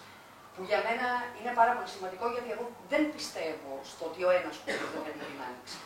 Που 0.55 0.61
για 0.71 0.81
μένα 0.87 1.07
είναι 1.39 1.53
πάρα 1.61 1.73
πολύ 1.77 1.91
σημαντικό 1.97 2.25
γιατί 2.35 2.49
εγώ 2.55 2.65
δεν 2.93 3.03
πιστεύω 3.15 3.73
στο 3.91 4.03
ότι 4.09 4.21
ο 4.29 4.31
ένας 4.39 4.55
κουκκός 4.63 4.91
δεν 5.07 5.13
είναι 5.15 5.29
την 5.33 5.41
άνοιξη. 5.49 5.79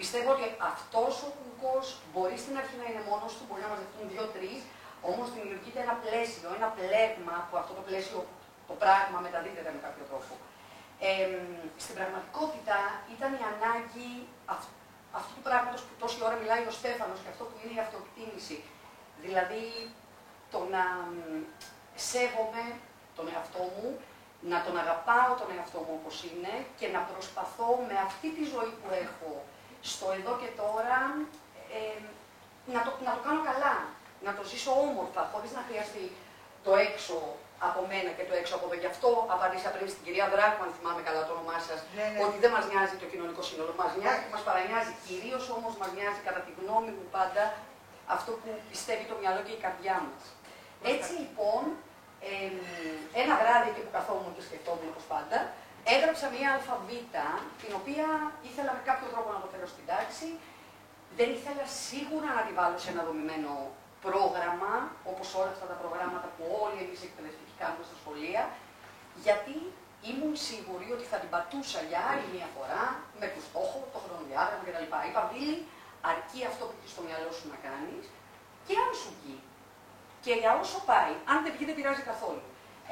Πιστεύω 0.00 0.28
ότι 0.36 0.44
αυτός 0.72 1.12
ο 1.26 1.28
κουκκός 1.38 1.86
μπορεί 2.12 2.36
στην 2.44 2.54
αρχή 2.60 2.76
να 2.80 2.86
είναι 2.90 3.02
μόνος 3.10 3.32
του, 3.36 3.44
μπορεί 3.46 3.62
να 3.66 3.70
μαζευτούν 3.72 4.04
δύο-τρεις, 4.12 4.60
όμως 5.10 5.26
δημιουργείται 5.36 5.80
ένα 5.86 5.94
πλαίσιο, 6.04 6.48
ένα 6.58 6.68
πλέγμα 6.78 7.36
που 7.46 7.54
αυτό 7.60 7.72
το 7.78 7.82
πλαίσιο, 7.88 8.18
το 8.68 8.74
πράγμα 8.82 9.18
μεταδίδεται 9.26 9.70
με 9.76 9.80
κάποιο 9.86 10.04
τρόπο. 10.10 10.32
Εμ, 11.00 11.32
στην 11.84 11.94
πραγματικότητα 11.98 12.78
ήταν 13.14 13.30
η 13.40 13.42
ανάγκη 13.52 14.10
αυ- 14.54 14.72
αυτού 15.18 15.32
του 15.36 15.42
πράγματος 15.48 15.80
που 15.82 15.94
τόση 16.02 16.18
ώρα 16.26 16.36
μιλάει 16.42 16.64
ο 16.66 16.70
Στέφανος 16.80 17.18
και 17.22 17.30
αυτό 17.32 17.44
που 17.44 17.56
είναι 17.62 17.74
η 17.78 17.80
αυτοεκτίμηση. 17.86 18.58
Δηλαδή 19.24 19.64
το 20.52 20.58
να 20.74 20.84
μ, 21.12 21.16
σέβομαι 22.10 22.64
τον 23.16 23.26
εαυτό 23.34 23.62
μου, 23.74 23.88
να 24.52 24.58
τον 24.64 24.74
αγαπάω 24.82 25.30
τον 25.40 25.48
εαυτό 25.56 25.78
μου 25.86 25.94
όπως 26.00 26.16
είναι 26.28 26.52
και 26.78 26.86
να 26.94 27.00
προσπαθώ 27.10 27.68
με 27.88 27.96
αυτή 28.08 28.28
τη 28.36 28.42
ζωή 28.52 28.72
που 28.80 28.88
έχω 29.04 29.30
στο 29.90 30.06
εδώ 30.18 30.32
και 30.42 30.50
τώρα 30.62 31.00
ε, 31.78 31.98
να, 32.74 32.80
το, 32.86 32.90
να 33.06 33.12
το 33.16 33.20
κάνω 33.26 33.42
καλά, 33.50 33.74
να 34.26 34.32
το 34.36 34.42
ζήσω 34.50 34.70
όμορφα, 34.86 35.22
χωρίς 35.32 35.50
να 35.58 35.62
χρειαστεί 35.68 36.04
το 36.64 36.72
έξω 36.86 37.16
από 37.68 37.80
μένα 37.90 38.10
και 38.16 38.24
το 38.28 38.34
έξω 38.40 38.52
από 38.58 38.64
εδώ. 38.68 38.76
Γι' 38.82 38.90
αυτό 38.94 39.08
απαντήσα 39.34 39.68
πριν 39.74 39.86
στην 39.92 40.02
κυρία 40.06 40.26
Δράκου, 40.34 40.60
αν 40.66 40.70
θυμάμαι 40.76 41.02
καλά 41.08 41.20
το 41.28 41.32
όνομά 41.36 41.58
σας, 41.68 41.78
Ναι, 41.98 42.06
ναι. 42.12 42.18
ότι 42.26 42.36
δεν 42.42 42.50
μας 42.56 42.64
νοιάζει 42.70 42.96
το 43.02 43.06
κοινωνικό 43.12 43.42
σύνολο. 43.50 43.72
Μας 43.82 43.92
νοιάζει 44.00 44.20
και 44.24 44.30
μας 44.34 44.42
παρανοιάζει. 44.48 44.92
Κυρίως 45.08 45.44
όμως 45.56 45.72
μας 45.80 45.90
νοιάζει, 45.96 46.20
κατά 46.28 46.40
τη 46.46 46.50
γνώμη 46.58 46.90
μου 46.96 47.06
πάντα, 47.16 47.44
αυτό 48.16 48.30
που 48.40 48.48
πιστεύει 48.72 49.04
το 49.10 49.14
μυαλό 49.20 49.40
και 49.46 49.54
η 49.58 49.60
καρδιά 49.64 49.96
μας. 50.06 50.22
Έτσι 50.94 51.10
λοιπόν, 51.22 51.62
εμ, 52.34 52.54
ένα 53.22 53.34
βράδυ 53.40 53.66
εκεί 53.72 53.82
που 53.86 53.92
καθόμουν 53.98 54.32
και 54.36 54.42
σκεφτόμουν 54.48 54.86
όπως 54.92 55.04
πάντα, 55.14 55.38
έγραψα 55.94 56.26
μια 56.34 56.48
αλφαβήτα, 56.56 57.26
την 57.62 57.70
οποία 57.80 58.06
ήθελα 58.48 58.70
με 58.76 58.82
κάποιο 58.88 59.06
τρόπο 59.12 59.28
να 59.36 59.40
το 59.44 59.48
φέρω 59.52 59.66
στην 59.74 59.84
τάξη. 59.92 60.28
Δεν 61.18 61.28
ήθελα 61.38 61.64
σίγουρα 61.88 62.28
να 62.38 62.42
τη 62.46 62.52
βάλω 62.58 62.76
σε 62.84 62.88
ένα 62.94 63.02
δομημένο 63.08 63.50
πρόγραμμα, 64.06 64.72
όπως 65.12 65.26
όλα 65.40 65.50
αυτά 65.54 65.66
τα 65.72 65.76
προγράμματα 65.82 66.28
που 66.34 66.42
όλοι 66.64 66.78
εμείς 66.84 66.98
οι 67.02 67.06
εκπαιδευτικοί 67.10 67.43
κάνουμε 67.60 67.84
στα 67.88 67.96
σχολεία, 68.00 68.42
γιατί 69.26 69.56
ήμουν 70.10 70.34
σίγουρη 70.48 70.88
ότι 70.96 71.04
θα 71.10 71.16
την 71.22 71.30
πατούσα 71.34 71.80
για 71.90 72.00
άλλη 72.10 72.26
μια 72.34 72.48
φορά, 72.56 72.84
με 73.20 73.26
το 73.34 73.40
στόχο, 73.48 73.78
το 73.94 73.98
χρονοδιάγραμμα 74.04 74.64
κτλ. 74.66 74.86
Είπα, 75.08 75.22
Βίλη, 75.30 75.58
αρκεί 76.12 76.40
αυτό 76.50 76.62
που 76.68 76.74
έχεις 76.78 76.90
στο 76.94 77.02
μυαλό 77.06 77.30
σου 77.36 77.46
να 77.52 77.58
κάνεις 77.66 78.04
και 78.66 78.74
αν 78.84 78.90
σου 79.00 79.10
βγει. 79.18 79.38
Και 80.24 80.32
για 80.40 80.52
όσο 80.62 80.78
πάει, 80.90 81.14
αν 81.30 81.38
δεν 81.44 81.52
βγει 81.54 81.64
δεν 81.68 81.76
πειράζει 81.78 82.04
καθόλου. 82.12 82.44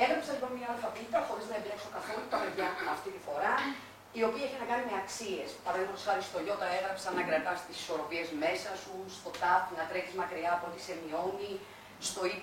Έγραψα 0.02 0.30
λοιπόν 0.34 0.50
μια 0.58 0.68
αλφαβήτα 0.72 1.18
χωρίς 1.28 1.46
να 1.50 1.54
εμπλέξω 1.60 1.88
καθόλου 1.96 2.24
τα 2.32 2.38
παιδιά 2.42 2.66
αυτή 2.94 3.08
τη 3.14 3.20
φορά, 3.28 3.54
η 4.18 4.22
οποία 4.28 4.44
έχει 4.46 4.58
να 4.62 4.66
κάνει 4.70 4.84
με 4.90 4.96
αξίες. 5.02 5.48
Παραδείγματος 5.66 6.04
χάρη 6.06 6.22
στο 6.30 6.38
Ιώτα 6.46 6.66
έγραψα 6.76 7.08
να 7.16 7.22
κρατάς 7.28 7.58
τις 7.66 7.76
ισορροπίες 7.82 8.28
μέσα 8.44 8.70
σου, 8.82 8.94
στο 9.18 9.30
ΤΑΦ 9.40 9.62
να 9.78 9.84
τρέχεις 9.90 10.14
μακριά 10.20 10.50
από 10.56 10.64
ό,τι 10.68 10.80
σε 10.86 10.94
μειώνει, 11.02 11.52
στο 12.08 12.20
Y 12.34 12.36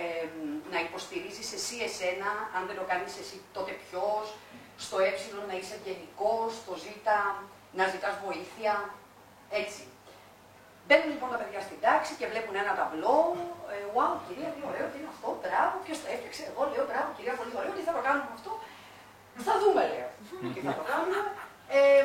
ε, 0.00 0.26
να 0.72 0.78
υποστηρίζεις 0.86 1.48
εσύ 1.58 1.76
εσένα, 1.88 2.30
αν 2.56 2.62
δεν 2.68 2.76
το 2.80 2.84
κάνεις 2.90 3.14
εσύ 3.22 3.36
τότε 3.56 3.72
ποιος, 3.84 4.26
στο 4.84 4.96
Ε 5.08 5.12
να 5.50 5.54
είσαι 5.58 5.74
ευγενικό, 5.78 6.34
στο 6.58 6.72
Ζ 6.82 6.84
να 7.78 7.84
ζητάς 7.92 8.14
βοήθεια. 8.24 8.74
Έτσι. 9.60 9.82
Μπαίνουν 10.86 11.08
λοιπόν 11.14 11.28
τα 11.34 11.38
παιδιά 11.40 11.60
στην 11.66 11.78
τάξη 11.84 12.12
και 12.18 12.26
βλέπουν 12.32 12.54
ένα 12.62 12.72
ταμπλό. 12.78 13.18
Ε, 13.74 13.76
wow, 13.96 14.12
κυρία, 14.26 14.48
τι 14.54 14.60
ωραίο, 14.70 14.86
τι 14.90 14.96
είναι 15.00 15.10
αυτό, 15.14 15.28
μπράβο, 15.42 15.74
ποιος 15.84 15.98
το 16.02 16.06
έφτιαξε. 16.14 16.42
Εγώ 16.50 16.62
λέω, 16.72 16.84
μπράβο, 16.90 17.08
κυρία, 17.16 17.34
πολύ 17.40 17.54
ωραίο, 17.60 17.72
τι 17.76 17.82
θα 17.88 17.92
το 17.96 18.02
κάνουμε 18.06 18.32
αυτό. 18.38 18.52
Θα 19.46 19.54
δούμε, 19.62 19.82
λέω. 19.92 20.10
τι 20.54 20.60
θα 20.66 20.72
το 20.78 20.84
κάνουμε. 20.90 21.18
Ε, 21.78 22.04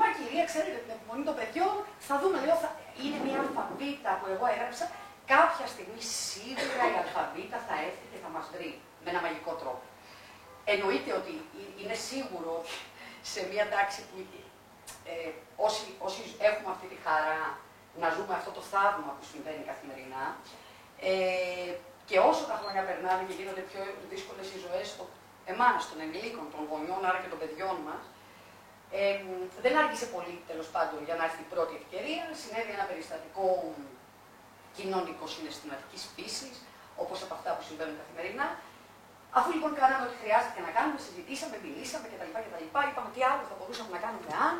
μα 0.00 0.06
κυρία, 0.16 0.44
ξέρετε, 0.50 0.78
την 0.84 0.92
επιμονή 0.96 1.24
των 1.28 1.34
παιδιών, 1.38 1.74
θα 2.08 2.14
δούμε, 2.20 2.36
λέω, 2.46 2.56
θα... 2.64 2.70
είναι 3.02 3.18
μια 3.26 3.38
αλφαβήτα 3.44 4.10
που 4.18 4.26
εγώ 4.34 4.44
έγραψα. 4.54 4.84
Κάποια 5.32 5.66
στιγμή 5.72 6.00
σίγουρα 6.28 6.84
η 6.92 6.96
αλφαβήτα 7.02 7.58
θα 7.66 7.74
έρθει 7.86 8.06
και 8.12 8.20
θα 8.24 8.30
μας 8.34 8.46
βρει 8.54 8.70
με 9.02 9.08
ένα 9.12 9.20
μαγικό 9.24 9.52
τρόπο. 9.62 9.86
Εννοείται 10.72 11.10
ότι 11.20 11.34
είναι 11.80 11.96
σίγουρο 12.08 12.50
ότι 12.60 12.76
σε 13.32 13.40
μια 13.50 13.64
τάξη 13.74 14.00
που 14.08 14.16
ε, 15.12 15.30
όσοι, 15.66 15.84
όσοι 16.06 16.22
έχουμε 16.48 16.70
αυτή 16.74 16.86
τη 16.92 16.98
χαρά 17.04 17.42
να 18.02 18.08
ζούμε 18.16 18.34
αυτό 18.40 18.50
το 18.58 18.62
θαύμα 18.72 19.10
που 19.16 19.24
συμβαίνει 19.32 19.62
καθημερινά. 19.70 20.24
Ε, 21.10 21.72
και 22.08 22.16
όσο 22.30 22.44
τα 22.50 22.56
χρόνια 22.60 22.82
περνάνε 22.88 23.22
και 23.28 23.36
γίνονται 23.38 23.64
πιο 23.70 23.80
δύσκολες 24.12 24.46
οι 24.52 24.58
ζωές 24.66 24.88
εμάς, 25.52 25.80
των 25.90 25.98
ενηλίκων, 26.04 26.46
των 26.54 26.62
γονιών, 26.70 27.00
άρα 27.08 27.18
και 27.22 27.30
των 27.32 27.38
παιδιών 27.42 27.76
μας, 27.88 28.04
ε, 29.00 29.20
δεν 29.64 29.74
άργησε 29.82 30.06
πολύ 30.14 30.34
τέλος 30.50 30.68
πάντων 30.74 30.98
για 31.08 31.16
να 31.18 31.24
έρθει 31.28 31.42
η 31.46 31.50
πρώτη 31.54 31.74
ευκαιρία. 31.80 32.24
Συνέβη 32.42 32.70
ένα 32.78 32.86
περιστατικό 32.90 33.46
κοινωνικός 34.76 35.30
συναισθηματική 35.36 35.98
φύσης, 36.14 36.54
όπως 37.02 37.18
από 37.24 37.32
αυτά 37.38 37.50
που 37.56 37.62
συμβαίνουν 37.68 37.96
καθημερινά. 38.02 38.46
Αφού 39.38 39.48
λοιπόν 39.56 39.72
κάναμε 39.80 40.04
ό,τι 40.08 40.16
χρειάστηκε 40.22 40.60
να 40.68 40.72
κάνουμε, 40.76 40.98
συζητήσαμε, 41.06 41.54
μιλήσαμε 41.64 42.06
κτλ. 42.12 42.30
κτλ 42.46 42.64
είπαμε 42.90 43.08
τι 43.14 43.20
άλλο 43.30 43.42
θα 43.50 43.54
μπορούσαμε 43.58 43.90
να 43.96 44.00
κάνουμε 44.04 44.28
αν 44.48 44.56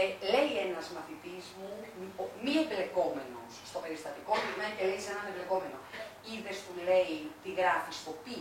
ε, 0.00 0.02
λέει 0.32 0.50
ένας 0.66 0.86
μαθητής 0.96 1.44
μου, 1.58 1.68
ο- 2.22 2.30
μη 2.44 2.52
εμπλεκόμενος 2.62 3.50
στο 3.70 3.78
περιστατικό, 3.84 4.32
γυρνάει 4.42 4.72
και 4.76 4.84
λέει 4.88 5.00
σε 5.04 5.10
έναν 5.14 5.24
εμπλεκόμενο, 5.30 5.78
είδες 6.28 6.56
του 6.64 6.72
λέει 6.88 7.14
τι 7.42 7.50
γράφεις 7.60 7.96
στο 8.02 8.12
πι, 8.24 8.38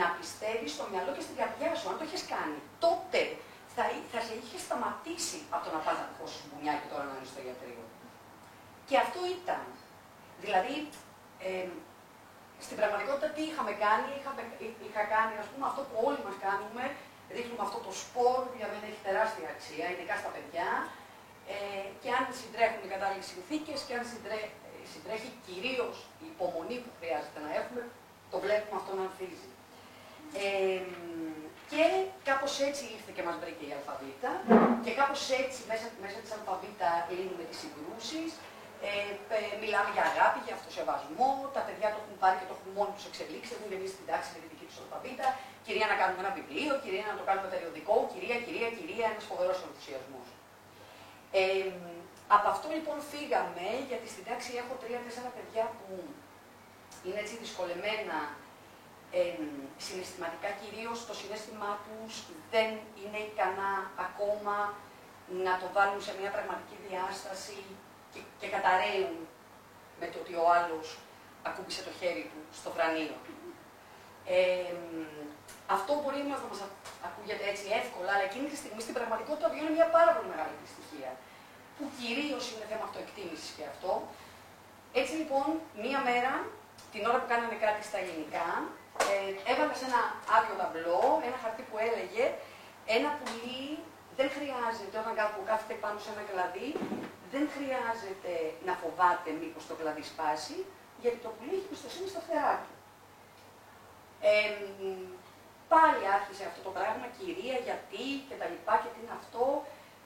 να 0.00 0.06
πιστεύεις 0.18 0.70
στο 0.76 0.84
μυαλό 0.90 1.10
και 1.16 1.24
στην 1.26 1.36
καρδιά 1.40 1.70
σου, 1.78 1.86
αν 1.90 1.96
το 1.98 2.04
έχεις 2.08 2.22
κάνει, 2.34 2.58
τότε 2.84 3.20
θα, 3.74 3.82
θα 4.12 4.20
σε 4.26 4.32
είχε 4.40 4.58
σταματήσει 4.66 5.38
από 5.54 5.62
το 5.66 5.70
να 5.76 5.80
πας 5.84 5.96
να 6.02 6.06
χώσεις 6.16 6.42
μπουνιά 6.48 6.74
και 6.80 6.88
τώρα 6.92 7.04
να 7.08 7.14
είναι 7.16 7.28
στο 7.32 7.40
ιατρείο. 7.48 7.84
Και 8.88 8.96
αυτό 9.04 9.20
ήταν. 9.38 9.64
Δηλαδή, 10.44 10.76
ε, 11.48 11.66
στην 12.64 12.76
πραγματικότητα 12.80 13.28
τι 13.34 13.42
είχαμε 13.50 13.72
κάνει, 13.86 14.08
είχαμε, 14.18 14.42
εί- 14.64 14.78
είχα 14.86 15.02
κάνει 15.14 15.34
ας 15.42 15.48
πούμε 15.50 15.64
αυτό 15.70 15.80
που 15.88 15.96
όλοι 16.08 16.20
μας 16.26 16.36
κάνουμε, 16.46 16.84
ρίχνουμε 17.36 17.62
αυτό 17.66 17.78
το 17.86 17.92
σπορ 18.02 18.38
που 18.48 18.56
για 18.60 18.68
μένα 18.72 18.84
έχει 18.90 19.02
τεράστια 19.08 19.46
αξία, 19.54 19.86
ειδικά 19.92 20.14
στα 20.22 20.30
παιδιά, 20.34 20.68
ε, 21.54 21.56
και 22.02 22.10
αν 22.18 22.24
συντρέχουν 22.40 22.82
οι 22.84 22.90
κατάλληλες 22.94 23.28
συνθήκες 23.32 23.78
και 23.86 23.94
αν 23.98 24.04
συντρέ, 24.12 24.40
ε, 24.68 24.80
συντρέχει 24.92 25.30
κυρίως 25.46 25.96
η 26.24 26.26
υπομονή 26.34 26.76
που 26.84 26.92
χρειάζεται 26.98 27.40
να 27.46 27.50
έχουμε, 27.60 27.82
το 28.32 28.36
βλέπουμε 28.44 28.76
αυτό 28.80 28.92
να 28.98 29.04
ανθίζει. 29.08 29.48
Ε, 30.44 30.82
και 31.72 31.84
κάπως 32.28 32.52
έτσι 32.68 32.82
ήρθε 32.96 33.10
και 33.16 33.24
μας 33.28 33.36
βρήκε 33.42 33.64
η 33.70 33.72
αλφαβήτα 33.78 34.30
και 34.84 34.92
κάπως 35.00 35.20
έτσι 35.42 35.58
μέσα, 35.70 35.86
μέσα 36.04 36.18
της 36.24 36.32
αλφαβήτα 36.36 36.88
λύνουμε 37.16 37.44
τις 37.50 37.58
συγκρούσεις, 37.62 38.30
ε, 38.86 38.90
ε, 39.36 39.38
μιλάμε 39.62 39.90
για 39.94 40.04
αγάπη, 40.12 40.38
για 40.46 40.54
αυτοσεβασμό, 40.58 41.30
τα 41.56 41.62
παιδιά 41.66 41.88
το 41.94 41.98
έχουν 42.02 42.16
πάρει 42.22 42.36
και 42.40 42.48
το 42.50 42.54
έχουν 42.56 42.70
μόνοι 42.76 42.92
τους 42.96 43.06
εξελίξεις, 43.10 43.52
έχουν 43.54 43.66
γεννήσει 43.72 43.94
στην 43.96 44.06
τάξη 44.10 44.28
με 44.34 44.38
τη 44.42 44.46
δική 44.52 44.66
τους 44.68 44.78
αλφαβήτα, 44.82 45.26
κυρία 45.66 45.86
να 45.92 45.96
κάνουμε 46.00 46.20
ένα 46.24 46.32
βιβλίο, 46.38 46.72
κυρία 46.82 47.04
να 47.12 47.16
το 47.20 47.24
κάνουμε 47.28 47.48
περιοδικό, 47.54 47.96
κυρία, 48.12 48.36
κυρία, 48.46 48.68
κυρία, 48.78 49.06
ένας 49.12 49.24
φοβερός 49.30 49.58
ενθουσιασμός. 49.66 50.28
Ε, 51.40 51.70
από 52.36 52.46
αυτό 52.54 52.66
λοιπόν 52.76 52.98
φύγαμε, 53.12 53.66
γιατί 53.90 54.06
στην 54.12 54.24
τάξη 54.28 54.50
έχω 54.62 54.72
τρία-τέσσερα 54.82 55.30
παιδιά 55.36 55.64
που 55.78 55.92
είναι 57.04 57.20
έτσι 57.24 57.34
δυσκολεμένα 57.44 58.18
ε, 59.18 59.20
συναισθηματικά 59.86 60.48
κυρίως. 60.60 60.98
Το 61.08 61.14
συνέστημά 61.20 61.72
τους 61.84 62.12
δεν 62.54 62.68
είναι 63.00 63.20
ικανά 63.30 63.72
ακόμα 64.06 64.56
να 65.44 65.52
το 65.60 65.66
βάλουν 65.76 66.00
σε 66.06 66.12
μια 66.20 66.30
πραγματική 66.34 66.76
διάσταση 66.88 67.58
και, 68.38 68.46
και 68.46 68.48
καταραίουν 68.54 69.16
με 70.00 70.06
το 70.12 70.16
ότι 70.22 70.34
ο 70.42 70.44
άλλος 70.56 70.86
ακούμπησε 71.48 71.82
το 71.88 71.92
χέρι 71.98 72.24
του 72.30 72.40
στο 72.58 72.68
βρανείο. 72.76 73.16
Ε, 74.36 74.74
αυτό 75.76 75.90
μπορεί 76.00 76.20
να 76.32 76.36
μας 76.50 76.60
α- 76.66 76.76
ακούγεται 77.08 77.44
έτσι 77.52 77.64
εύκολα, 77.80 78.10
αλλά 78.14 78.24
εκείνη 78.30 78.46
τη 78.52 78.56
στιγμή 78.62 78.80
στην 78.86 78.94
πραγματικότητα 78.98 79.48
βιώνει 79.52 79.72
μια 79.78 79.88
πάρα 79.96 80.10
πολύ 80.14 80.28
μεγάλη 80.32 80.54
δυστυχία, 80.64 81.10
που 81.76 81.84
κυρίως 81.98 82.44
είναι 82.52 82.66
θέμα 82.70 82.84
αυτοεκτίμησης 82.88 83.50
και 83.56 83.64
αυτό. 83.72 83.92
Έτσι 85.00 85.12
λοιπόν, 85.20 85.46
μία 85.84 86.00
μέρα, 86.08 86.32
την 86.92 87.02
ώρα 87.08 87.18
που 87.20 87.28
κάναμε 87.32 87.56
κάτι 87.64 87.82
στα 87.88 87.98
ελληνικά, 88.02 88.48
ε, 89.12 89.30
έβαλα 89.50 89.74
σε 89.80 89.86
ένα 89.90 90.02
άδειο 90.36 90.54
ταμπλό 90.60 91.02
ένα 91.28 91.38
χαρτί 91.42 91.62
που 91.68 91.76
έλεγε 91.88 92.24
ένα 92.96 93.08
πουλί 93.18 93.62
δεν 94.18 94.28
χρειάζεται, 94.36 94.96
όταν 95.02 95.14
κάπου 95.20 95.38
κάθεται 95.50 95.74
πάνω 95.84 95.96
σε 96.04 96.08
ένα 96.14 96.22
κλαδί, 96.30 96.68
δεν 97.32 97.44
χρειάζεται 97.54 98.32
να 98.66 98.74
φοβάται 98.82 99.30
μήπως 99.40 99.62
το 99.68 99.74
κλαδί 99.78 100.04
σπάσει, 100.12 100.58
γιατί 101.02 101.18
το 101.24 101.30
πουλί 101.34 101.52
έχει 101.58 101.68
πιστοσύνη 101.72 102.08
στα 102.12 102.20
φτερά 102.24 102.54
του. 102.64 102.74
Ε, 104.30 104.32
πάλι 105.72 106.02
άρχισε 106.16 106.44
αυτό 106.50 106.60
το 106.66 106.72
πράγμα, 106.76 107.06
κυρία, 107.18 107.56
γιατί 107.68 108.04
και 108.28 108.36
τα 108.40 108.46
λοιπά 108.52 108.74
και 108.82 108.90
τι 108.92 108.98
είναι 109.02 109.16
αυτό. 109.20 109.44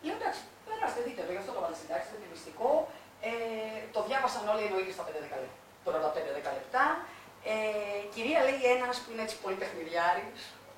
Λέω 0.05 0.16
εντάξει, 0.20 0.43
περάστε, 0.66 1.01
δείτε 1.07 1.23
το, 1.27 1.33
γι' 1.35 1.43
αυτό 1.43 1.53
το 1.57 1.61
βάλα 1.64 1.77
στην 1.81 1.89
τάξη, 1.93 2.09
είναι 2.14 2.31
μυστικό. 2.35 2.70
Ε, 3.29 3.33
το 3.95 4.01
διάβασαν 4.09 4.45
όλοι 4.53 4.64
εννοείται 4.68 4.93
στα 4.97 5.05
5-10 5.07 5.11
λεπτά. 5.25 5.39
Τώρα 5.85 5.99
τα 6.05 6.11
5-10 6.14 6.59
λεπτά. 6.59 6.85
Ε, 7.53 7.55
κυρία 8.14 8.41
λέει 8.47 8.62
ένας 8.77 8.97
που 9.01 9.09
είναι 9.12 9.25
έτσι 9.27 9.37
πολύ 9.45 9.57
παιχνιδιάρη, 9.62 10.27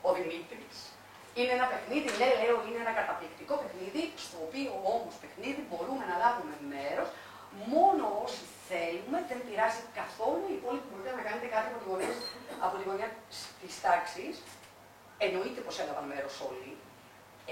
ο 0.07 0.09
Δημήτρης. 0.19 0.79
Είναι 1.39 1.53
ένα 1.59 1.66
παιχνίδι, 1.72 2.09
ναι, 2.20 2.28
λέω, 2.43 2.57
είναι 2.66 2.80
ένα 2.85 2.95
καταπληκτικό 3.01 3.55
παιχνίδι, 3.61 4.03
στο 4.24 4.37
οποίο 4.47 4.70
όμως 4.95 5.14
παιχνίδι 5.22 5.61
μπορούμε 5.68 6.05
να 6.11 6.16
λάβουμε 6.22 6.57
μέρος 6.74 7.09
μόνο 7.72 8.05
όσοι 8.24 8.45
θέλουμε, 8.68 9.18
δεν 9.30 9.39
πειράζει 9.47 9.82
καθόλου. 10.01 10.45
Οι 10.51 10.57
υπόλοιποι 10.61 10.87
μπορείτε 10.91 11.11
να 11.20 11.24
κάνετε 11.28 11.47
κάτι 11.55 11.66
από 11.70 11.78
τη 11.82 11.87
γωνία, 11.91 12.12
από 12.66 12.74
τη 12.78 12.85
γωνία 12.89 13.11
της 13.61 13.72
τάξης. 13.85 14.35
Εννοείται 15.26 15.61
πως 15.66 15.74
έλαβαν 15.82 16.07
μέρος 16.12 16.35
όλοι. 16.51 16.72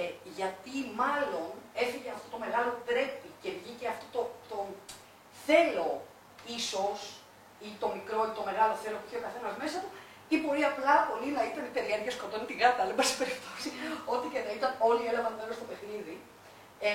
Ε, 0.01 0.05
γιατί 0.39 0.75
μάλλον 1.03 1.51
έφυγε 1.83 2.11
αυτό 2.17 2.27
το 2.35 2.39
μεγάλο 2.45 2.71
πρέπει 2.89 3.29
και 3.43 3.51
βγήκε 3.59 3.87
αυτό 3.95 4.07
το, 4.15 4.23
το 4.51 4.59
θέλω 5.47 5.91
ίσως 6.59 6.99
ή 7.67 7.69
το 7.83 7.89
μικρό 7.97 8.21
ή 8.31 8.33
το 8.39 8.43
μεγάλο 8.51 8.73
θέλω 8.83 8.97
που 9.01 9.07
είχε 9.09 9.21
ο 9.23 9.25
καθένας 9.27 9.55
μέσα 9.63 9.77
του, 9.83 9.91
ή 10.33 10.37
μπορεί 10.43 10.63
απλά 10.71 10.95
πολύ 11.11 11.29
να 11.39 11.43
ήταν 11.51 11.63
η 11.71 11.73
περιέργεια 11.77 12.13
σκοτώνει 12.19 12.47
την 12.51 12.59
γάτα, 12.63 12.81
αλλά 12.85 12.95
πάση 12.99 13.15
περιπτώσει, 13.23 13.69
ό,τι 14.13 14.27
και 14.33 14.41
να 14.47 14.53
ήταν, 14.59 14.71
όλοι 14.89 15.03
έλαβαν 15.11 15.33
μέρος 15.39 15.57
στο 15.59 15.67
παιχνίδι. 15.71 16.17
Ε, 16.89 16.91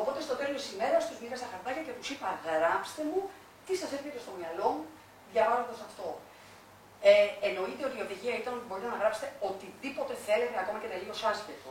οπότε 0.00 0.18
στο 0.26 0.34
τέλος 0.40 0.58
της 0.62 0.70
ημέρας 0.74 1.02
τους 1.08 1.18
μοίρασα 1.22 1.46
χαρτάκια 1.52 1.82
και 1.86 1.94
τους 1.98 2.08
είπα: 2.12 2.28
Γράψτε 2.44 3.02
μου 3.10 3.20
τι 3.66 3.72
σας 3.80 3.90
έρχεται 3.96 4.20
στο 4.24 4.32
μυαλό 4.38 4.70
διαβάζοντας 5.32 5.80
αυτό. 5.88 6.08
Ε, 7.10 7.12
εννοείται 7.48 7.82
ότι 7.88 7.96
η 8.00 8.02
οδηγία 8.06 8.34
ήταν 8.42 8.52
ότι 8.58 8.66
μπορείτε 8.68 8.88
να 8.94 8.98
γράψετε 9.02 9.26
οτιδήποτε 9.48 10.12
θέλετε, 10.26 10.56
ακόμα 10.64 10.78
και 10.82 10.90
τελείω 10.94 11.14
άσχετο. 11.30 11.70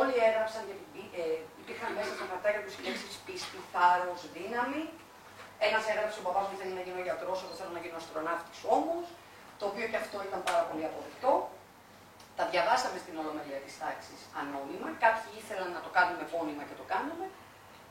Όλοι 0.00 0.14
έγραψαν 0.28 0.62
γιατί 0.70 1.00
ε, 1.20 1.24
υπήρχαν 1.62 1.90
μέσα 1.98 2.12
στα 2.16 2.24
χαρτάκια 2.30 2.62
τους 2.66 2.76
λέξεις 2.84 3.16
πίστη, 3.26 3.58
θάρρος, 3.72 4.20
δύναμη. 4.36 4.82
Ένας 5.66 5.82
έγραψε 5.90 6.16
ο 6.22 6.24
παπάς 6.26 6.44
μου 6.48 6.56
θέλει 6.60 6.74
να 6.78 6.82
γίνω 6.86 7.00
γιατρός, 7.06 7.38
εγώ 7.44 7.54
θέλω 7.58 7.72
να 7.76 7.80
γίνω 7.84 7.96
αστροναύτης 8.02 8.60
όμως, 8.76 9.04
το 9.58 9.64
οποίο 9.70 9.86
και 9.90 9.98
αυτό 10.04 10.16
ήταν 10.28 10.40
πάρα 10.48 10.62
πολύ 10.68 10.84
αποδεκτό. 10.90 11.32
Τα 12.38 12.44
διαβάσαμε 12.52 12.96
στην 13.02 13.14
Ολομελία 13.22 13.60
της 13.64 13.74
τάξης 13.82 14.20
ανώνυμα. 14.40 14.88
Κάποιοι 15.04 15.30
ήθελαν 15.40 15.68
να 15.76 15.80
το 15.84 15.90
κάνουμε 15.96 16.22
επώνυμα 16.28 16.62
και 16.68 16.76
το 16.80 16.84
κάναμε. 16.92 17.26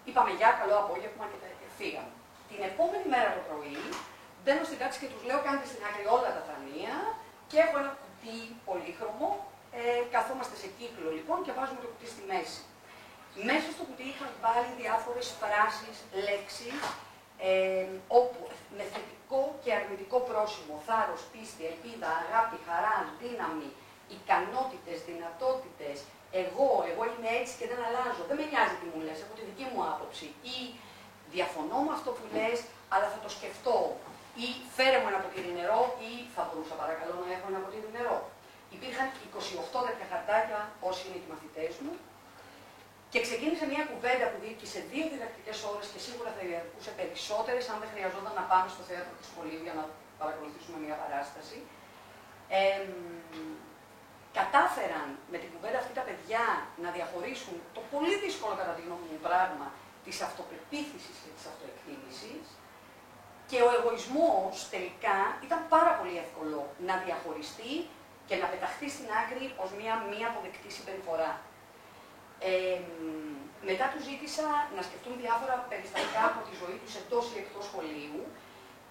Είπαμε 0.07 0.31
για 0.39 0.49
καλό 0.59 0.75
απόγευμα 0.83 1.25
και 1.31 1.69
φύγαμε. 1.79 2.13
Την 2.49 2.59
επόμενη 2.69 3.07
μέρα 3.13 3.29
το 3.37 3.41
πρωί 3.49 3.83
μπαίνω 4.41 4.63
στην 4.69 4.77
τάξη 4.81 4.97
και 5.01 5.09
τους 5.13 5.23
λέω: 5.27 5.39
Κάντε 5.47 5.65
στην 5.71 5.81
άκρη 5.87 6.05
όλα 6.15 6.29
τα 6.37 6.41
θανία 6.47 6.95
και 7.49 7.57
έχω 7.63 7.75
ένα 7.81 7.91
κουτί 8.01 8.37
πολύχρωμο. 8.67 9.29
Ε, 9.79 10.01
καθόμαστε 10.15 10.55
σε 10.61 10.67
κύκλο 10.77 11.09
λοιπόν 11.17 11.37
και 11.45 11.51
βάζουμε 11.57 11.79
το 11.83 11.89
κουτί 11.91 12.07
στη 12.13 12.23
μέση. 12.31 12.61
Μέσα 13.49 13.67
στο 13.75 13.83
κουτί 13.87 14.05
είχαν 14.11 14.31
βάλει 14.43 14.71
διάφορες 14.81 15.27
φράσεις, 15.39 15.97
λέξεις, 16.25 16.79
ε, 17.49 17.87
όπου 18.19 18.39
με 18.77 18.83
θετικό 18.93 19.41
και 19.63 19.71
αρνητικό 19.79 20.17
πρόσημο, 20.29 20.75
θάρρος, 20.87 21.21
πίστη, 21.31 21.63
ελπίδα, 21.71 22.09
αγάπη, 22.23 22.57
χαρά, 22.67 22.97
δύναμη, 23.21 23.69
ικανότητες, 24.17 24.97
δυνατότητες, 25.09 25.97
εγώ, 26.41 26.69
εγώ 26.91 27.03
είμαι 27.11 27.31
έτσι 27.39 27.53
και 27.59 27.67
δεν 27.71 27.79
αλλάζω, 27.87 28.21
δεν 28.29 28.35
με 28.39 28.45
νοιάζει 28.51 28.75
τι 28.79 28.87
μου 28.91 28.99
λες, 29.05 29.17
έχω 29.23 29.33
τη 29.39 29.43
δική 29.49 29.65
μου 29.71 29.79
άποψη. 29.91 30.27
Ή 30.55 30.57
διαφωνώ 31.35 31.77
με 31.87 31.93
αυτό 31.97 32.09
που 32.17 32.25
λες, 32.35 32.57
αλλά 32.93 33.07
θα 33.13 33.19
το 33.25 33.29
σκεφτώ. 33.37 33.77
Ή 34.45 34.47
φέρε 34.75 34.97
μου 35.01 35.07
ένα 35.11 35.19
ποτήρι 35.23 35.51
νερό 35.59 35.81
ή 36.09 36.11
θα 36.35 36.41
μπορούσα 36.45 36.75
παρακαλώ 36.81 37.13
να 37.23 37.27
έχω 37.35 37.45
ένα 37.51 37.59
ποτήρι 37.65 37.89
νερό. 37.97 38.17
Υπήρχαν 38.75 39.07
28 39.77 39.79
τέτοια 39.87 40.07
χαρτάκια 40.11 40.59
όσοι 40.89 41.01
είναι 41.05 41.19
οι 41.21 41.27
μαθητές 41.31 41.73
μου 41.83 41.93
και 43.15 43.25
ξεκίνησε 43.27 43.65
μια 43.73 43.83
κουβέντα 43.91 44.25
που 44.31 44.37
διήρκησε 44.43 44.79
δύο 44.91 45.05
διδακτικές 45.13 45.57
ώρες 45.71 45.85
και 45.93 45.99
σίγουρα 46.05 46.29
θα 46.35 46.41
διαρκούσε 46.49 46.91
περισσότερες 46.99 47.63
αν 47.71 47.77
δεν 47.81 47.89
χρειαζόταν 47.93 48.33
να 48.39 48.45
πάμε 48.51 48.67
στο 48.75 48.83
θέατρο 48.89 49.13
του 49.19 49.25
σχολείου 49.31 49.61
για 49.67 49.75
να 49.79 49.83
παρακολουθήσουμε 50.21 50.77
μια 50.85 50.95
παράσταση. 51.03 51.57
Ε, 52.59 52.85
κατάφεραν 54.39 55.07
με 55.31 55.37
την 55.41 55.49
κουβέντα 55.53 55.77
αυτή 55.81 55.93
τα 55.99 56.03
παιδιά 56.07 56.45
να 56.83 56.89
διαχωρίσουν 56.97 57.55
το 57.75 57.81
πολύ 57.93 58.15
δύσκολο 58.25 58.53
κατά 58.61 58.73
τη 58.77 58.81
γνώμη 58.87 59.05
μου 59.11 59.19
πράγμα 59.27 59.67
της 60.05 60.15
αυτοπεποίθησης 60.27 61.15
και 61.23 61.31
της 61.35 61.45
αυτοεκτίμησης 61.51 62.45
και 63.49 63.57
ο 63.67 63.69
εγωισμός 63.77 64.53
τελικά 64.73 65.17
ήταν 65.45 65.59
πάρα 65.75 65.91
πολύ 65.99 66.15
εύκολο 66.23 66.59
να 66.87 66.95
διαχωριστεί 67.05 67.73
και 68.27 68.35
να 68.41 68.45
πεταχθεί 68.51 68.87
στην 68.95 69.07
άκρη 69.21 69.45
ως 69.63 69.69
μια 69.79 69.93
μη 70.09 70.19
αποδεκτή 70.29 70.69
συμπεριφορά. 70.77 71.33
Ε, 72.39 72.79
μετά 73.69 73.85
τους 73.91 74.03
ζήτησα 74.09 74.47
να 74.75 74.81
σκεφτούν 74.87 75.13
διάφορα 75.23 75.55
περιστατικά 75.71 76.23
από 76.31 76.39
τη 76.47 76.53
ζωή 76.61 76.77
τους 76.81 76.93
εντός 77.01 77.25
ή 77.33 77.35
εκτός 77.43 77.63
σχολείου 77.69 78.21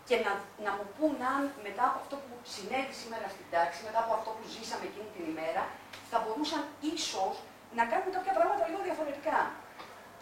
και 0.08 0.16
να, 0.24 0.32
να 0.66 0.70
μου 0.76 0.86
πούν 0.96 1.16
αν 1.34 1.42
μετά 1.66 1.84
από 1.90 1.98
αυτό 2.02 2.16
που 2.24 2.32
συνέβη 2.54 2.94
σήμερα 3.02 3.26
στην 3.34 3.46
τάξη, 3.54 3.78
μετά 3.88 4.00
από 4.04 4.12
αυτό 4.18 4.30
που 4.36 4.44
ζήσαμε 4.54 4.84
εκείνη 4.90 5.08
την 5.16 5.24
ημέρα, 5.32 5.62
θα 6.10 6.16
μπορούσαν 6.22 6.62
ίσως 6.94 7.34
να 7.78 7.82
κάνουν 7.90 8.10
κάποια 8.16 8.34
πράγματα 8.38 8.62
λίγο 8.68 8.80
διαφορετικά. 8.88 9.38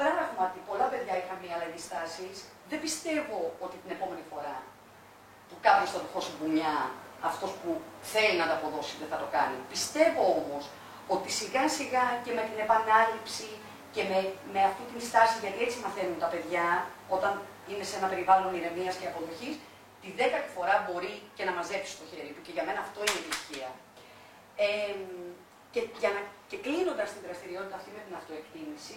Πράγματι, 0.00 0.58
πολλά 0.68 0.86
παιδιά 0.92 1.14
είχαν 1.20 1.36
μία 1.42 1.54
αλλαγή 1.56 1.80
στάσης. 1.88 2.36
Δεν 2.70 2.78
πιστεύω 2.84 3.38
ότι 3.64 3.76
την 3.82 3.90
επόμενη 3.96 4.24
φορά 4.32 4.56
που 5.48 5.56
κάποιος 5.66 5.90
θα 5.94 5.98
του 6.02 6.10
δώσει 6.14 6.32
μπουνιά, 6.36 6.76
αυτός 7.30 7.50
που 7.60 7.70
θέλει 8.12 8.36
να 8.42 8.46
τα 8.50 8.54
αποδώσει 8.58 8.94
δεν 9.02 9.08
θα 9.12 9.18
το 9.22 9.28
κάνει. 9.36 9.56
Πιστεύω 9.72 10.22
όμως 10.40 10.62
ότι 11.14 11.28
σιγά 11.40 11.64
σιγά 11.78 12.04
και 12.24 12.32
με 12.38 12.42
την 12.48 12.58
επανάληψη 12.66 13.48
και 13.94 14.02
με, 14.10 14.18
με 14.54 14.60
αυτή 14.70 14.82
την 14.90 15.00
στάση, 15.08 15.34
γιατί 15.44 15.58
έτσι 15.66 15.78
μαθαίνουν 15.84 16.18
τα 16.24 16.28
παιδιά 16.32 16.66
όταν 17.16 17.32
είναι 17.70 17.84
σε 17.90 17.94
ένα 17.98 18.08
περιβάλλον 18.12 18.50
ηρεμίας 18.58 18.94
και 18.98 19.06
αποδοχής, 19.10 19.54
τη 20.02 20.08
δέκατη 20.18 20.48
φορά 20.56 20.74
μπορεί 20.84 21.14
και 21.36 21.44
να 21.48 21.52
μαζέψει 21.58 21.92
το 22.00 22.04
χέρι 22.10 22.32
του. 22.34 22.42
Και 22.46 22.52
για 22.56 22.64
μένα 22.66 22.80
αυτό 22.86 22.98
είναι 23.04 23.16
η 23.18 23.22
επιτυχία. 23.22 23.68
Ε, 24.66 24.94
και, 25.72 25.80
για 26.02 26.10
να, 26.14 26.20
και 26.50 26.58
κλείνοντας 26.64 27.08
την 27.14 27.22
δραστηριότητα 27.26 27.76
αυτή 27.80 27.90
με 27.96 28.00
την 28.06 28.14
αυτοεκτίμηση, 28.20 28.96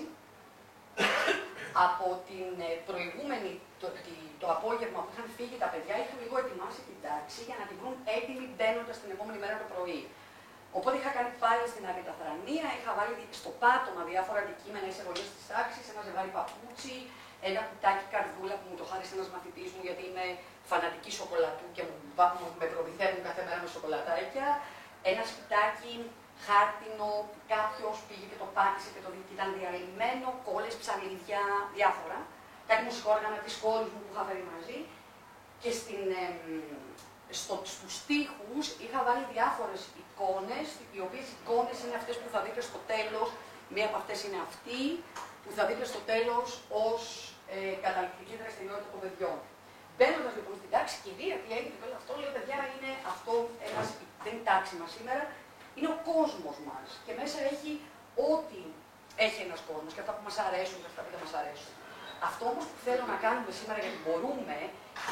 από 1.87 2.05
την 2.29 2.49
ε, 2.67 2.71
προηγούμενη, 2.89 3.51
το, 3.81 3.87
το 4.41 4.47
απόγευμα 4.55 4.99
που 5.03 5.11
είχαν 5.13 5.27
φύγει 5.37 5.57
τα 5.63 5.69
παιδιά, 5.73 5.95
είχαν 6.01 6.17
λίγο 6.23 6.35
ετοιμάσει 6.43 6.81
την 6.89 6.97
τάξη 7.05 7.41
για 7.47 7.57
να 7.59 7.65
την 7.69 7.75
βρουν 7.79 7.95
έτοιμη 8.17 8.45
μπαίνοντας 8.55 8.95
την 9.01 9.09
επόμενη 9.15 9.39
μέρα 9.43 9.55
το 9.61 9.67
πρωί. 9.73 10.01
Οπότε 10.77 10.95
είχα 10.99 11.11
κάνει 11.17 11.31
πάλι 11.43 11.65
στην 11.73 11.83
αριταθρανία, 11.91 12.65
είχα 12.77 12.91
βάλει 12.97 13.13
στο 13.41 13.51
πάτωμα 13.61 14.01
διάφορα 14.11 14.39
αντικείμενα 14.43 14.85
ή 14.91 14.93
εγωγέ 15.01 15.25
της 15.35 15.45
τάξη, 15.51 15.79
ένα 15.91 16.01
ζευγάρι 16.05 16.31
παπούτσι, 16.37 16.95
ένα 17.49 17.61
κουτάκι 17.69 18.05
καρδούλα 18.13 18.55
που 18.59 18.65
μου 18.69 18.77
το 18.79 18.85
χάρισε 18.89 19.13
ένας 19.17 19.29
μαθητής 19.33 19.69
μου 19.73 19.81
γιατί 19.87 20.03
είμαι 20.09 20.25
φανατική 20.69 21.11
σοκολατού 21.19 21.67
και 21.75 21.83
μου, 21.87 21.97
με 22.59 22.65
προμηθεύουν 22.73 23.21
κάθε 23.27 23.41
μέρα 23.47 23.59
με 23.65 23.69
σοκολατάκια. 23.75 24.47
Ένα 25.11 25.23
σπιτάκι 25.31 25.93
χάρτινο, 26.45 27.09
κάποιος 27.53 27.95
πήγε 28.07 28.25
και 28.31 28.39
το 28.41 28.47
πάτησε 28.55 28.89
και 28.93 29.01
το 29.05 29.09
δει 29.13 29.21
ήταν 29.35 29.47
διαλυμένο, 29.57 30.27
κόλλες, 30.47 30.75
ψαλίδια, 30.81 31.41
διάφορα. 31.75 32.19
Κάτι 32.69 32.81
μουσικόργανα 32.87 33.37
τη 33.45 33.51
κόρη 33.63 33.87
μου 33.91 33.99
που 34.03 34.11
είχα 34.11 34.23
φέρει 34.27 34.45
μαζί. 34.53 34.77
Και 35.61 35.71
στην, 35.79 36.03
ε, 36.21 36.25
στο, 37.39 37.55
στους 37.73 37.93
τοίχους 38.07 38.65
είχα 38.83 38.99
βάλει 39.07 39.23
διάφορες 39.33 39.81
εικόνες, 40.15 40.67
οι 40.95 40.99
οποίες 41.07 41.25
εικόνες 41.35 41.77
είναι 41.83 41.95
αυτές 42.01 42.15
που 42.21 42.29
θα 42.33 42.39
δείτε 42.45 42.61
στο 42.69 42.79
τέλος, 42.93 43.27
μία 43.73 43.85
από 43.89 43.97
αυτές 44.01 44.17
είναι 44.25 44.39
αυτή, 44.47 44.81
που 45.43 45.51
θα 45.57 45.63
δείτε 45.69 45.85
στο 45.91 46.01
τέλος 46.11 46.47
ως 46.87 47.01
ε, 47.55 47.73
καταληκτική 47.85 48.35
δραστηριότητα 48.41 48.89
των 48.93 48.99
παιδιών. 49.03 49.37
Μπαίνοντας 49.95 50.33
λοιπόν 50.37 50.55
στην 50.59 50.69
τάξη, 50.75 50.95
κυρία, 51.03 51.35
τι 51.43 51.49
έγινε 51.57 51.75
και 51.79 51.85
όλο 51.87 51.97
αυτό, 52.01 52.11
λέω 52.21 52.31
παιδιά, 52.37 52.57
είναι 52.73 52.91
αυτό 53.13 53.33
ένας, 53.69 53.87
δεν 54.23 54.31
είναι 54.33 54.43
η 54.45 54.47
τάξη 54.51 54.73
μας 54.81 54.89
σήμερα, 54.97 55.23
είναι 55.77 55.89
ο 55.95 55.97
κόσμος 56.11 56.57
μας. 56.67 56.87
Και 57.05 57.13
μέσα 57.19 57.37
έχει 57.53 57.71
ό,τι 58.31 58.61
έχει 59.25 59.39
ένας 59.47 59.61
κόσμος 59.69 59.91
και 59.93 60.01
αυτά 60.03 60.13
που 60.15 60.23
μας 60.27 60.37
αρέσουν 60.45 60.77
και 60.81 60.89
αυτά 60.91 61.01
που 61.03 61.11
δεν 61.13 61.21
μας 61.25 61.33
αρέσουν. 61.41 61.73
Αυτό 62.29 62.43
όμως 62.51 62.65
που 62.69 62.77
θέλω 62.87 63.03
να 63.13 63.17
κάνουμε 63.25 63.51
σήμερα, 63.59 63.79
γιατί 63.83 63.99
μπορούμε, 64.05 64.57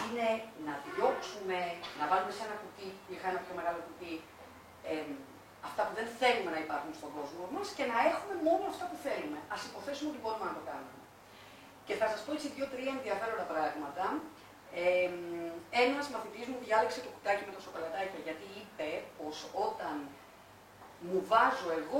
είναι 0.03 0.27
να 0.67 0.73
διώξουμε, 0.85 1.59
να 1.99 2.05
βάλουμε 2.11 2.33
σε 2.37 2.41
ένα 2.47 2.55
κουτί, 2.61 2.89
είχα 3.13 3.27
ένα 3.31 3.39
πιο 3.45 3.53
μεγάλο 3.59 3.79
κουτί, 3.87 4.13
ε, 4.91 5.05
αυτά 5.67 5.81
που 5.87 5.93
δεν 5.99 6.07
θέλουμε 6.19 6.49
να 6.55 6.59
υπάρχουν 6.65 6.91
στον 6.99 7.11
κόσμο 7.17 7.43
μας 7.55 7.67
και 7.77 7.85
να 7.91 7.97
έχουμε 8.11 8.35
μόνο 8.47 8.63
αυτά 8.73 8.85
που 8.89 8.97
θέλουμε. 9.05 9.39
Α 9.53 9.55
υποθέσουμε 9.69 10.09
ότι 10.11 10.19
μπορούμε 10.23 10.45
να 10.49 10.55
το 10.59 10.63
κάνουμε. 10.69 10.99
Και 11.87 11.95
θα 11.99 12.07
σας 12.11 12.19
πω 12.23 12.31
έτσι 12.37 12.47
δύο-τρία 12.55 12.93
ενδιαφέροντα 12.99 13.45
πράγματα. 13.53 14.05
Ε, 14.83 15.09
ένας 15.85 16.05
μαθητής 16.13 16.45
μου 16.51 16.57
διάλεξε 16.65 16.99
το 17.05 17.09
κουτάκι 17.15 17.43
με 17.47 17.53
το 17.55 17.61
σοκολατάκι 17.65 18.17
γιατί 18.27 18.45
είπε 18.59 18.89
πως 19.17 19.35
όταν 19.67 19.95
μου 21.07 21.19
βάζω 21.31 21.69
εγώ 21.81 21.99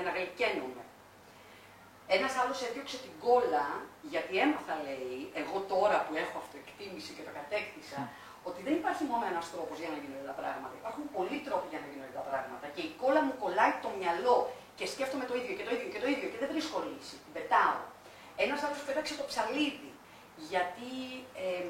Ένα 0.00 0.12
άλλος 2.42 2.58
έδιωξε 2.68 2.98
την 3.04 3.14
κόλλα, 3.24 3.66
γιατί 4.12 4.32
έμαθα, 4.44 4.74
λέει, 4.86 5.18
εγώ 5.42 5.56
τώρα 5.72 5.96
που 6.06 6.12
έχω 6.24 6.36
αυτοεκτίμηση 6.42 7.10
και 7.16 7.24
το 7.28 7.32
κατέκτησα, 7.38 8.00
ότι 8.48 8.60
δεν 8.66 8.74
υπάρχει 8.80 9.04
μόνο 9.12 9.24
ένας 9.32 9.46
τρόπος 9.52 9.76
για 9.82 9.90
να 9.92 9.96
γίνονται 10.02 10.26
τα 10.32 10.36
πράγματα. 10.40 10.74
Υπάρχουν 10.82 11.04
πολλοί 11.16 11.38
τρόποι 11.46 11.68
για 11.72 11.80
να 11.82 11.86
γίνονται 11.90 12.14
τα 12.20 12.24
πράγματα. 12.28 12.66
Και 12.74 12.82
η 12.88 12.92
κόλλα 13.02 13.20
μου 13.26 13.34
κολλάει 13.42 13.74
το 13.84 13.90
μυαλό 14.00 14.36
και 14.78 14.84
σκέφτομαι 14.92 15.24
το 15.30 15.34
ίδιο 15.40 15.54
και 15.58 15.64
το 15.68 15.72
ίδιο 15.76 15.88
και 15.94 16.00
το 16.04 16.08
ίδιο 16.12 16.26
και 16.32 16.38
δεν 16.42 16.48
βρίσκω 16.52 16.76
λύση. 16.88 17.16
Την 17.24 17.32
πετάω. 17.36 17.78
Ένας 18.44 18.58
άλλος 18.64 18.78
πέταξε 18.88 19.14
το 19.20 19.24
ψαλίδι. 19.30 19.90
Γιατί 20.50 20.92
ε, 21.44 21.64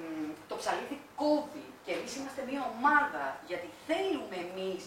το 0.50 0.54
ψαλίδι 0.60 0.96
κόβει 1.20 1.66
και 1.84 1.92
εμείς 1.96 2.12
είμαστε 2.18 2.40
μια 2.50 2.62
ομάδα. 2.74 3.24
Γιατί 3.50 3.68
θέλουμε 3.88 4.36
εμείς 4.46 4.82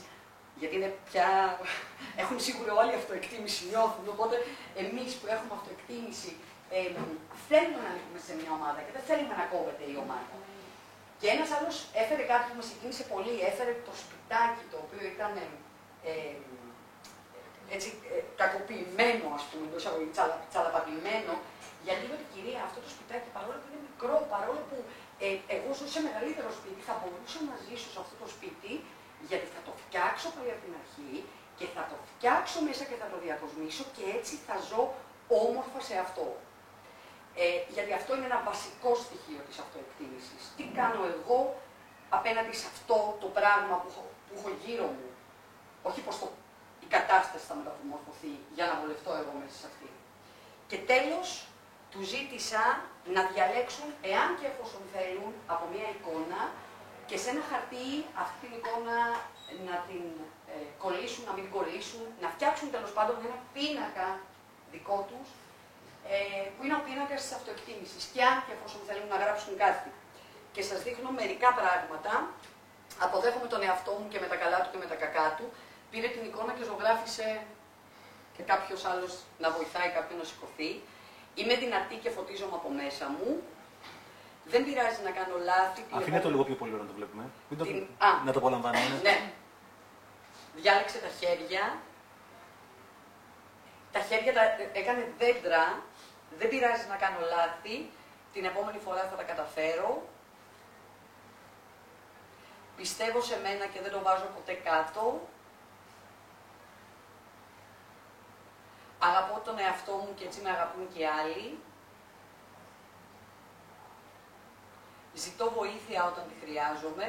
γιατί 0.60 0.76
είναι 0.80 0.92
πια, 1.10 1.28
έχουν 2.22 2.38
σίγουρα 2.48 2.72
όλοι 2.82 2.94
αυτοεκτίμηση, 3.02 3.60
νιώθουν, 3.72 4.06
οπότε 4.16 4.36
εμείς 4.84 5.10
που 5.20 5.26
έχουμε 5.36 5.54
αυτοεκτίμηση 5.60 6.32
ε, 6.76 6.80
θέλουμε 7.48 7.80
να 7.86 7.90
ανήκουμε 7.94 8.20
σε 8.28 8.34
μια 8.40 8.52
ομάδα 8.58 8.80
και 8.86 8.94
δεν 8.98 9.04
θέλουμε 9.10 9.36
να 9.42 9.46
κόβεται 9.54 9.86
η 9.94 9.96
ομάδα. 10.06 10.36
Και 11.20 11.28
ένας 11.36 11.50
άλλος 11.58 11.76
έφερε 12.02 12.24
κάτι 12.32 12.46
που 12.50 12.56
μας 12.60 12.68
συγκίνησε 12.70 13.04
πολύ, 13.14 13.36
έφερε 13.50 13.74
το 13.88 13.94
σπιτάκι 14.02 14.64
το 14.72 14.78
οποίο 14.84 15.04
ήταν 15.16 15.34
ε, 16.10 16.36
έτσι 17.76 17.90
ε, 18.14 18.20
κακοποιημένο, 18.42 19.26
ας 19.38 19.44
πούμε, 19.50 19.64
εντός 19.68 19.84
αγωγής, 19.90 20.12
τσαλα, 20.16 20.36
τσαλαπατημένο, 20.52 21.34
γιατί 21.86 22.02
είπε 22.06 22.16
την 22.22 22.30
κυρία 22.34 22.60
αυτό 22.68 22.80
το 22.86 22.90
σπιτάκι 22.96 23.28
παρόλο 23.38 23.58
που 23.62 23.68
είναι 23.70 23.82
μικρό, 23.90 24.16
παρόλο 24.34 24.62
που 24.70 24.78
ε, 25.26 25.28
εγώ 25.56 25.70
ζω 25.78 25.86
σε 25.96 26.00
μεγαλύτερο 26.08 26.50
σπίτι, 26.60 26.82
θα 26.90 26.96
μπορούσα 27.00 27.40
να 27.50 27.56
ζήσω 27.66 27.90
σε 27.94 28.00
αυτό 28.04 28.16
το 28.22 28.28
σπίτι 28.36 28.72
γιατί 29.30 29.48
θα 29.56 29.62
το 29.68 29.74
φτιάξω 29.84 30.28
πάλι 30.36 30.52
από 30.56 30.62
την 30.66 30.74
αρχή 30.82 31.14
και 31.58 31.68
θα 31.76 31.84
το 31.92 31.96
φτιάξω 32.12 32.58
μέσα 32.68 32.84
και 32.90 32.98
θα 33.02 33.08
το 33.12 33.18
διακοσμήσω 33.26 33.86
και 33.96 34.06
έτσι 34.18 34.34
θα 34.48 34.56
ζω 34.70 34.84
όμορφα 35.46 35.80
σε 35.90 35.96
αυτό. 36.06 36.28
Ε, 37.44 37.48
γιατί 37.76 37.92
αυτό 38.00 38.12
είναι 38.16 38.30
ένα 38.32 38.42
βασικό 38.50 38.92
στοιχείο 39.04 39.42
της 39.48 39.58
αυτοεκτίμησης. 39.64 40.42
Τι 40.58 40.64
κάνω 40.80 41.02
εγώ 41.16 41.40
απέναντι 42.18 42.54
σε 42.62 42.68
αυτό 42.74 42.98
το 43.22 43.28
πράγμα 43.38 43.76
που 43.82 43.88
έχω, 43.92 44.04
που 44.26 44.34
έχω 44.38 44.50
γύρω 44.64 44.88
μου; 44.96 45.10
Όχι 45.90 46.00
πως 46.06 46.16
το, 46.22 46.28
η 46.86 46.88
κατάσταση 46.96 47.46
θα 47.50 47.56
μεταμορφωθεί 47.60 48.34
για 48.56 48.66
να 48.70 48.74
βολευτώ 48.80 49.12
εγώ 49.22 49.32
μέσα 49.42 49.56
σε 49.62 49.68
αυτή. 49.72 49.90
Και 50.70 50.80
τέλος, 50.92 51.28
του 51.92 52.02
ζήτησα 52.14 52.64
να 53.16 53.22
διαλέξουν, 53.32 53.88
εάν 54.12 54.30
και 54.40 54.48
εφόσον 54.52 54.84
θέλουν, 54.94 55.32
από 55.54 55.66
μια 55.74 55.88
εικόνα, 55.96 56.40
και 57.08 57.18
σε 57.24 57.30
ένα 57.34 57.44
χαρτί 57.50 57.88
αυτή 58.24 58.38
την 58.44 58.52
εικόνα 58.58 58.98
να 59.68 59.76
την 59.88 60.06
ε, 60.52 60.56
κολλήσουν, 60.84 61.24
να 61.28 61.34
μην 61.36 61.44
την 61.46 61.54
κολλήσουν, 61.58 62.02
να 62.24 62.28
φτιάξουν 62.36 62.68
τέλος 62.76 62.92
πάντων 62.98 63.16
ένα 63.28 63.38
πίνακα 63.54 64.08
δικό 64.74 64.98
τους, 65.10 65.28
ε, 66.14 66.44
που 66.54 66.62
είναι 66.64 66.78
ο 66.80 66.82
πίνακας 66.86 67.20
της 67.24 67.32
αυτοεκτίμησης. 67.38 68.04
Και 68.14 68.22
αν 68.30 68.38
και 68.46 68.54
εφόσον 68.58 68.82
θέλουν 68.88 69.08
να 69.14 69.18
γράψουν 69.24 69.54
κάτι. 69.64 69.90
Και 70.54 70.62
σας 70.70 70.80
δείχνω 70.86 71.10
μερικά 71.22 71.50
πράγματα. 71.60 72.14
Αποδέχομαι 73.06 73.48
τον 73.54 73.62
εαυτό 73.68 73.92
μου 74.00 74.08
και 74.12 74.20
με 74.24 74.28
τα 74.32 74.38
καλά 74.44 74.58
του 74.62 74.70
και 74.74 74.82
με 74.84 74.88
τα 74.92 74.98
κακά 75.04 75.28
του. 75.38 75.46
Πήρε 75.92 76.08
την 76.16 76.24
εικόνα 76.28 76.52
και 76.58 76.64
ζωγράφησε 76.70 77.28
και 78.36 78.44
κάποιος 78.52 78.82
άλλος 78.92 79.14
να 79.44 79.48
βοηθάει 79.56 79.90
κάποιον 79.98 80.18
να 80.22 80.26
σηκωθεί. 80.32 80.72
Είμαι 81.40 81.56
δυνατή 81.64 81.96
και 82.04 82.10
φωτίζομαι 82.10 82.56
από 82.60 82.70
μέσα 82.82 83.06
μου. 83.16 83.30
Δεν 84.50 84.66
πειράζει 84.66 85.02
να 85.04 85.12
κάνω 85.12 85.36
λάθη. 85.44 85.86
Αφήνε 85.92 86.20
το 86.20 86.30
λίγο 86.30 86.44
πιο 86.44 86.56
πολύ 86.56 86.72
να 86.72 86.86
το 86.86 86.94
βλέπουμε. 86.96 87.24
Μην 87.50 87.60
το... 87.60 87.64
Την... 87.64 87.88
Να 88.26 88.32
το 88.32 88.40
απολαμβάνουμε. 88.40 89.00
Ναι. 89.04 89.32
Διάλεξε 90.56 90.98
τα 90.98 91.08
χέρια. 91.20 91.78
Τα 93.92 94.00
χέρια 94.00 94.34
τα 94.34 94.42
έκανε 94.74 95.14
δέντρα. 95.18 95.82
Δεν 96.38 96.50
πειράζει 96.50 96.88
να 96.90 96.96
κάνω 96.96 97.20
λάθη. 97.36 97.90
Την 98.34 98.46
επόμενη 98.46 98.78
φορά 98.78 99.08
θα 99.10 99.16
τα 99.16 99.24
καταφέρω. 99.24 100.08
Πιστεύω 102.78 103.22
σε 103.22 103.40
μένα 103.44 103.66
και 103.66 103.82
δεν 103.82 103.92
το 103.92 104.00
βάζω 104.02 104.26
ποτέ 104.36 104.54
κάτω. 104.54 105.28
Αγαπώ 109.00 109.42
τον 109.46 109.60
εαυτό 109.60 109.92
μου 109.92 110.14
και 110.16 110.26
έτσι 110.26 110.42
με 110.42 110.50
αγαπούν 110.50 110.88
και 110.94 111.08
άλλοι. 111.08 111.60
Ζητώ 115.26 115.46
βοήθεια 115.60 116.00
όταν 116.12 116.24
τη 116.30 116.36
χρειάζομαι. 116.44 117.08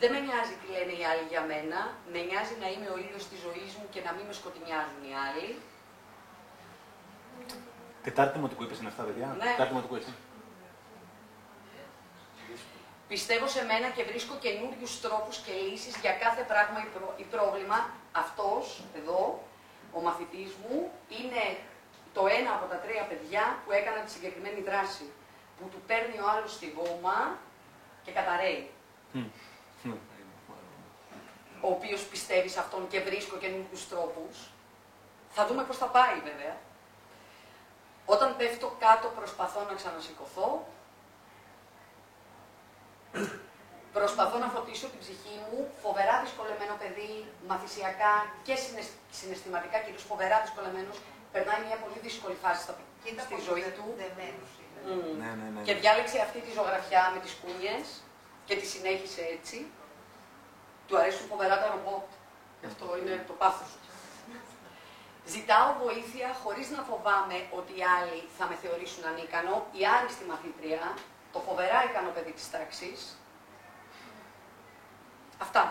Δεν 0.00 0.12
με 0.12 0.20
νοιάζει 0.26 0.54
τι 0.60 0.66
λένε 0.74 0.92
οι 0.98 1.04
άλλοι 1.10 1.26
για 1.28 1.42
μένα. 1.50 1.78
Με 2.12 2.20
νοιάζει 2.28 2.54
να 2.62 2.68
είμαι 2.70 2.88
ο 2.94 2.98
ίδιος 3.04 3.28
της 3.28 3.38
ζωής 3.46 3.72
μου 3.78 3.86
και 3.90 4.00
να 4.06 4.12
μην 4.12 4.24
με 4.26 4.32
σκοτεινιάζουν 4.32 5.02
οι 5.08 5.14
άλλοι. 5.26 5.48
Τετάρτη 8.02 8.32
δημοτικού 8.36 8.62
είπες 8.62 8.78
είναι 8.78 8.88
αυτά, 8.88 9.02
παιδιά. 9.02 9.26
Ναι. 9.26 9.44
Τετάρτη 9.44 9.72
δημοτικού 9.72 9.94
έτσι. 9.94 10.12
Πιστεύω 13.08 13.46
σε 13.46 13.64
μένα 13.64 13.88
και 13.88 14.04
βρίσκω 14.04 14.34
καινούριους 14.44 15.00
τρόπους 15.00 15.36
και 15.38 15.52
λύσεις 15.52 15.96
για 15.96 16.12
κάθε 16.12 16.42
πράγμα 16.42 16.78
ή, 16.86 16.88
προ... 16.94 17.14
ή 17.16 17.22
πρόβλημα. 17.22 17.78
Αυτός 18.12 18.82
εδώ, 18.96 19.42
ο 19.92 20.00
μαθητής 20.00 20.50
μου, 20.62 20.90
είναι 21.08 21.42
το 22.12 22.26
ένα 22.26 22.50
από 22.50 22.66
τα 22.66 22.76
τρία 22.76 23.02
παιδιά 23.02 23.58
που 23.64 23.72
έκαναν 23.72 24.04
τη 24.04 24.10
συγκεκριμένη 24.10 24.60
δράση. 24.60 25.12
Που 25.60 25.68
του 25.68 25.80
παίρνει 25.86 26.18
ο 26.18 26.28
άλλος 26.30 26.58
τη 26.58 26.66
γόμα 26.76 27.38
και 28.04 28.12
καταραίει. 28.12 28.70
Ο 31.60 31.68
οποίος 31.70 32.02
πιστεύει 32.04 32.48
σε 32.48 32.58
αυτόν 32.58 32.88
και 32.88 33.00
βρίσκω 33.00 33.36
καινούργιους 33.36 33.88
τρόπους. 33.88 34.36
Θα 35.30 35.46
δούμε 35.46 35.62
πώς 35.62 35.76
θα 35.76 35.86
πάει 35.86 36.14
βέβαια. 36.24 36.56
Όταν 38.06 38.36
πέφτω 38.36 38.76
κάτω 38.78 39.08
προσπαθώ 39.08 39.60
να 39.68 39.74
ξανασηκωθώ. 39.74 40.66
Προσπαθώ 43.92 44.38
να 44.38 44.48
φωτίσω 44.48 44.86
την 44.88 44.98
ψυχή 44.98 45.34
μου, 45.50 45.70
φοβερά 45.82 46.20
δυσκολεμένο 46.24 46.74
παιδί, 46.78 47.26
μαθησιακά 47.48 48.14
και 48.42 48.54
συναισθηματικά, 49.10 49.78
κυρίως 49.78 50.02
φοβερά 50.02 50.40
δυσκολεμένος, 50.40 50.96
περνάει 51.38 51.60
μια 51.68 51.78
πολύ 51.84 51.98
δύσκολη 52.06 52.36
φάση 52.42 52.60
στα, 52.66 52.74
στη 53.26 53.36
ζωή 53.48 53.68
του. 53.76 53.84
Mm. 54.86 55.16
Ναι, 55.22 55.30
ναι, 55.38 55.46
ναι. 55.54 55.60
Και 55.66 55.74
διάλεξε 55.80 56.18
αυτή 56.26 56.38
τη 56.44 56.50
ζωγραφιά 56.56 57.02
με 57.14 57.18
τις 57.24 57.32
κούνιες 57.42 57.86
και 58.46 58.54
τη 58.60 58.66
συνέχισε 58.74 59.22
έτσι. 59.36 59.58
Του 60.86 60.98
αρέσουν 60.98 61.26
φοβερά 61.32 61.56
τα 61.62 61.66
ρομπότ. 61.74 62.06
Αυτό 62.70 62.86
είναι 62.98 63.14
το 63.28 63.34
πάθος 63.42 63.70
του. 63.72 63.88
Ζητάω 65.34 65.68
βοήθεια 65.84 66.28
χωρίς 66.42 66.66
να 66.76 66.82
φοβάμαι 66.88 67.38
ότι 67.58 67.72
οι 67.78 67.84
άλλοι 67.96 68.18
θα 68.36 68.44
με 68.50 68.54
θεωρήσουν 68.62 69.02
ανίκανο. 69.10 69.54
Η 69.80 69.82
άριστη 69.96 70.24
μαθήτρια, 70.30 70.82
το 71.32 71.38
φοβερά 71.46 71.78
ικανό 71.88 72.10
παιδί 72.14 72.32
της 72.38 72.50
τάξης. 72.50 73.00
Αυτά. 75.44 75.62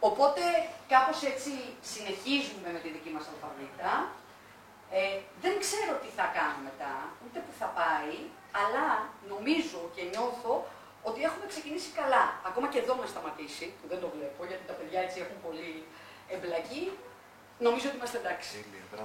Οπότε 0.00 0.42
κάπως 0.88 1.22
έτσι 1.22 1.52
συνεχίζουμε 1.92 2.68
με 2.74 2.78
τη 2.78 2.88
δική 2.96 3.10
μας 3.16 3.24
αλφαβήτα. 3.30 3.92
Ε, 5.00 5.18
δεν 5.44 5.54
ξέρω 5.64 5.92
τι 6.02 6.10
θα 6.18 6.26
κάνω 6.38 6.58
μετά, 6.68 6.92
ούτε 7.24 7.38
που 7.44 7.52
θα 7.60 7.68
πάει, 7.80 8.16
αλλά 8.60 8.86
νομίζω 9.32 9.80
και 9.94 10.02
νιώθω 10.12 10.52
ότι 11.08 11.20
έχουμε 11.28 11.46
ξεκινήσει 11.52 11.90
καλά. 12.00 12.24
Ακόμα 12.48 12.66
και 12.72 12.80
εδώ 12.82 12.92
να 13.02 13.06
σταματήσει, 13.12 13.66
που 13.78 13.86
δεν 13.92 14.00
το 14.02 14.08
βλέπω, 14.14 14.40
γιατί 14.50 14.64
τα 14.70 14.74
παιδιά 14.78 15.00
έτσι 15.06 15.18
έχουν 15.24 15.38
πολύ 15.46 15.70
εμπλακεί, 16.34 16.82
νομίζω 17.66 17.86
ότι 17.88 17.96
είμαστε 17.98 18.18
εντάξει. 18.22 18.56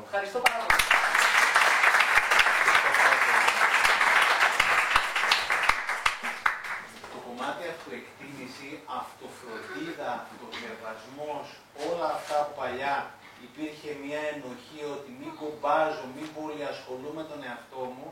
Ευχαριστώ 0.08 0.40
πάρα 0.48 0.64
πολύ. 0.68 0.86
Το 7.14 7.18
κομμάτι 7.28 7.64
αυτοεκτίμηση, 7.74 8.70
αυτοφροντίδα, 9.00 10.10
αυτοσεβασμός, 10.20 11.48
όλα 11.90 12.08
αυτά 12.18 12.38
που 12.46 12.54
παλιά 12.62 12.96
υπήρχε 13.48 13.90
μια 14.04 14.22
ενοχή 14.34 14.80
ότι 14.96 15.10
μην 15.20 15.32
κομπάζω, 15.42 16.06
μην 16.16 16.28
πολύ 16.38 16.62
ασχολούμαι 16.74 17.24
τον 17.32 17.40
εαυτό 17.48 17.82
μου, 17.96 18.08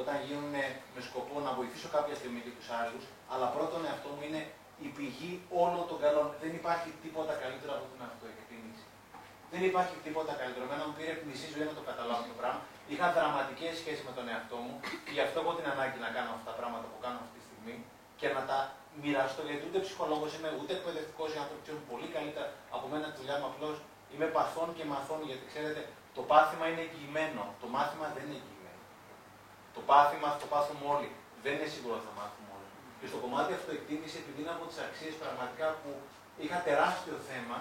όταν 0.00 0.16
γίνουν 0.26 0.56
με 0.94 1.00
σκοπό 1.08 1.34
να 1.46 1.50
βοηθήσω 1.58 1.88
κάποια 1.96 2.16
στιγμή 2.20 2.40
και 2.46 2.52
τους 2.56 2.68
άλλους, 2.80 3.04
αλλά 3.32 3.46
πρώτον 3.56 3.80
εαυτό 3.88 4.08
μου 4.14 4.22
είναι 4.28 4.42
η 4.86 4.88
πηγή 4.96 5.32
όλων 5.62 5.82
των 5.90 5.98
καλών. 6.04 6.26
Δεν 6.42 6.52
υπάρχει 6.60 6.90
τίποτα 7.02 7.34
καλύτερο 7.42 7.72
από 7.78 7.86
την 7.92 8.00
αυτοεκτίμηση. 8.08 8.84
Δεν 9.52 9.62
υπάρχει 9.70 9.96
τίποτα 10.06 10.32
καλύτερο. 10.40 10.64
Εμένα 10.68 10.82
μου 10.86 10.94
πήρε 10.98 11.12
μισή 11.28 11.48
ζωή 11.54 11.66
να 11.70 11.74
το 11.78 11.84
καταλάβω 11.90 12.22
το 12.32 12.36
πράγμα. 12.40 12.60
Είχα 12.92 13.06
δραματικές 13.16 13.72
σχέσεις 13.80 14.04
με 14.08 14.12
τον 14.18 14.24
εαυτό 14.32 14.56
μου 14.64 14.74
και 15.04 15.12
γι' 15.16 15.24
αυτό 15.26 15.36
έχω 15.42 15.52
την 15.58 15.66
ανάγκη 15.74 15.98
να 16.06 16.10
κάνω 16.16 16.30
αυτά 16.36 16.46
τα 16.50 16.54
πράγματα 16.58 16.86
που 16.90 16.98
κάνω 17.04 17.18
αυτή 17.24 17.32
τη 17.38 17.42
στιγμή 17.48 17.76
και 18.20 18.28
να 18.36 18.42
τα 18.50 18.58
μοιραστώ. 19.02 19.40
Γιατί 19.48 19.62
ούτε 19.68 19.78
ψυχολόγος 19.84 20.30
είμαι, 20.34 20.50
ούτε 20.60 20.72
εκπαιδευτικός. 20.78 21.28
Οι 21.34 21.38
άνθρωποι 21.42 21.62
ξέρουν 21.66 21.82
πολύ 21.92 22.08
καλύτερα 22.16 22.46
από 22.76 22.84
μένα 22.92 23.06
τη 23.10 23.16
δουλειά 23.20 23.36
μου. 23.40 23.46
Απλώς 23.52 23.76
είμαι 24.10 24.26
παθών 24.36 24.68
και 24.76 24.84
μαθών. 24.92 25.20
Γιατί 25.30 25.44
ξέρετε, 25.52 25.80
το 26.16 26.22
πάθημα 26.30 26.64
είναι 26.70 26.82
εγγυημένο. 26.86 27.42
Το 27.62 27.66
μάθημα 27.74 28.06
δεν 28.14 28.22
είναι 28.26 28.38
εγγυημένο. 28.42 28.82
Το 29.76 29.80
πάθημα, 29.90 30.28
το 30.42 30.46
πάθουμε 30.52 30.84
όλοι. 30.94 31.10
Δεν 31.42 31.52
είναι 31.56 31.68
σίγουρο 31.74 31.94
ότι 31.98 32.06
θα 32.08 32.14
μάθουμε 32.20 32.48
όλοι. 32.56 32.68
Και 32.98 33.06
στο 33.10 33.18
κομμάτι 33.24 33.50
αυτοεκτίμηση, 33.58 34.16
επειδή 34.22 34.38
είναι 34.42 34.54
από 34.56 34.64
τις 34.70 34.78
αξίες 34.86 35.14
πραγματικά 35.22 35.66
που 35.80 35.90
είχα 36.42 36.58
τεράστιο 36.68 37.16
θέμα, 37.30 37.58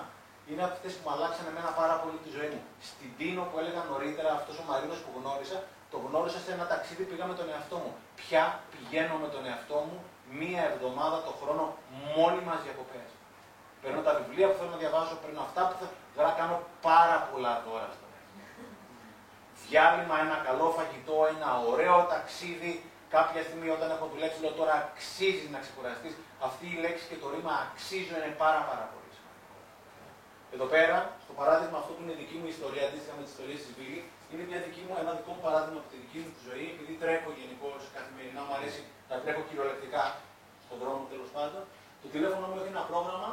είναι 0.49 0.63
από 0.65 0.73
αυτές 0.77 0.91
που 0.95 1.01
μου 1.05 1.11
αλλάξαν 1.15 1.45
εμένα 1.51 1.71
πάρα 1.81 1.95
πολύ 2.01 2.17
τη 2.25 2.29
ζωή 2.37 2.49
μου. 2.55 2.63
Στην 2.89 3.09
Τίνο 3.17 3.43
που 3.49 3.55
έλεγα 3.61 3.81
νωρίτερα, 3.91 4.29
αυτός 4.39 4.55
ο 4.61 4.63
Μαρίνος 4.69 4.99
που 5.03 5.11
γνώρισα, 5.17 5.57
το 5.91 5.97
γνώρισα 6.05 6.39
σε 6.45 6.51
ένα 6.55 6.65
ταξίδι 6.73 7.03
πήγα 7.09 7.25
με 7.31 7.35
τον 7.39 7.47
εαυτό 7.53 7.77
μου. 7.83 7.91
Πια 8.21 8.43
πηγαίνω 8.71 9.15
με 9.23 9.29
τον 9.35 9.43
εαυτό 9.49 9.77
μου 9.87 9.97
μία 10.41 10.61
εβδομάδα 10.71 11.17
το 11.27 11.33
χρόνο 11.41 11.63
μόνοι 12.15 12.41
μας 12.47 12.59
διακοπές. 12.65 13.09
Παίρνω 13.81 14.01
τα 14.07 14.13
βιβλία 14.19 14.47
που 14.49 14.57
θέλω 14.59 14.71
να 14.75 14.81
διαβάσω, 14.83 15.13
παίρνω 15.23 15.41
αυτά 15.47 15.61
που 15.67 15.75
θέλω 16.15 16.27
να 16.31 16.37
κάνω 16.41 16.57
πάρα 16.87 17.17
πολλά 17.29 17.53
δώρα 17.65 17.89
στο 17.95 18.05
Διάλειμμα, 19.69 20.15
ένα 20.25 20.37
καλό 20.47 20.67
φαγητό, 20.77 21.17
ένα 21.35 21.49
ωραίο 21.71 21.97
ταξίδι. 22.13 22.73
Κάποια 23.15 23.41
στιγμή 23.47 23.69
όταν 23.77 23.87
έχω 23.95 24.05
δουλέψει, 24.13 24.37
λέω 24.43 24.53
τώρα 24.61 24.73
αξίζει 24.83 25.47
να 25.55 25.59
ξεκουραστείς. 25.65 26.13
Αυτή 26.47 26.65
η 26.75 26.77
λέξη 26.83 27.05
και 27.11 27.17
το 27.21 27.27
ρήμα 27.33 27.53
αξίζω 27.65 28.13
είναι 28.19 28.33
πάρα, 28.43 28.61
πάρα 28.69 28.85
πολύ 28.91 29.11
σημαντικό. 29.17 29.55
Εδώ 30.55 30.65
πέρα, 30.73 30.97
στο 31.25 31.33
παράδειγμα 31.39 31.77
αυτό 31.81 31.91
που 31.95 32.01
είναι 32.03 32.15
δική 32.21 32.37
μου 32.41 32.47
ιστορία, 32.55 32.83
αντίστοιχα 32.87 33.15
με 33.17 33.23
τις 33.25 33.31
ιστορίες 33.33 33.59
της 33.65 33.71
Βίλη, 33.77 34.01
είναι 34.31 34.43
μια 34.49 34.59
δική 34.65 34.81
μου, 34.85 34.93
ένα 35.03 35.11
δικό 35.17 35.31
μου 35.35 35.43
παράδειγμα 35.47 35.79
από 35.81 35.89
τη 35.93 35.97
δική 36.03 36.19
μου 36.23 36.31
ζωή, 36.47 36.65
επειδή 36.73 36.93
τρέχω 37.01 37.29
γενικώς 37.39 37.79
καθημερινά, 37.95 38.41
μου 38.47 38.53
αρέσει 38.57 38.81
να 39.09 39.15
τρέχω 39.21 39.41
κυριολεκτικά 39.49 40.03
στον 40.65 40.77
δρόμο 40.81 41.01
τέλος 41.13 41.29
πάντων. 41.35 41.61
Το 42.01 42.07
τηλέφωνο 42.13 42.45
μου 42.49 42.57
έχει 42.59 42.71
ένα 42.75 42.83
πρόγραμμα, 42.91 43.31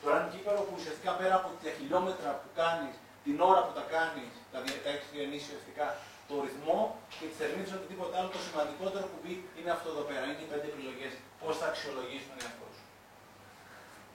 το 0.00 0.06
Run 0.12 0.24
Keeper, 0.32 0.56
που 0.66 0.74
ουσιαστικά 0.78 1.12
πέρα 1.20 1.34
από 1.40 1.48
τα 1.62 1.70
χιλιόμετρα 1.78 2.30
που 2.40 2.48
κάνεις, 2.60 2.94
την 3.24 3.36
ώρα 3.50 3.60
που 3.66 3.72
τα 3.78 3.84
κάνεις, 3.94 4.32
τα 4.52 4.58
έχεις 4.92 5.08
διανύσει 5.14 5.46
ουσιαστικά 5.48 5.86
το 6.28 6.34
ρυθμό 6.46 6.78
και 7.18 7.26
τη 7.30 7.34
θερμίδα 7.40 7.72
οτιδήποτε 7.78 8.14
άλλο, 8.18 8.28
το 8.36 8.40
σημαντικότερο 8.48 9.04
που 9.10 9.18
πει 9.22 9.32
είναι 9.58 9.70
αυτό 9.76 9.86
εδώ 9.94 10.04
πέρα. 10.10 10.24
Είναι 10.30 10.42
οι 10.44 10.50
πέντε 10.52 10.66
επιλογές. 10.72 11.12
Πώς 11.40 11.54
θα 11.60 11.66
αξιολογήσει 11.70 12.26
τον 12.30 12.38
εαυτός 12.42 12.72
σου. 12.76 12.84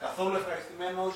Καθόλου 0.03 0.35
ευχαριστημένος, 0.41 1.13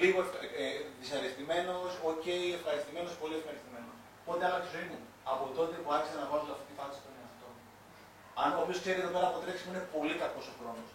λίγο 0.00 0.20
ε, 0.62 0.66
δυσαρεστημένος, 1.00 1.90
OK, 2.10 2.24
okay, 2.24 2.42
ευχαριστημένος, 2.58 3.12
πολύ 3.22 3.36
ευχαριστημένος. 3.40 3.94
Πότε 4.26 4.42
άλλαξε 4.48 4.68
η 4.70 4.72
ζωή 4.74 4.86
μου; 4.90 5.00
Από 5.32 5.44
τότε 5.58 5.74
που 5.82 5.88
άρχισα 5.96 6.16
να 6.22 6.26
βάζω 6.30 6.50
αυτή 6.56 6.66
τη 6.70 6.74
φάση 6.78 6.96
στον 7.02 7.12
εαυτό 7.20 7.46
μου. 7.54 7.62
Αν 8.42 8.48
ο 8.58 8.60
οποίος 8.64 8.78
ξέρει 8.82 8.98
εδώ 9.02 9.12
πέρα 9.14 9.26
από 9.30 9.38
τρέξιμο 9.42 9.70
είναι 9.72 9.84
πολύ 9.96 10.14
κακός 10.22 10.46
ο 10.52 10.54
χρόνος. 10.58 10.88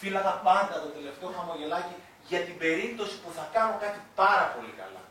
Φύλαγα 0.00 0.32
πάντα 0.48 0.74
το 0.84 0.90
τελευταίο 0.96 1.30
χαμογελάκι 1.36 1.96
για 2.30 2.40
την 2.46 2.56
περίπτωση 2.62 3.14
που 3.22 3.30
θα 3.36 3.44
κάνω 3.56 3.74
κάτι 3.84 4.00
πάρα 4.20 4.44
πολύ 4.54 4.72
καλά. 4.80 5.02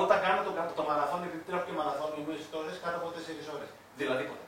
Όταν 0.00 0.16
κάνω 0.24 0.40
το, 0.46 0.50
το 0.78 0.84
μαραθώνιο, 0.90 1.26
επειδή 1.30 1.44
τρέχω 1.48 1.64
και 1.68 1.74
μαραθώνιο 1.80 2.20
με 2.26 2.34
ώρε, 2.60 2.72
κάτω 2.84 2.96
από 3.00 3.08
4 3.16 3.56
ώρες. 3.56 3.70
Δηλαδή 4.00 4.24
ποτέ. 4.30 4.46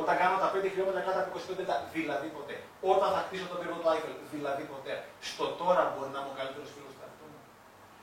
Όταν 0.00 0.14
κάνω 0.20 0.36
τα 0.42 0.48
5 0.52 0.72
χιλιόμετρα 0.72 1.02
κάτω 1.06 1.18
από 1.22 1.30
25 1.38 1.60
λεπτά, 1.60 1.76
δηλαδή 1.96 2.28
ποτέ. 2.38 2.56
Όταν 2.92 3.08
θα 3.14 3.20
χτίσω 3.26 3.46
τον 3.50 3.58
πύργο 3.60 3.76
του 3.80 3.88
Άιφελ, 3.92 4.14
δηλαδή 4.34 4.62
ποτέ. 4.72 4.94
Στο 5.30 5.44
τώρα 5.60 5.82
μπορεί 5.92 6.10
να 6.14 6.18
είμαι 6.20 6.32
ο 6.34 6.36
καλύτερος 6.40 6.68
φίλος 6.74 6.92
του 6.94 7.00
εαυτού 7.04 7.26
μου. 7.32 7.40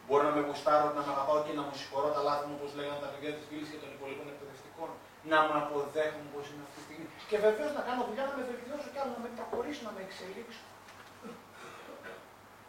Μπορεί 0.06 0.24
να 0.30 0.34
με 0.36 0.42
γουστάρω, 0.48 0.86
να 0.98 1.02
με 1.06 1.12
αγαπάω 1.16 1.40
και 1.46 1.54
να 1.60 1.64
μου 1.66 1.74
συγχωρώ 1.80 2.10
τα 2.16 2.22
λάθη 2.28 2.46
μου, 2.50 2.56
όπως 2.60 2.70
λέγανε 2.78 3.00
τα 3.06 3.10
παιδιά 3.12 3.32
της 3.36 3.44
φίλης 3.50 3.68
και 3.72 3.80
των 3.84 3.90
υπολείπων 3.96 4.26
εκπαιδευτικών. 4.34 4.90
Να 5.32 5.38
με 5.48 5.54
αποδέχουν 5.62 6.24
όπω 6.30 6.40
είναι 6.50 6.64
αυτή 6.68 6.76
τη 6.78 6.84
στιγμή. 6.88 7.08
Και 7.32 7.38
βεβαίως 7.46 7.72
να 7.78 7.82
κάνω 7.88 8.02
δουλειά 8.08 8.24
να 8.30 8.34
με 8.38 8.44
βελτιώσω 8.50 8.88
και 8.94 9.00
άλλο, 9.02 9.12
να 9.18 9.22
με 9.26 9.30
προχωρήσω, 9.38 9.82
να 9.88 9.94
με 9.96 10.02
εξελίξω. 10.08 10.64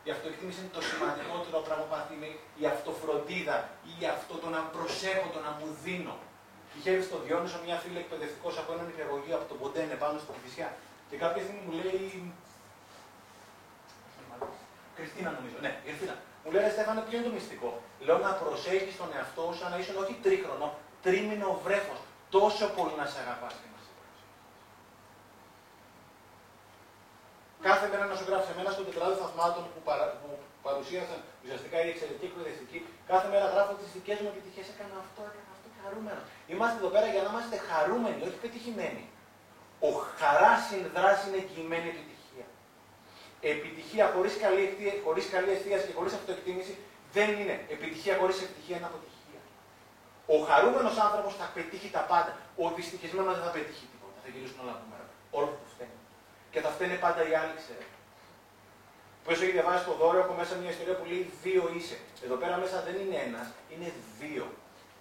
Η 0.07 0.11
αυτοεκτίμηση 0.15 0.59
είναι 0.63 0.75
το 0.79 0.83
σημαντικότερο 0.91 1.59
πράγμα 1.69 1.85
που 2.05 2.13
είναι 2.17 2.31
η 2.63 2.65
αυτοφροντίδα 2.75 3.57
ή 3.93 3.95
αυτό 4.17 4.35
το 4.43 4.49
να 4.57 4.61
προσέχω, 4.75 5.27
το 5.37 5.41
να 5.47 5.51
μου 5.59 5.67
δίνω. 5.85 6.17
Είχε 6.77 6.89
έρθει 6.93 7.07
στο 7.11 7.19
Διόνυσο 7.25 7.59
μια 7.67 7.77
φίλη 7.83 7.99
εκπαιδευτικός 8.05 8.55
από 8.61 8.71
έναν 8.75 8.87
υπηαγωγείο 8.93 9.35
από 9.39 9.47
τον 9.51 9.59
Ποντένε 9.63 9.95
πάνω 10.03 10.17
στο 10.23 10.33
Κηφισιά. 10.37 10.69
Και 11.09 11.17
κάποια 11.23 11.43
στιγμή 11.45 11.63
μου 11.67 11.75
λέει. 11.81 12.33
Κριστίνα 14.97 15.31
νομίζω. 15.39 15.57
Ναι, 15.65 15.73
Κριστίνα. 15.87 16.15
Μου 16.43 16.51
λέει 16.53 16.71
Στέφανε, 16.77 17.01
ποιο 17.07 17.17
είναι 17.19 17.29
το 17.29 17.35
μυστικό; 17.39 17.71
Λέω 18.07 18.19
να 18.27 18.33
προσέχεις 18.43 18.97
τον 19.01 19.11
εαυτό 19.17 19.43
σου 19.53 19.59
σαν 19.61 19.71
να 19.73 19.77
είσαι 19.79 19.93
όχι 20.03 20.15
τρίχρονο, 20.25 20.67
τρίμηνο 21.05 21.61
βρέφος. 21.65 22.01
Τόσο 22.37 22.65
πολύ 22.77 22.95
να 23.01 23.07
σε 23.13 23.19
αγαπάς 23.25 23.55
Κάθε 27.69 27.87
μέρα 27.93 28.05
να 28.11 28.15
σου 28.19 28.25
γράφει 28.29 28.49
εμένα 28.55 28.71
στο 28.77 28.83
τετράδιο 28.89 29.17
θαυμάτων 29.23 29.63
που, 29.73 29.81
παρα, 29.89 30.07
που 30.21 30.29
παρουσίασαν 30.67 31.19
ουσιαστικά 31.43 31.77
οι 31.85 31.89
εξαιρετικοί 31.93 32.27
εκπαιδευτικοί. 32.31 32.79
Κάθε 33.13 33.27
μέρα 33.33 33.47
γράφω 33.55 33.73
τις 33.81 33.89
δικές 33.97 34.19
μου 34.23 34.29
επιτυχίες. 34.33 34.67
Έκανα 34.75 34.97
αυτό, 35.05 35.21
έκανα 35.31 35.51
αυτό 35.57 35.67
και 35.73 35.81
χαρούμενο. 35.85 36.23
Είμαστε 36.53 36.77
εδώ 36.83 36.91
πέρα 36.95 37.07
για 37.15 37.23
να 37.25 37.29
είμαστε 37.33 37.57
χαρούμενοι, 37.69 38.21
όχι 38.29 38.39
πετυχημένοι. 38.45 39.05
Ο 39.89 39.91
χαράς 40.19 40.61
συνδράση 40.71 41.23
είναι 41.29 41.41
εγγυημένη 41.45 41.89
επιτυχία. 41.95 42.47
Επιτυχία 43.55 44.05
χωρίς 44.15 44.35
καλή, 44.45 44.65
χωρίς 45.07 45.25
καλή 45.35 45.51
εστίαση 45.57 45.85
και 45.89 45.97
χωρίς 45.99 46.13
αυτοεκτίμηση 46.19 46.73
δεν 47.17 47.29
είναι. 47.41 47.57
Επιτυχία 47.77 48.15
χωρίς 48.21 48.37
επιτυχία 48.45 48.77
είναι 48.79 48.89
αποτυχία. 48.93 49.41
Ο 50.35 50.37
χαρούμενος 50.49 50.97
άνθρωπος 51.07 51.33
θα 51.41 51.47
πετύχει 51.57 51.89
τα 51.97 52.03
πάντα. 52.11 52.33
Ο 52.63 52.65
δυστυχισμένος 52.77 53.35
δεν 53.37 53.45
θα 53.49 53.53
πετύχει 53.57 53.87
τίποτα. 53.93 54.17
Θα 54.25 54.29
γυρίσουν 54.33 54.59
όλα 54.63 54.75
από 54.77 54.87
μέρα. 54.93 55.07
Όλο 55.39 55.49
αυτό 55.55 55.67
φταίνει 55.75 56.00
και 56.53 56.61
θα 56.65 56.71
φταίνε 56.75 56.97
πάντα 57.05 57.21
οι 57.29 57.35
άλλοι, 57.41 57.55
ξέρετε. 57.63 57.97
Που 59.23 59.31
έχει 59.31 59.51
διαβάσει 59.57 59.85
το 59.91 59.95
δώρο, 60.01 60.19
έχω 60.25 60.35
μέσα 60.41 60.53
μια 60.63 60.71
ιστορία 60.75 60.97
που 60.99 61.07
λέει 61.11 61.23
δύο 61.45 61.63
είσαι. 61.77 61.99
Εδώ 62.27 62.37
πέρα 62.43 62.57
μέσα 62.63 62.77
δεν 62.87 62.97
είναι 63.03 63.19
ένας, 63.29 63.47
είναι 63.73 63.89
δύο. 64.21 64.47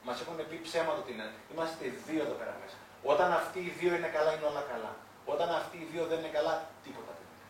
Μας 0.07 0.17
έχουν 0.21 0.37
πει 0.49 0.57
ψέμα 0.67 0.91
το 0.95 0.99
ότι 1.03 1.11
είναι. 1.13 1.27
Είμαστε 1.51 1.85
δύο 2.07 2.21
εδώ 2.27 2.35
πέρα 2.39 2.53
μέσα. 2.61 2.77
Όταν 3.11 3.29
αυτοί 3.41 3.59
οι 3.67 3.71
δύο 3.79 3.91
είναι 3.97 4.11
καλά, 4.17 4.31
είναι 4.35 4.47
όλα 4.51 4.63
καλά. 4.71 4.91
Όταν 5.33 5.47
αυτοί 5.61 5.77
οι 5.81 5.87
δύο 5.91 6.03
δεν 6.11 6.17
είναι 6.21 6.33
καλά, 6.37 6.53
τίποτα 6.85 7.11
δεν 7.17 7.27
είναι. 7.31 7.47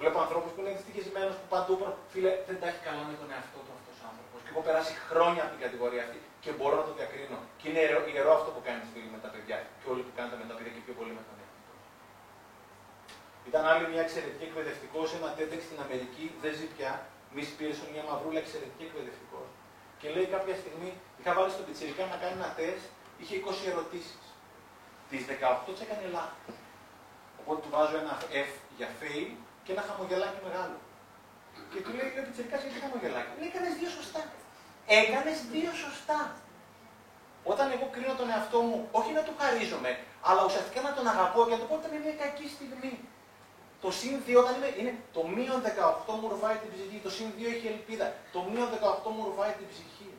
Βλέπω 0.00 0.18
ανθρώπους 0.24 0.50
που 0.52 0.60
είναι 0.62 0.72
δυστυχισμένους, 0.78 1.34
που 1.40 1.48
παντού 1.54 1.74
φίλε 2.12 2.32
δεν 2.48 2.56
τα 2.60 2.66
έχει 2.70 2.80
καλά 2.88 3.02
με 3.10 3.14
τον 3.20 3.28
εαυτό 3.34 3.58
του 3.64 3.72
αυτό 3.76 3.90
ο 3.93 3.93
άνθρωπο. 3.93 3.93
Και 3.93 3.93
έχω 4.54 4.66
περάσει 4.68 4.94
χρόνια 5.10 5.42
από 5.44 5.52
την 5.54 5.62
κατηγορία 5.66 6.02
αυτή 6.06 6.18
και 6.44 6.50
μπορώ 6.56 6.74
να 6.80 6.84
το 6.88 6.92
διακρίνω. 6.98 7.38
Και 7.58 7.66
είναι 7.68 7.80
ιερό, 7.84 8.00
ιερό 8.12 8.32
αυτό 8.38 8.48
που 8.54 8.62
κάνει 8.68 8.82
φίλοι 8.92 9.10
με 9.14 9.20
τα 9.24 9.28
παιδιά 9.32 9.56
και 9.78 9.86
όλοι 9.92 10.02
που 10.06 10.12
κάνετε 10.16 10.36
με 10.42 10.46
τα 10.50 10.54
παιδιά 10.56 10.72
και 10.76 10.82
πιο 10.86 10.94
πολύ 10.98 11.12
με 11.18 11.22
τον 11.28 11.34
εαυτό. 11.42 11.72
Ήταν 13.50 13.62
άλλη 13.72 13.84
μια 13.92 14.02
εξαιρετική 14.06 14.44
εκπαιδευτικό 14.50 14.98
σε 15.08 15.14
ένα 15.20 15.30
TEDx 15.36 15.60
στην 15.68 15.78
Αμερική, 15.84 16.24
δεν 16.42 16.52
ζει 16.58 16.66
πια. 16.74 16.92
Μη 17.34 17.44
Πίρσον, 17.58 17.88
μια 17.94 18.04
μαυρούλα 18.08 18.40
εξαιρετική 18.44 18.84
εκπαιδευτικό. 18.88 19.40
Και 20.00 20.08
λέει 20.14 20.26
κάποια 20.36 20.56
στιγμή, 20.62 20.90
είχα 21.18 21.30
βάλει 21.36 21.50
στον 21.56 21.64
πιτσερικά 21.66 22.02
να 22.12 22.16
κάνει 22.22 22.36
ένα 22.40 22.50
τεστ, 22.58 22.86
είχε 23.20 23.34
20 23.40 23.72
ερωτήσεις. 23.72 24.24
Τις 25.10 25.22
18 25.28 25.70
τις 25.74 25.82
έκανε 25.86 26.04
λάθος. 26.16 26.54
Οπότε 27.40 27.58
του 27.62 27.70
βάζω 27.74 27.96
ένα 28.02 28.14
F 28.48 28.50
για 28.78 28.88
fail 29.00 29.28
και 29.64 29.70
ένα 29.74 29.82
χαμογελάκι 29.88 30.40
μεγάλο. 30.46 30.78
Και 31.72 31.80
του 31.84 31.92
λέει 31.96 32.08
ο 32.20 32.24
πιτσερικά 32.26 32.56
γιατί 32.62 32.78
χαμογελάκι; 32.84 33.32
Λέει 33.40 33.50
έκανες 33.52 33.74
δύο 33.80 33.90
σωστά. 33.98 34.22
Έκανες 34.86 35.38
δύο 35.52 35.72
σωστά. 35.84 36.20
Όταν 37.44 37.66
εγώ 37.74 37.86
κρίνω 37.94 38.14
τον 38.20 38.28
εαυτό 38.30 38.58
μου, 38.68 38.88
όχι 38.98 39.12
να 39.18 39.22
του 39.26 39.34
χαρίζομαι, 39.40 39.98
αλλά 40.28 40.44
ουσιαστικά 40.44 40.80
να 40.88 40.92
τον 40.96 41.06
αγαπώ 41.12 41.40
και 41.44 41.54
να 41.54 41.60
του 41.60 41.68
πω 41.68 41.74
ότι 41.74 41.86
είναι 41.88 42.04
μια 42.06 42.16
κακή 42.22 42.46
στιγμή. 42.56 42.94
Το 43.82 43.90
συν 43.98 44.14
2 44.26 44.36
όταν 44.42 44.54
είναι, 44.58 44.70
είναι 44.80 44.94
το 45.16 45.22
μείον 45.34 45.60
18 46.08 46.14
μου 46.20 46.26
ρουφάει 46.32 46.56
την 46.62 46.70
ψυχή, 46.74 46.98
το 47.06 47.10
συν 47.16 47.28
2 47.38 47.44
έχει 47.54 47.66
ελπίδα, 47.74 48.06
το 48.34 48.40
μείον 48.50 48.68
18 49.06 49.14
μου 49.14 49.22
ρουφάει 49.28 49.52
την 49.60 49.68
ψυχή. 49.72 50.10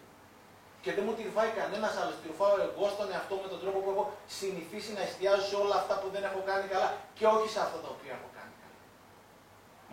Και 0.84 0.92
δεν 0.96 1.04
μου 1.06 1.14
τη 1.18 1.22
ρουφάει 1.30 1.50
κανένας 1.60 1.94
άλλος, 2.02 2.16
τη 2.22 2.26
ρουφάω 2.32 2.54
εγώ 2.68 2.86
στον 2.94 3.08
εαυτό 3.14 3.36
με 3.44 3.48
τον 3.54 3.60
τρόπο 3.64 3.78
που 3.84 3.90
έχω 3.94 4.06
συνηθίσει 4.40 4.92
να 4.98 5.02
εστιάζω 5.08 5.46
σε 5.52 5.56
όλα 5.64 5.76
αυτά 5.82 5.94
που 6.00 6.08
δεν 6.14 6.24
έχω 6.30 6.40
κάνει 6.50 6.66
καλά 6.74 6.90
και 7.18 7.26
όχι 7.36 7.48
σε 7.54 7.60
αυτά 7.66 7.78
τα 7.84 7.90
οποία 7.96 8.12
έχω 8.18 8.28
κάνει 8.28 8.34
καλά. 8.35 8.35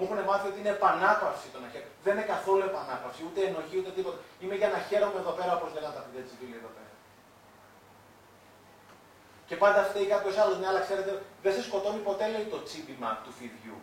Μου 0.02 0.08
έχουν 0.10 0.24
μάθει 0.30 0.46
ότι 0.50 0.58
είναι 0.62 0.74
επανάπαυση 0.78 1.46
το 1.54 1.58
να 1.64 1.68
χαίρομαι. 1.72 1.94
Δεν 2.04 2.12
είναι 2.14 2.26
καθόλου 2.34 2.62
επανάπαυση, 2.70 3.20
ούτε 3.28 3.40
ενοχή, 3.48 3.76
ούτε 3.80 3.90
τίποτα. 3.96 4.18
Είμαι 4.42 4.56
για 4.60 4.70
να 4.74 4.78
χαίρομαι 4.88 5.18
εδώ 5.22 5.32
πέρα, 5.38 5.52
όπως 5.58 5.70
λέγανε 5.76 5.94
τα 5.98 6.02
παιδιά 6.04 6.22
της 6.26 6.34
εδώ 6.60 6.70
πέρα. 6.76 6.92
Και 9.48 9.56
πάντα 9.62 9.80
φταίει 9.88 10.06
κάποιος 10.14 10.36
άλλος. 10.42 10.56
Ναι, 10.60 10.66
αλλά 10.70 10.82
ξέρετε, 10.86 11.12
δεν 11.44 11.52
σε 11.56 11.62
σκοτώνει 11.68 12.00
ποτέ 12.08 12.24
λέει 12.34 12.46
το 12.54 12.58
τσίπημα 12.66 13.10
του 13.24 13.32
φιδιού. 13.38 13.78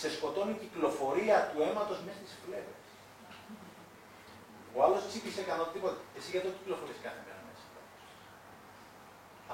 Σε 0.00 0.08
σκοτώνει 0.16 0.52
η 0.56 0.60
κυκλοφορία 0.64 1.36
του 1.50 1.58
αίματος 1.64 1.98
μέσα 2.06 2.20
στις 2.22 2.34
φλέβες. 2.42 2.80
Ο 4.76 4.78
άλλος 4.84 5.00
τσίπησε 5.08 5.42
κανένα 5.48 5.66
τίποτα. 5.74 6.00
Εσύ 6.16 6.28
γιατί 6.32 6.46
το 6.48 6.54
κυκλοφορείς 6.58 6.98
κάθε 7.06 7.20
μέρα 7.26 7.40
μέσα. 7.48 7.66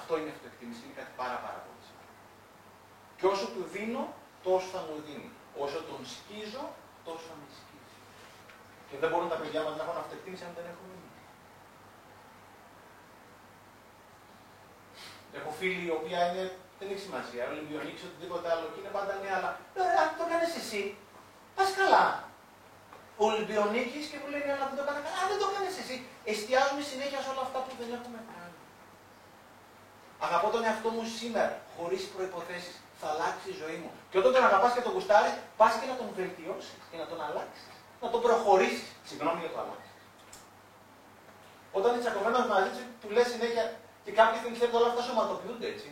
Αυτό 0.00 0.12
είναι 0.18 0.30
αυτοεκτίμηση. 0.36 0.80
Είναι 0.84 0.96
κάτι 1.00 1.12
πάρα, 1.22 1.36
πάρα 1.46 1.60
πολύ 1.64 1.82
σημαντικό. 1.88 2.24
Και 3.18 3.26
όσο 3.32 3.46
του 3.54 3.62
δίνω, 3.74 4.02
τόσο 4.46 4.68
θα 4.74 4.80
μου 4.88 4.96
δίνει. 5.08 5.30
Όσο 5.64 5.78
τον 5.88 6.00
σκίζω, 6.14 6.64
τόσο 7.06 7.24
θα 7.30 7.36
με 7.40 7.46
σκίζει. 7.58 7.96
Και 8.88 8.96
δεν 9.00 9.08
μπορούν 9.10 9.28
τα 9.32 9.38
παιδιά 9.40 9.60
μας 9.64 9.74
να 9.76 9.82
έχουν 9.84 9.96
αυτοεκτίμηση 10.02 10.44
αν 10.48 10.54
δεν 10.58 10.66
έχουν 10.72 10.90
Έχω 15.38 15.50
φίλη 15.58 15.82
η 15.90 15.94
οποία 15.98 16.20
είναι, 16.26 16.44
δεν 16.78 16.86
έχει 16.92 17.02
σημασία, 17.08 17.42
Ολυμπιονίκη, 17.52 18.02
οτιδήποτε 18.08 18.46
άλλο 18.52 18.66
και 18.72 18.80
είναι 18.80 18.92
πάντα 18.98 19.12
ναι, 19.22 19.30
αλλά 19.38 19.50
ε, 19.78 19.82
αν 20.02 20.08
το 20.20 20.24
κάνεις 20.32 20.52
εσύ, 20.62 20.82
πας 21.56 21.70
καλά. 21.80 22.06
Ο 23.20 23.24
Ολυμπιονίκης 23.30 24.04
και 24.10 24.18
μου 24.20 24.28
λέει 24.32 24.42
ναι, 24.46 24.52
αλλά 24.56 24.66
δεν 24.68 24.76
το 24.78 24.82
έκανε 24.86 25.00
καλά. 25.04 25.16
Αν 25.22 25.26
δεν 25.32 25.38
το 25.42 25.48
κάνεις 25.54 25.74
εσύ, 25.82 25.96
εστιάζουμε 26.32 26.82
συνέχεια 26.90 27.20
σε 27.24 27.28
όλα 27.32 27.42
αυτά 27.46 27.58
που 27.64 27.72
δεν 27.80 27.90
έχουμε 27.98 28.20
κάνει. 28.30 28.56
Αγαπώ 30.26 30.48
τον 30.54 30.62
εαυτό 30.68 30.88
μου 30.94 31.04
σήμερα, 31.20 31.54
χωρίς 31.76 32.02
προποθέσει. 32.12 32.74
Θα 33.00 33.06
αλλάξει 33.12 33.46
η 33.54 33.56
ζωή 33.62 33.78
μου. 33.82 33.90
Και 34.10 34.18
όταν 34.20 34.30
τον 34.36 34.44
αγαπάς 34.50 34.70
και 34.76 34.84
τον 34.86 34.92
γουστάρεις, 34.96 35.34
πας 35.60 35.72
και 35.78 35.86
να 35.90 35.96
τον 36.00 36.08
βελτιώσεις 36.18 36.80
και 36.90 36.96
να 37.02 37.06
τον 37.10 37.18
αλλάξεις. 37.26 37.64
Να 38.02 38.08
τον 38.12 38.20
προχωρήσεις. 38.26 38.90
Συγγνώμη 39.08 39.40
για 39.44 39.52
το 39.54 39.58
αλλάξεις. 39.62 39.94
Όταν 41.78 41.88
είσαι 41.92 42.02
τσακωμένο 42.04 42.38
μαζί 42.54 42.70
του, 42.74 42.82
του 43.00 43.08
λες 43.16 43.26
συνέχεια 43.34 43.64
και 44.04 44.12
κάποια 44.18 44.36
στιγμή 44.40 44.56
ξέρετε 44.58 44.76
όλα 44.80 44.88
αυτά 44.90 45.02
σωματοποιούνται 45.08 45.68
έτσι. 45.74 45.88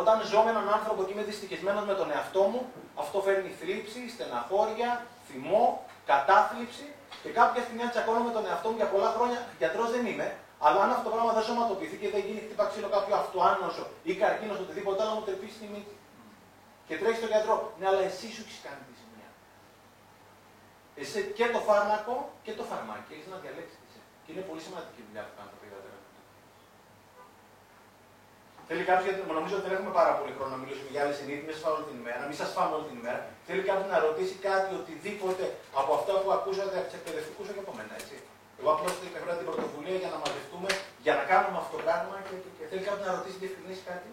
Όταν 0.00 0.16
ζω 0.30 0.40
με 0.46 0.50
έναν 0.54 0.66
άνθρωπο 0.76 1.00
και 1.04 1.12
είμαι 1.12 1.26
δυστυχισμένος 1.30 1.84
με 1.90 1.94
τον 2.00 2.08
εαυτό 2.14 2.42
μου, 2.52 2.60
αυτό 3.02 3.16
φέρνει 3.26 3.50
θλίψη, 3.60 4.00
στεναχώρια, 4.14 4.90
θυμό, 5.28 5.64
κατάθλιψη 6.10 6.86
και 7.22 7.30
κάποια 7.40 7.60
στιγμή 7.64 7.82
αν 7.86 7.90
τσακώνω 7.90 8.20
με 8.28 8.32
τον 8.36 8.44
εαυτό 8.50 8.68
μου 8.70 8.76
για 8.80 8.88
πολλά 8.94 9.10
χρόνια, 9.16 9.38
γιατρός 9.60 9.88
δεν 9.94 10.06
είμαι, 10.10 10.28
αλλά 10.66 10.78
αν 10.84 10.90
αυτό 10.90 11.04
το 11.08 11.12
πράγμα 11.14 11.32
δεν 11.36 11.44
σωματοποιηθεί 11.48 11.96
και 12.02 12.10
δεν 12.14 12.22
γίνει 12.26 12.40
χτύπα 12.44 12.64
ξύλο 12.70 12.88
κάποιο 12.96 13.14
αυτοάνωσο 13.22 13.84
ή 14.10 14.12
καρκίνος 14.20 14.58
οτιδήποτε 14.64 15.02
άλλο, 15.02 15.12
μου 15.18 15.24
τρεπήσει 15.28 15.58
τη 15.62 15.66
μύτη. 15.74 15.94
Και 16.88 16.96
τρέχεις 17.00 17.18
στον 17.20 17.30
γιατρό. 17.34 17.56
Ναι, 17.78 17.86
αλλά 17.90 18.02
εσύ 18.10 18.26
σου 18.34 18.42
έχεις 18.44 18.58
κάνει 18.66 18.82
τη 18.88 18.92
ζημιά. 19.00 19.30
Εσύ 21.00 21.18
και 21.38 21.46
το 21.54 21.60
φάρμακο 21.68 22.14
και 22.44 22.52
το 22.58 22.64
φαρμάκι 22.70 23.10
έχεις 23.16 23.28
να 23.34 23.38
διαλέξεις. 23.42 23.92
Και 24.22 24.30
είναι 24.32 24.44
πολύ 24.48 24.62
σημαντική 24.66 25.00
δουλειά 25.06 25.22
που 25.26 25.34
κάνουν 25.36 25.52
τα 25.54 25.58
παιδιά 25.60 25.78
Θέλει 28.70 28.84
κάποιος, 28.90 29.06
γιατί 29.08 29.20
νομίζω 29.40 29.54
ότι 29.58 29.64
δεν 29.66 29.74
έχουμε 29.76 29.92
πάρα 30.00 30.12
πολύ 30.18 30.32
χρόνο 30.36 30.50
να 30.56 30.60
μιλήσουμε 30.62 30.88
για 30.94 31.00
άλλες 31.02 31.16
συνήθειε, 31.20 31.44
μην 31.46 31.54
σα 31.56 31.60
φάω 31.64 31.74
όλη 31.78 31.86
την 31.90 31.96
ημέρα, 32.02 32.22
μην 32.30 32.36
σας 32.40 32.50
φάμε 32.56 32.72
όλη 32.76 32.86
την 32.90 32.96
ημέρα. 33.02 33.20
Θέλει 33.48 33.62
κάποιος 33.68 33.88
να 33.94 33.98
ρωτήσει 34.06 34.36
κάτι, 34.48 34.70
οτιδήποτε 34.80 35.44
από 35.80 35.90
αυτά 35.98 36.12
που 36.22 36.28
ακούσατε 36.36 36.74
από 36.80 36.86
του 36.90 36.96
εκπαιδευτικούς 36.98 37.46
και 37.54 37.62
από 37.64 37.72
μένα, 37.78 37.94
έτσι. 38.02 38.16
Εγώ 38.58 38.68
απλώς 38.74 38.92
έφερα 39.18 39.34
την 39.40 39.46
πρωτοβουλία 39.48 39.96
για 40.02 40.10
να 40.14 40.18
μαζευτούμε, 40.22 40.70
για 41.04 41.14
να 41.18 41.22
κάνουμε 41.30 41.56
αυτό 41.62 41.72
το 41.76 41.80
πράγμα 41.86 42.14
και, 42.26 42.34
και, 42.42 42.50
και 42.56 42.64
θέλει 42.70 42.82
κάποιος 42.88 43.06
να 43.08 43.12
ρωτήσει, 43.18 43.36
διευκρινίσει 43.42 43.82
κάτι; 43.90 44.08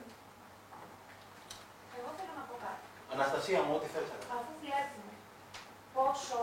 Εγώ 1.97 2.09
θέλω 2.17 2.33
να 2.39 2.43
πω 2.49 2.55
κάτι. 2.65 2.85
Αναστασία 3.17 3.59
μου, 3.65 3.73
ό,τι 3.77 3.87
θέλει. 3.93 4.09
Αφού 4.37 4.51
βλέπουμε 4.63 5.13
πόσο 5.97 6.39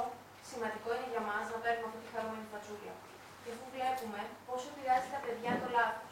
σημαντικό 0.50 0.88
είναι 0.96 1.08
για 1.14 1.24
μα 1.28 1.38
να 1.52 1.58
παίρνουμε 1.62 1.86
αυτή 1.90 2.00
τη 2.04 2.08
χαρούμενη 2.14 2.46
φατσούλια. 2.52 2.94
Και 3.42 3.50
αφού 3.54 3.64
βλέπουμε 3.76 4.20
πόσο 4.48 4.66
επηρεάζει 4.72 5.08
τα 5.14 5.20
παιδιά 5.24 5.52
το 5.62 5.68
λάθο. 5.76 6.06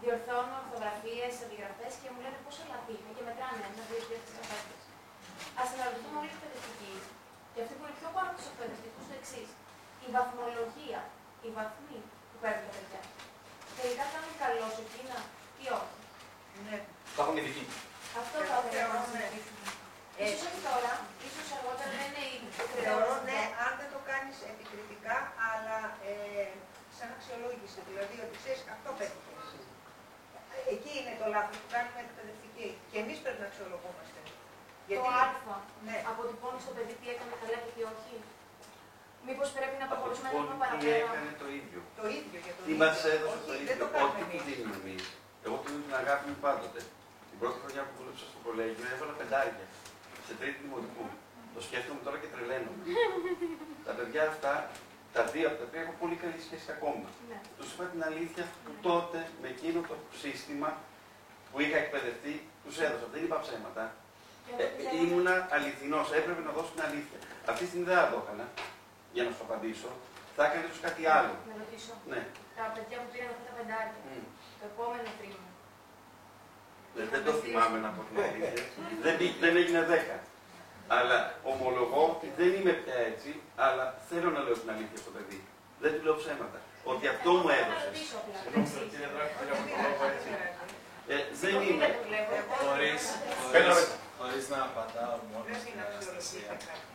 Διορθώνω 0.00 0.54
ορθογραφίε, 0.62 1.26
αντιγραφέ 1.44 1.88
και 2.00 2.08
μου 2.12 2.20
λένε 2.24 2.38
πόσο 2.46 2.62
λαθή 2.70 2.94
είναι 3.00 3.12
και 3.16 3.24
μετράνε 3.28 3.62
ένα, 3.68 3.82
δύο, 3.88 4.00
τρία, 4.06 4.20
τέσσερα, 4.24 4.44
πέντε. 4.50 4.74
Α 5.60 5.62
αναρωτηθούμε 5.74 6.18
όλοι 6.22 6.32
οι 6.32 6.36
εκπαιδευτικοί 6.36 6.94
και 7.52 7.60
αυτοί 7.62 7.74
που 7.76 7.84
είναι 7.86 7.96
πιο 8.00 8.08
πάνω 8.14 8.28
από 8.30 8.36
του 8.38 8.46
εκπαιδευτικού 8.52 9.00
το 9.08 9.14
εξή. 9.20 9.42
Η 10.04 10.06
βαθμολογία, 10.16 11.00
οι 11.44 11.48
βαθμοί 11.56 11.98
που 12.28 12.36
παίρνουν 12.42 12.64
τα 12.66 12.72
παιδιά. 12.76 13.02
Τελικά 13.78 14.04
κάνουν 14.12 14.34
καλό 14.42 14.66
σε 14.76 14.82
εκείνα 14.86 15.18
ή 15.62 15.66
όχι. 15.78 15.96
Ναι. 16.66 16.78
Θα 17.14 17.20
έχουν 17.24 17.36
ειδική. 17.40 17.64
Αυτό 18.20 18.36
θα 18.48 18.56
ήθελα 18.62 18.86
να 18.94 19.00
συζητήσουμε. 19.06 19.79
Ίσως 20.24 20.42
όχι 20.48 20.60
τώρα, 20.70 20.92
ίσως 21.28 21.48
αργότερα 21.56 21.90
δεν 21.94 22.08
είναι 22.08 22.24
η 22.34 22.36
Θεωρώ 22.86 23.12
ναι, 23.28 23.40
αν 23.64 23.72
δεν 23.80 23.88
το 23.94 24.00
κάνεις 24.10 24.36
επικριτικά, 24.52 25.16
αλλά 25.50 25.78
ε, 26.10 26.12
σαν 26.96 27.08
αξιολόγηση. 27.16 27.78
Δηλαδή 27.88 28.16
ότι 28.24 28.34
ξέρεις 28.42 28.60
αυτό 28.76 28.88
πέτυχες. 29.00 29.46
Εκεί 30.74 30.92
είναι 31.00 31.14
το 31.20 31.26
λάθος 31.34 31.56
που 31.62 31.68
κάνουμε 31.74 32.00
εκπαιδευτικοί. 32.06 32.68
Και 32.90 32.98
εμείς 33.02 33.18
πρέπει 33.24 33.40
να 33.44 33.48
αξιολογούμαστε. 33.50 34.18
Γιατί... 34.88 35.00
Το 35.00 35.10
α 35.22 35.24
ναι. 35.88 35.96
αποτυπώνει 36.10 36.60
στο 36.64 36.72
παιδί 36.76 36.94
τι 37.00 37.06
έκανε 37.14 37.34
καλά 37.42 37.58
και 37.64 37.70
τι 37.76 37.82
όχι. 37.92 38.14
Μήπως 39.28 39.48
πρέπει 39.56 39.76
να 39.82 39.86
προχωρήσουμε 39.90 40.28
ένα 40.30 40.42
βήμα 40.50 40.54
Τι 40.56 40.60
παραπέρα; 40.62 41.08
έκανε 41.10 41.32
το 41.42 41.46
ίδιο; 41.60 41.80
Το 42.00 42.04
ίδιο 42.18 42.38
για 42.46 42.52
το 42.56 42.60
Τι 42.66 42.70
ίδιο. 42.72 42.80
μας 42.82 42.98
έδωσε 43.14 43.38
το 43.46 43.52
Όχι, 43.52 43.60
ίδιο; 43.62 43.68
δεν 43.70 43.78
το 43.82 43.86
Ό,τι 43.86 43.94
κάνουμε 43.96 44.20
του 44.20 44.36
εμείς. 44.36 44.42
δίνουμε 44.48 44.76
εμείς. 44.82 45.04
Εγώ 45.46 45.56
του 45.60 45.66
δίνω 45.72 45.82
την 45.88 45.96
αγάπη 46.02 46.24
μου 46.30 46.38
πάντοτε. 46.46 46.80
Την 47.30 47.36
πρώτη 47.40 47.56
χρονιά 47.62 47.82
που 47.86 47.92
δούλεψα 47.98 48.24
στο 48.32 48.38
κολέγιο 48.46 48.84
έβαλα 48.94 49.14
πεντάρια. 49.20 49.66
Σε 50.30 50.36
τρίτη 50.40 50.58
δημοτικού. 50.66 51.04
Το 51.54 51.60
σκέφτομαι 51.66 52.00
τώρα 52.06 52.16
και 52.22 52.28
τρελαίνομαι. 52.34 52.82
τα 53.86 53.92
παιδιά 53.98 54.22
αυτά, 54.32 54.52
τα 55.16 55.22
δύο 55.32 55.46
από 55.50 55.58
τα 55.62 55.66
τρία 55.70 55.82
έχω 55.86 55.94
πολύ 56.02 56.16
καλή 56.22 56.38
σχέση 56.46 56.66
ακόμα. 56.76 57.06
Ναι. 57.30 57.38
Τους 57.58 57.68
είπα 57.72 57.84
την 57.92 58.00
αλήθεια 58.08 58.44
που 58.64 58.70
τότε 58.88 59.18
με 59.42 59.48
εκείνο 59.54 59.78
το 59.90 59.96
σύστημα 60.22 60.68
που 61.50 61.56
είχα 61.62 61.76
εκπαιδευτεί, 61.84 62.34
τους 62.64 62.74
έδωσα. 62.86 63.06
Δεν 63.14 63.20
είπα 63.24 63.36
ψέματα. 63.44 63.84
Και 64.46 64.52
Ε, 64.62 64.64
εγώ 64.64 64.70
πιστεύω- 64.76 65.02
ήμουνα 65.02 65.34
αληθινός, 65.56 66.06
έπρεπε 66.18 66.42
να 66.48 66.52
δώσω 66.56 66.70
την 66.76 66.82
αλήθεια. 66.88 67.18
Αυτή 67.50 67.62
τη 67.64 67.68
στιγμή 67.70 67.86
δεν 67.90 67.96
θα 68.02 68.06
το 68.12 68.16
έκανα, 68.22 68.44
για 69.14 69.22
να 69.26 69.30
σου 69.36 69.42
απαντήσω. 69.46 69.90
Θα 70.36 70.42
έκανα 70.46 70.62
ίσως 70.66 70.80
κάτι 70.86 71.02
άλλο. 71.16 71.34
Να 71.50 71.54
ρωτήσω. 71.62 71.92
Ναι. 72.12 72.20
Τα 72.58 72.64
παιδιά 72.74 72.96
που 73.02 73.08
πήραν 73.12 73.28
αυτά 73.34 73.42
τα 73.48 73.52
πεντάρια, 73.58 73.98
Μμ. 74.08 74.24
το 74.60 74.64
επόμενο 74.72 75.08
τρίμηνο. 75.18 75.48
Δεν, 76.96 77.06
δεν 77.14 77.22
το 77.26 77.32
θυμάμαι 77.42 77.78
να 77.84 77.88
πω 77.94 78.00
την 78.08 78.16
αλήθεια. 78.26 78.64
δεν, 79.10 79.16
μπή- 79.18 79.38
δεν 79.44 79.52
έγινε 79.60 79.80
10. 79.90 80.16
Αλλά 80.98 81.18
ομολογώ 81.52 82.00
ότι 82.14 82.28
δεν 82.38 82.50
είμαι 82.56 82.72
πια 82.82 82.96
έτσι, 83.10 83.30
αλλά 83.64 83.84
θέλω 84.08 84.28
να 84.36 84.40
λέω 84.46 84.56
την 84.62 84.70
αλήθεια 84.74 84.98
στο 85.04 85.10
παιδί. 85.14 85.38
Δεν 85.82 85.90
του 85.94 86.00
λέω 86.06 86.16
ψέματα. 86.22 86.58
Ότι 86.92 87.04
αυτό 87.14 87.30
μου 87.40 87.48
Εγώ 87.48 87.48
θέλω 87.50 87.60
να 87.60 87.72
έδωσες. 87.72 87.86
ρωτήσω 87.90 88.16
απλά. 88.22 88.36
Συγγνώμη, 88.42 88.68
Εντάξει. 88.68 88.90
κύριε 88.92 89.08
Δράκη, 89.14 89.34
Δεν 89.38 89.46
για 89.48 89.56
τον 89.58 89.66
πειράζει, 89.66 89.84
λόγο 89.86 90.02
δεν 90.04 90.14
έτσι. 90.16 90.28
πειράζει. 90.32 90.76
Ε, 91.14 91.16
δεν 91.42 91.52
Εγώ 91.54 91.62
είμαι. 91.68 91.82
δεν 91.84 91.92
το 91.98 92.02
βλέπω. 92.08 92.32
Χωρίς, 92.64 93.02
Πέντε 93.54 93.70
χωρίς, 93.70 93.78
λεπτά. 93.78 93.96
χωρίς 94.20 94.44
να 94.52 94.58
απαντάω 94.68 95.16
μόνο 95.30 95.42
Πρέπει 95.46 95.60
στην 95.64 95.74
να 95.78 95.84
αξιολογήσει 95.86 96.10
Αναστασία. 96.12 96.48
κάτι. 96.50 96.88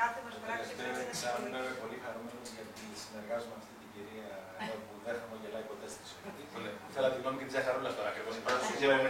Κάθε 0.00 0.18
μας 0.26 0.36
πράξη 0.42 0.70
Τελευταίο 0.70 0.78
πρέπει 0.78 1.00
να 1.00 1.12
εξάμεινο 1.14 1.46
είμαι 1.48 1.58
αξιολογήσει. 1.60 1.82
πολύ 1.84 1.96
χαρούμενος 2.04 2.48
γιατί 2.56 2.82
συνεργάζομαι 3.02 3.54
με 3.54 3.60
αυτή 3.62 3.72
την 3.77 3.77
κυρία 3.98 4.32
εδώ 4.60 4.76
που 4.86 4.94
δεν 5.04 5.14
χαμογελάει 5.20 5.64
ποτέ 5.72 5.86
στη 5.94 6.02
ζωή. 6.10 6.30
Θέλω 6.94 7.08
τη 7.14 7.18
γνώμη 7.22 7.36
και 7.40 7.46
τη 7.48 7.52
ζαχαρούλα 7.56 7.90
τώρα 7.98 8.08
ακριβώ. 8.12 8.30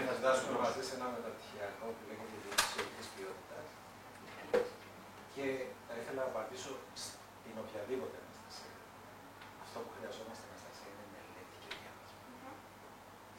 Θα 0.09 0.15
συντάσσουμε 0.17 0.57
μαζί 0.67 0.83
σε 0.89 0.93
ένα 0.99 1.07
μεταπτυχιακό 1.17 1.87
που 1.95 2.03
λέγεται 2.09 2.37
Διευθυντική 2.43 3.03
Ποιότητας. 3.15 3.67
Και 5.35 5.47
θα 5.87 5.95
ήθελα 6.01 6.21
να 6.25 6.29
απαντήσω 6.33 6.73
στην 7.03 7.55
οποιαδήποτε 7.63 8.17
Αναστασία. 8.23 8.75
Αυτό 9.65 9.77
που 9.85 9.91
χρειαζόμαστε 9.97 10.45
Αναστασία 10.51 10.91
είναι 10.93 11.07
μελέτη 11.15 11.57
και 11.63 11.71
διάβασμα. 11.79 12.51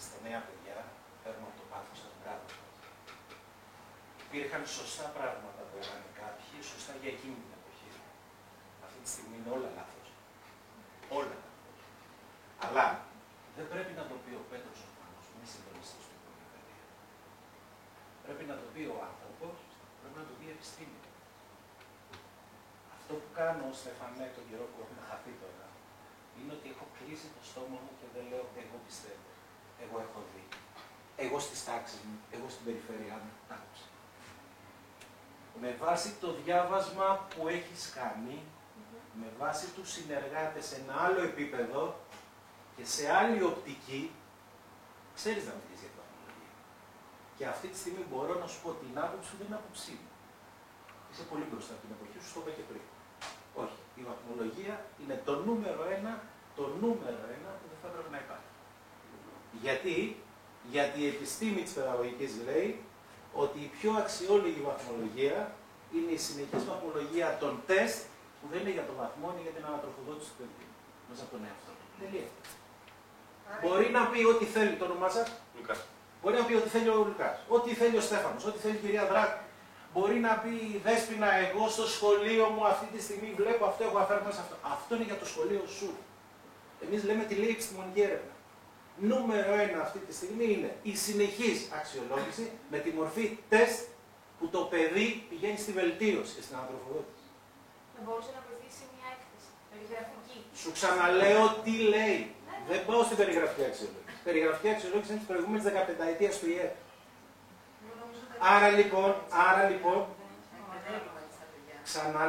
Στα 0.05 0.17
νέα 0.25 0.39
παιδιά 0.47 0.77
παίρνουμε 1.21 1.47
από 1.51 1.57
το 1.61 1.65
πάθος 1.71 1.99
των 2.03 2.13
κάτω. 2.25 2.53
Υπήρχαν 4.25 4.63
σωστά 4.77 5.05
πράγματα 5.17 5.61
που 5.67 5.75
έκαναν 5.81 6.11
κάποιοι, 6.21 6.55
σωστά 6.73 6.93
για 7.01 7.11
εκείνη 7.15 7.37
την 7.43 7.51
εποχή. 7.59 7.89
Αυτή 8.85 8.99
τη 9.03 9.09
στιγμή 9.13 9.35
είναι 9.39 9.51
όλα 9.57 9.69
λάθος. 9.77 9.98
Όλα 11.17 11.35
λάθος. 11.41 11.83
Αλλά 12.65 12.85
δεν 13.55 13.65
πρέπει 13.71 13.93
να 13.99 14.05
το 14.09 14.15
πει 14.23 14.31
ο 14.41 14.43
Πέτρος 14.51 14.79
ο 14.87 14.89
Πάνος, 14.97 15.25
μη 15.37 15.45
συντονιστής 15.53 16.05
του 16.07 16.15
Υπουργείου 16.19 16.87
Πρέπει 18.25 18.43
να 18.51 18.55
το 18.61 18.65
πει 18.73 18.83
ο 18.95 18.97
άνθρωπος, 19.09 19.55
πρέπει 19.99 20.17
να 20.21 20.25
το 20.29 20.33
πει 20.37 20.45
η 20.51 20.53
επιστήμη. 20.57 20.99
Αυτό 22.95 23.13
που 23.21 23.29
κάνω, 23.39 23.65
Στεφανέ, 23.81 24.27
τον 24.37 24.45
καιρό 24.49 24.65
που 24.71 24.77
έχουμε 24.83 25.03
χαθεί 25.09 25.33
τώρα, 25.43 25.67
είναι 26.37 26.51
ότι 26.57 26.67
έχω 26.73 26.85
κλείσει 26.97 27.27
το 27.35 27.41
στόμα 27.49 27.77
μου 27.83 27.93
και 27.99 28.07
δεν 28.15 28.23
λέω 28.31 28.45
εγώ 28.63 28.77
πιστεύω. 28.87 29.29
Εγώ 29.83 29.95
έχω 30.05 30.19
δει. 30.31 30.45
Εγώ 31.23 31.37
στις 31.45 31.59
τάξεις 31.67 32.01
μου, 32.07 32.15
εγώ 32.35 32.47
στην 32.53 32.63
περιφέρειά 32.67 33.17
μου, 33.23 33.31
τα 33.47 33.55
άκουσα. 33.59 33.89
Με 35.61 35.71
βάση 35.83 36.09
το 36.21 36.29
διάβασμα 36.41 37.07
που 37.31 37.41
έχεις 37.57 37.81
κάνει, 37.99 38.37
με 39.19 39.27
βάση 39.39 39.65
τους 39.75 39.87
συνεργάτες 39.95 40.65
σε 40.65 40.75
ένα 40.81 40.95
άλλο 41.05 41.21
επίπεδο 41.31 41.81
και 42.75 42.85
σε 42.85 43.03
άλλη 43.19 43.41
οπτική, 43.51 44.01
ξέρεις 45.17 45.43
να 45.49 45.53
μιλήσεις 45.57 45.85
για 45.85 45.95
βαθμολογία. 45.99 46.53
Και 47.37 47.45
αυτή 47.53 47.67
τη 47.71 47.77
στιγμή 47.83 48.03
μπορώ 48.09 48.33
να 48.43 48.47
σου 48.51 48.59
πω 48.63 48.69
την 48.83 48.93
άποψη 49.05 49.27
που 49.31 49.37
δεν 49.39 49.47
είναι 49.47 49.59
άποψή 49.61 49.93
μου. 49.99 50.09
Είσαι 51.09 51.23
πολύ 51.31 51.45
μπροστά 51.49 51.71
από 51.75 51.81
την 51.85 51.91
εποχή 51.97 52.17
σου, 52.23 52.31
το 52.33 52.39
είπα 52.41 52.51
και 52.57 52.65
πριν. 52.69 52.85
Όχι. 53.63 53.79
Η 53.99 54.01
βαθμολογία 54.09 54.75
είναι 55.01 55.15
το 55.27 55.33
νούμερο 55.47 55.81
ένα, 55.97 56.13
το 56.57 56.63
νούμερο 56.81 57.23
ένα 57.37 57.49
που 57.57 57.65
δεν 57.71 57.77
θα 57.81 57.87
έπρεπε 57.91 58.09
να 58.15 58.19
υπάρχει. 58.25 58.51
Γιατί, 59.63 59.97
γιατί 60.75 60.97
η 61.05 61.07
επιστήμη 61.15 61.61
της 61.65 61.73
παιδαγωγικής 61.77 62.31
λέει 62.47 62.69
ότι 63.43 63.57
η 63.67 63.69
πιο 63.77 63.91
αξιόλογη 64.01 64.61
βαθμολογία 64.69 65.37
είναι 65.95 66.11
η 66.11 66.21
συνεχής 66.27 66.63
βαθμολογία 66.71 67.37
των 67.41 67.53
τεστ 67.67 67.99
που 68.39 68.45
δεν 68.51 68.59
είναι 68.61 68.73
για 68.77 68.85
το 68.89 68.93
βαθμό, 69.01 69.27
είναι 69.33 69.43
για 69.47 69.55
την 69.57 69.63
ανατροφοδότηση 69.69 70.27
του 70.31 70.37
παιδιού. 70.39 70.67
Μέσα 71.09 71.21
από 71.25 71.31
τον 71.35 71.41
εαυτό 71.47 71.71
του. 71.77 71.85
Δεν 71.99 72.07
λέει 72.13 72.25
αυτό. 72.29 72.41
Άρα, 73.49 73.59
Μπορεί 73.63 73.87
να 73.97 74.01
πει 74.11 74.19
ό,τι 74.33 74.45
θέλει 74.55 74.73
το 74.79 74.85
όνομά 74.89 75.09
σας, 75.15 75.27
Λουκάς. 75.55 75.79
μπορεί 76.21 76.35
να 76.41 76.45
πει 76.47 76.53
ό,τι 76.61 76.69
θέλει 76.75 76.89
ο 76.95 76.97
Λουκάς, 77.09 77.35
ό,τι 77.55 77.69
θέλει 77.79 77.95
ο 78.01 78.03
Στέφανος, 78.09 78.43
ό,τι 78.49 78.59
θέλει 78.63 78.77
η 78.79 78.83
κυρία 78.85 79.05
Δράκη. 79.11 79.41
Μπορεί 79.93 80.17
να 80.27 80.33
πει 80.41 80.49
η 80.75 80.77
Δέσποινα, 80.85 81.29
εγώ 81.45 81.63
στο 81.75 81.85
σχολείο 81.95 82.45
μου 82.53 82.63
αυτή 82.73 82.85
τη 82.93 82.99
στιγμή 83.05 83.29
βλέπω 83.41 83.63
αυτό, 83.71 83.81
έχω 83.83 83.97
αφέρει 83.97 84.21
μέσα 84.29 84.41
αυτό. 84.45 84.55
Αυτό 84.75 84.91
είναι 84.95 85.03
για 85.11 85.17
το 85.21 85.25
σχολείο 85.31 85.63
σου. 85.77 85.89
Εμείς 86.85 87.03
λέμε 87.07 87.23
τη 87.23 87.35
λέει 87.35 87.49
επιστημονική 87.49 88.01
έρευνα. 88.01 88.33
Νούμερο 89.11 89.51
ένα 89.53 89.81
αυτή 89.81 89.99
τη 89.99 90.13
στιγμή 90.13 90.45
είναι 90.53 90.75
η 90.83 90.95
συνεχής 90.95 91.57
αξιολόγηση 91.79 92.51
με 92.71 92.77
τη 92.77 92.89
μορφή 92.89 93.37
τεστ 93.49 93.79
που 94.39 94.47
το 94.49 94.59
παιδί 94.71 95.25
πηγαίνει 95.29 95.57
στη 95.57 95.71
βελτίωση 95.71 96.35
και 96.35 96.41
στην 96.41 96.55
ανθρωποδότηση. 96.61 97.18
Θα 98.01 98.07
μπορούσε 98.07 98.31
να 98.37 98.41
βοηθήσει 98.47 98.83
μια 98.93 99.07
έκθεση 99.15 99.49
περιγραφική. 99.71 100.37
Σου 100.61 100.69
ξαναλέω 100.77 101.43
τι 101.63 101.73
λέει. 101.93 102.19
Δεν 102.69 102.79
πάω 102.87 103.01
στην 103.07 103.17
περιγραφική 103.21 103.63
αξιολόγηση. 103.69 104.13
Η 104.21 104.23
περιγραφική 104.27 104.69
αξιολόγηση 104.75 105.09
είναι 105.11 105.21
της 105.23 105.29
προηγούμενης 105.31 105.63
15 105.67 106.13
ετία 106.13 106.31
του 106.39 106.47
ΙΕ. 106.55 106.67
Εγώ 107.83 107.93
νομίζω 108.01 108.21
ότι 108.25 108.37
Άρα 108.55 108.69
λοιπόν, 108.79 109.09
άρα 109.47 109.63
λοιπόν, 109.71 109.99
ξανα, 111.87 112.21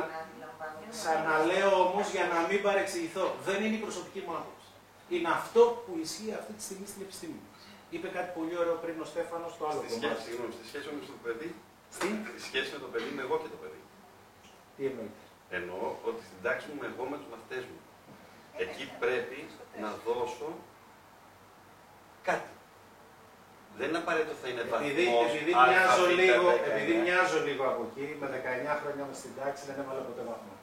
ξαναλέω 0.97 1.73
όμως 1.87 2.07
για 2.15 2.25
να 2.33 2.39
μην 2.49 2.61
παρεξηγηθώ, 2.67 3.27
δεν 3.47 3.59
είναι 3.65 3.77
η 3.81 3.83
προσωπική 3.87 4.21
μου 4.25 4.33
άποψη. 4.41 4.69
Είναι 5.15 5.31
αυτό 5.41 5.63
που 5.85 5.93
ισχύει 6.05 6.33
αυτή 6.41 6.53
τη 6.59 6.63
στιγμή 6.67 6.87
στην 6.93 7.01
επιστήμη. 7.07 7.41
Είπε 7.95 8.09
κάτι 8.17 8.31
πολύ 8.39 8.55
ωραίο 8.63 8.77
πριν 8.85 8.97
ο 9.05 9.07
Στέφανος 9.13 9.53
στο 9.57 9.65
άλλο 9.71 9.81
Στη 9.87 9.93
σχέση, 9.99 10.21
συγγνώμη, 10.27 10.53
στη 10.59 10.65
σχέση 10.71 10.87
με 10.97 11.01
το 11.13 11.19
παιδί, 11.25 11.51
Στη; 11.97 12.09
στη 12.33 12.41
σχέση 12.49 12.69
με 12.75 12.79
το 12.85 12.89
παιδί 12.93 13.09
είμαι 13.13 13.25
εγώ 13.27 13.37
και 13.43 13.51
το 13.55 13.59
παιδί. 13.63 13.81
Τι 14.77 14.83
εννοείται. 14.91 15.23
Εννοώ 15.59 15.83
ότι 16.09 16.21
στην 16.29 16.41
τάξη 16.47 16.65
μου 16.69 16.75
είμαι 16.77 16.89
εγώ 16.93 17.05
με 17.13 17.17
τους 17.21 17.29
μαθητές 17.33 17.63
μου. 17.71 17.79
Εκεί 18.65 18.85
πρέπει 19.03 19.39
να 19.83 19.91
δώσω 20.07 20.49
κάτι. 22.29 22.53
Δεν 23.79 23.87
είναι 23.91 24.03
απαραίτητο 24.05 24.35
θα 24.43 24.47
είναι 24.51 24.63
Επειδή, 24.69 25.05
βαθμός, 25.05 25.31
επειδή, 25.35 25.53
α, 25.61 25.63
μοιάζω 25.71 26.05
β, 26.11 26.13
λίγο, 26.21 26.49
δέκα, 26.51 26.67
επειδή 26.71 26.93
ναι. 26.97 27.03
μοιάζω 27.05 27.39
λίγο 27.49 27.63
από 27.73 27.83
εκεί, 27.89 28.05
με 28.21 28.27
19 28.37 28.81
χρόνια 28.81 29.05
με 29.11 29.15
στην 29.21 29.33
τάξη 29.39 29.63
δεν 29.69 29.77
έβαλα 29.83 30.03
ποτέ 30.09 30.23
βαθμό. 30.31 30.55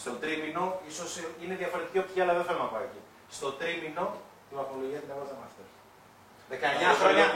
Στο 0.00 0.10
τρίμηνο, 0.22 0.64
ίσως 0.90 1.10
είναι 1.42 1.54
διαφορετική 1.62 1.98
οπτική, 2.02 2.20
αλλά 2.24 2.34
δεν 2.38 2.44
θέλω 2.48 2.60
να 2.66 2.70
πάω 2.72 2.84
εκεί. 2.88 3.00
Στο 3.36 3.48
τρίμηνο, 3.58 4.04
τη 4.48 4.52
βαθμολογία 4.58 5.00
την 5.04 5.10
έβαζα 5.14 5.34
με 5.40 5.44
αυτός. 5.48 5.68
19 6.50 6.90
χρόνια, 7.00 7.26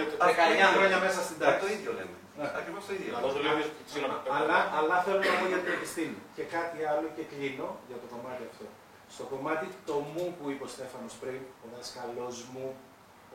19 0.64 0.66
χρόνια 0.74 0.99
μέσα 1.07 1.20
στην 1.26 1.37
Ε, 1.41 1.45
τάξη. 1.45 1.61
Το 1.64 1.68
ίδιο 1.76 1.93
λέμε. 1.99 2.16
Ναι. 2.41 2.49
Ακριβώς 2.61 2.82
το 2.86 2.93
ίδιο. 2.97 3.11
Αυτό 3.18 3.28
το 3.36 3.41
λέω 3.47 3.55
και- 3.61 3.88
συγγνώμη. 3.93 4.18
Αλλά, 4.38 4.59
αλλά 4.78 4.97
θέλω 5.05 5.20
να 5.30 5.34
πω 5.41 5.47
για 5.53 5.61
την 5.64 5.72
επιστήμη. 5.78 6.18
Και 6.36 6.45
κάτι 6.57 6.78
άλλο 6.93 7.07
και 7.16 7.24
κλείνω 7.32 7.68
για 7.88 7.99
το 8.03 8.07
κομμάτι 8.14 8.43
αυτό. 8.51 8.66
Στο 9.14 9.24
κομμάτι 9.32 9.66
το 9.88 9.97
μου 10.12 10.24
που 10.36 10.45
είπε 10.53 10.64
ο 10.68 10.70
Στέφανος 10.76 11.14
πριν, 11.22 11.41
ο 11.64 11.66
δάσκαλός 11.74 12.36
μου, 12.53 12.66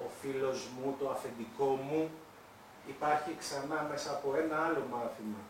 ο 0.06 0.08
φίλος 0.20 0.60
μου, 0.76 0.88
το 1.00 1.06
αφεντικό 1.16 1.70
μου, 1.88 2.02
υπάρχει 2.94 3.32
ξανά 3.44 3.78
μέσα 3.92 4.10
από 4.18 4.28
ένα 4.42 4.56
άλλο 4.68 4.82
μάθημα 4.96 5.42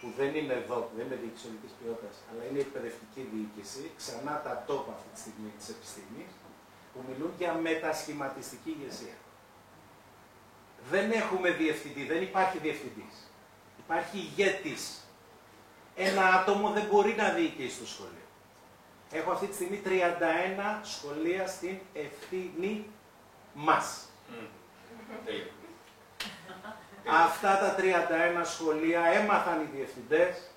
που 0.00 0.06
δεν 0.18 0.30
είναι 0.38 0.54
εδώ, 0.62 0.78
που 0.86 0.92
δεν 0.96 1.04
είναι 1.06 1.18
διοίκηση 1.22 1.46
ολικής 1.50 1.72
ποιότητας, 1.78 2.16
αλλά 2.28 2.40
είναι 2.46 2.58
η 2.60 2.64
εκπαιδευτική 2.66 3.22
διοίκηση, 3.32 3.82
ξανά 4.00 4.34
τα 4.46 4.52
τόπα 4.68 4.92
αυτή 4.96 5.08
τη 5.14 5.18
στιγμή 5.24 5.50
της 5.58 5.66
επιστήμης, 5.74 6.30
που 6.92 6.98
μιλούν 7.08 7.30
για 7.40 7.52
μετασχηματιστική 7.68 8.70
ηγεσία. 8.76 9.16
Δεν 10.90 11.10
έχουμε 11.10 11.50
διευθυντή, 11.50 12.04
δεν 12.04 12.22
υπάρχει 12.22 12.58
διευθυντής. 12.58 13.30
Υπάρχει 13.78 14.18
ηγέτης. 14.18 15.00
Ένα 15.96 16.24
άτομο 16.26 16.70
δεν 16.70 16.84
μπορεί 16.90 17.14
να 17.16 17.28
διοικήσει 17.28 17.78
το 17.78 17.86
σχολείο. 17.86 18.26
Έχω 19.10 19.30
αυτή 19.30 19.46
τη 19.46 19.54
στιγμή 19.54 19.82
31 19.84 20.80
σχολεία 20.82 21.46
στην 21.46 21.78
ευθύνη 21.92 22.86
μας. 23.54 24.08
Μμ. 24.28 25.24
Τέλεια. 25.24 25.46
Αυτά 27.08 27.58
τα 27.58 27.74
31 27.74 28.44
σχολεία 28.44 29.04
έμαθαν 29.04 29.60
οι 29.60 29.76
διευθυντές 29.76 30.50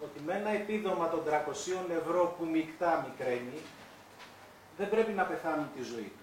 ότι 0.00 0.20
με 0.26 0.34
ένα 0.34 0.50
επίδομα 0.50 1.08
των 1.08 1.22
300 1.26 1.30
ευρώ 2.00 2.34
που 2.38 2.44
μεικτά 2.44 3.06
μικραίνει, 3.08 3.60
δεν 4.76 4.88
πρέπει 4.88 5.12
να 5.12 5.24
πεθάνουν 5.24 5.70
τη 5.76 5.82
ζωή 5.82 6.12
τους. 6.18 6.19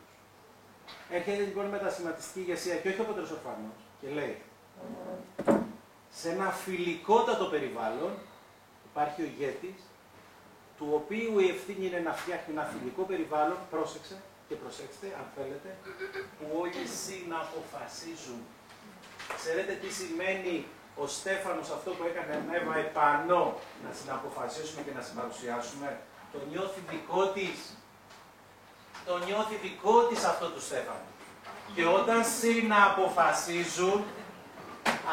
Έρχεται 1.10 1.44
λοιπόν 1.44 1.66
η 1.66 1.70
μετασχηματιστική 1.70 2.40
ηγεσία 2.40 2.76
και 2.76 2.90
όχι 2.90 3.02
ο 3.02 3.04
Πέτρος 3.04 3.32
Ορφανός 3.32 3.80
και 4.02 4.10
λέει 4.10 4.42
σε 6.12 6.30
ένα 6.30 6.50
φιλικότατο 6.52 7.46
περιβάλλον 7.46 8.12
υπάρχει 8.92 9.22
ο 9.22 9.26
ηγέτης 9.26 9.80
του 10.78 10.88
οποίου 11.00 11.40
η 11.40 11.48
ευθύνη 11.56 11.86
είναι 11.88 12.00
να 12.00 12.14
φτιάχνει 12.20 12.54
ένα 12.56 12.66
φιλικό 12.72 13.04
περιβάλλον, 13.12 13.58
πρόσεξε 13.74 14.16
και 14.48 14.56
προσέξτε 14.56 15.08
αν 15.20 15.26
θέλετε, 15.36 15.70
που 16.38 16.46
όλοι 16.62 16.84
συναποφασίζουν. 17.04 18.40
Ξέρετε 19.40 19.74
τι 19.82 19.90
σημαίνει 20.00 20.56
ο 21.04 21.06
Στέφανος 21.08 21.70
αυτό 21.78 21.90
που 21.92 22.04
έκανε 22.10 22.34
να 22.48 22.56
έβαε 22.60 22.86
πανό 22.98 23.46
να 23.86 23.92
συναποφασίσουμε 24.00 24.82
και 24.86 24.94
να 24.98 25.02
συμπαρουσιάσουμε. 25.08 25.90
Το 26.34 26.40
νιώθει 26.52 26.80
δικό 26.94 27.24
της. 27.36 27.77
Το 29.08 29.16
νιώθει 29.26 29.56
δικό 29.68 29.96
της 30.10 30.22
αυτό 30.24 30.46
του 30.54 30.62
Στέφανου. 30.70 31.08
Και 31.76 31.86
όταν 32.00 32.20
συναποφασίζουν, 32.40 33.98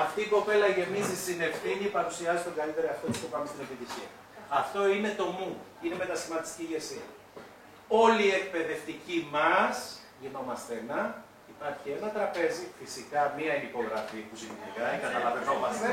αυτή 0.02 0.20
η 0.20 0.28
κοπέλα 0.34 0.66
γεμίζει 0.76 1.16
συνευθύνη, 1.26 1.84
παρουσιάζει 1.96 2.42
τον 2.48 2.54
καλύτερο 2.60 2.86
εαυτό 2.90 3.06
της 3.10 3.18
και 3.22 3.30
πάμε 3.34 3.46
στην 3.50 3.60
επιτυχία. 3.66 4.10
Αυτό 4.60 4.80
είναι 4.94 5.10
το 5.20 5.26
μου. 5.36 5.50
Είναι 5.82 5.96
μετασχηματιστική 6.02 6.62
ηγεσία. 6.68 7.06
Όλοι 8.04 8.22
οι 8.28 8.34
εκπαιδευτικοί 8.40 9.18
μας 9.36 9.76
γινόμαστε 10.20 10.72
ένα. 10.82 10.98
Υπάρχει 11.54 11.88
ένα 11.98 12.08
τραπέζι, 12.16 12.64
φυσικά 12.80 13.20
μία 13.36 13.52
είναι 13.54 13.68
υπογραφή 13.72 14.20
που 14.28 14.36
συγκεκριμένα, 14.40 14.96
καταλαβαίνόμαστε, 15.06 15.88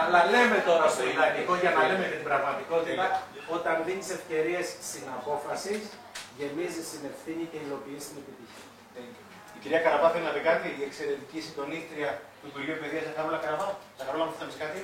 αλλά 0.00 0.20
λέμε 0.32 0.58
τώρα 0.68 0.86
στο 0.94 1.02
ιδανικό 1.12 1.52
για 1.62 1.72
να 1.76 1.82
λέμε 1.88 2.04
και 2.10 2.18
την 2.20 2.28
πραγματικότητα, 2.30 3.04
όταν 3.56 3.74
δίνεις 3.86 4.08
ευκαιρίες 4.16 4.66
συναπόφασης, 4.90 5.80
γεμίζεις 6.38 6.86
την 6.92 7.02
ευθύνη 7.10 7.44
και 7.50 7.58
υλοποιείς 7.64 8.02
την 8.08 8.16
επιτυχία. 8.22 8.66
Η 9.56 9.58
κυρία 9.62 9.80
Καραβά 9.84 10.08
θέλει 10.12 10.26
να 10.28 10.34
πει 10.34 10.42
κάτι, 10.50 10.68
η 10.80 10.82
εξαιρετική 10.88 11.38
συντονίστρια 11.46 12.10
του 12.38 12.46
Υπουργείου 12.50 12.78
Παιδείας 12.80 13.04
Ζαχαρούλα 13.08 13.38
Καραβά. 13.44 13.68
Ζαχαρούλα, 13.98 14.24
μου 14.26 14.34
θα 14.40 14.46
πεις 14.48 14.58
κάτι; 14.64 14.80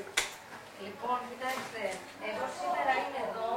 Λοιπόν, 0.84 1.18
κοιτάξτε, 1.30 1.82
εγώ 2.28 2.44
σήμερα 2.60 2.92
είμαι 3.02 3.20
εδώ 3.28 3.50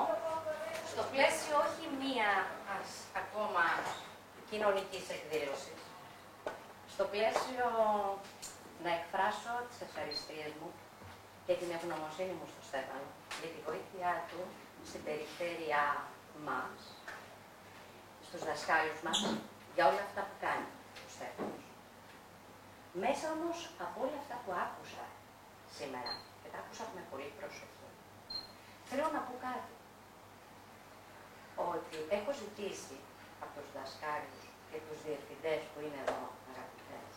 στο 0.91 1.03
πλαίσιο 1.11 1.53
όχι 1.67 1.83
μία 2.01 2.29
ας, 2.77 2.89
ακόμα 3.21 3.65
κοινωνικής 4.49 5.05
εκδήλωσης. 5.15 5.79
Στο 6.93 7.03
πλαίσιο 7.13 7.67
να 8.85 8.91
εκφράσω 8.97 9.53
τις 9.67 9.79
ευχαριστίες 9.87 10.51
μου 10.59 10.69
και 11.45 11.53
την 11.59 11.69
ευγνωμοσύνη 11.75 12.33
μου 12.37 12.47
στο 12.51 12.61
Στέφανο 12.69 13.07
για 13.39 13.49
τη 13.53 13.59
βοήθειά 13.67 14.13
του 14.29 14.41
στην 14.89 15.01
περιφέρειά 15.07 15.85
μας, 16.47 16.77
στους 18.33 18.47
δασκάλους 18.51 18.99
μας, 19.05 19.17
για 19.75 19.85
όλα 19.89 20.03
αυτά 20.07 20.21
που 20.27 20.35
κάνει 20.45 20.69
ο 21.05 21.07
Στέφανος. 21.15 21.65
Μέσα 23.03 23.25
όμως 23.35 23.57
από 23.85 23.97
όλα 24.05 24.17
αυτά 24.23 24.35
που 24.43 24.51
άκουσα 24.65 25.05
σήμερα, 25.77 26.13
και 26.41 26.49
τα 26.53 26.57
άκουσα 26.61 26.83
με 26.95 27.01
πολύ 27.11 27.29
προσοχή, 27.39 27.87
θέλω 28.89 29.05
να 29.15 29.21
πω 29.27 29.33
κάτι. 29.47 29.73
Ότι 31.71 31.97
έχω 32.17 32.31
ζητήσει 32.41 32.97
από 33.43 33.53
τους 33.63 33.71
δασκάλους 33.77 34.41
και 34.69 34.79
τους 34.85 34.99
διευθυντές 35.05 35.61
που 35.71 35.79
είναι 35.85 35.99
εδώ, 36.05 36.23
αγαπητές, 36.51 37.15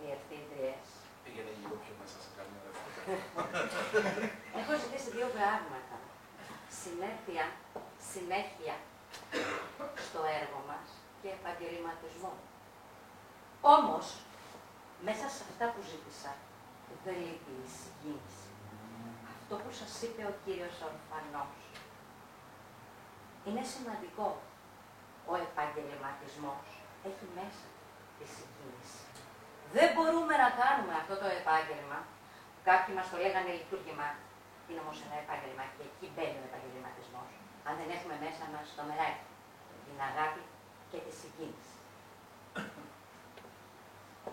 διευθύντριες, 0.00 0.86
Πήγαινε 1.24 1.52
λίγο 1.60 1.74
πιο 1.82 1.92
μέσα 2.00 2.18
σε 2.24 2.30
καμία 2.36 2.62
Έχω 4.60 4.72
ζητήσει 4.82 5.08
δύο 5.16 5.28
πράγματα. 5.36 5.96
Συνέπεια, 6.82 7.44
συνέχεια 8.12 8.76
στο 10.06 10.20
έργο 10.40 10.60
μας 10.70 10.86
και 11.20 11.28
επαγγελματισμό. 11.38 12.32
Όμως, 13.76 14.06
μέσα 15.06 15.26
σε 15.34 15.42
αυτά 15.48 15.66
που 15.72 15.80
ζήτησα, 15.90 16.32
δεν 17.04 17.16
λείπει 17.24 17.54
η 17.66 17.68
συγκίνηση. 17.80 18.48
Αυτό 19.34 19.54
που 19.62 19.72
σας 19.80 19.92
είπε 20.02 20.22
ο 20.32 20.34
κύριος 20.44 20.76
Ορφανός. 20.88 21.56
Είναι 23.46 23.64
σημαντικό. 23.74 24.28
Ο 25.32 25.34
επαγγελματισμός 25.46 26.64
έχει 27.08 27.26
μέσα 27.38 27.66
τη 28.16 28.24
συγκίνηση. 28.36 29.00
Δεν 29.76 29.88
μπορούμε 29.94 30.34
να 30.44 30.48
κάνουμε 30.62 30.94
αυτό 31.02 31.14
το 31.22 31.28
επάγγελμα. 31.38 31.98
Κάποιοι 32.68 32.92
μας 32.96 33.06
το 33.10 33.16
λέγανε 33.24 33.52
λειτουργήμα. 33.60 34.08
Είναι 34.70 34.82
όμως 34.84 34.98
ένα 35.06 35.16
επάγγελμα 35.22 35.64
και 35.74 35.84
εκεί 35.88 36.06
μπαίνει 36.14 36.38
ο 36.42 36.46
επαγγελματισμός. 36.50 37.28
Αν 37.66 37.72
δεν 37.80 37.88
έχουμε 37.96 38.14
μέσα 38.24 38.44
μας 38.52 38.66
το 38.76 38.82
μεράκι, 38.88 39.26
την 39.86 39.98
αγάπη 40.10 40.42
και 40.90 40.98
τη 41.04 41.12
συγκίνηση. 41.20 41.74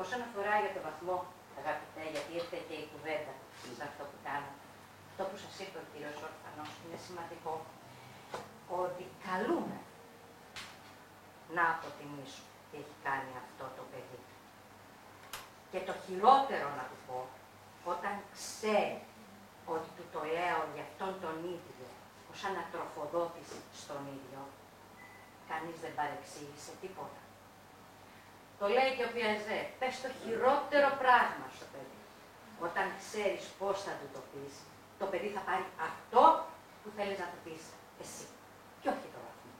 Όσον 0.01 0.19
αφορά 0.27 0.53
για 0.63 0.71
το 0.75 0.81
βαθμό, 0.87 1.17
αγαπητέ, 1.61 2.03
γιατί 2.13 2.31
ήρθε 2.39 2.57
και 2.67 2.77
η 2.83 2.85
κουβέντα 2.91 3.33
σε 3.77 3.83
αυτό 3.89 4.03
που 4.09 4.17
κάνω, 4.27 4.51
αυτό 5.09 5.23
που 5.29 5.37
σας 5.43 5.53
είπε 5.61 5.77
ο 5.83 5.85
κύριος 5.91 6.17
Ορφανός 6.29 6.71
είναι 6.81 6.99
σημαντικό, 7.07 7.53
ότι 8.81 9.03
καλούμε 9.27 9.77
να 11.55 11.63
αποτιμήσω 11.75 12.43
τι 12.67 12.75
έχει 12.81 12.95
κάνει 13.07 13.31
αυτό 13.43 13.65
το 13.77 13.83
παιδί. 13.91 14.21
Και 15.71 15.79
το 15.87 15.93
χειρότερο 16.03 16.67
να 16.79 16.85
του 16.89 16.99
πω, 17.07 17.19
όταν 17.93 18.13
ξέρει 18.35 18.97
ότι 19.73 19.89
του 19.97 20.05
το 20.13 20.21
λέω 20.35 20.59
για 20.73 20.83
αυτόν 20.89 21.13
τον 21.23 21.35
ίδιο, 21.55 21.87
ως 22.31 22.39
ανατροφοδότηση 22.49 23.59
στον 23.81 24.01
ίδιο, 24.15 24.41
κανείς 25.49 25.77
δεν 25.83 25.93
παρεξήγησε 25.99 26.71
τίποτα. 26.83 27.21
Το 28.59 28.65
λέει 28.75 28.91
και 28.95 29.05
ο 29.07 29.11
Πιαζέ, 29.13 29.59
πες 29.79 29.93
το 30.03 30.09
χειρότερο 30.19 30.89
πράγμα 31.03 31.47
στο 31.57 31.65
παιδί. 31.71 32.01
Όταν 32.67 32.85
ξέρεις 33.01 33.45
πώς 33.59 33.75
θα 33.85 33.93
του 33.99 34.09
το 34.15 34.21
πεις, 34.31 34.53
το 34.99 35.05
παιδί 35.11 35.29
θα 35.35 35.41
πάρει 35.47 35.65
αυτό 35.89 36.23
που 36.81 36.89
θέλεις 36.97 37.17
να 37.23 37.27
του 37.31 37.39
πεις 37.45 37.63
εσύ. 38.03 38.27
Και 38.81 38.89
όχι 38.93 39.07
το 39.15 39.19
βαθμό. 39.25 39.53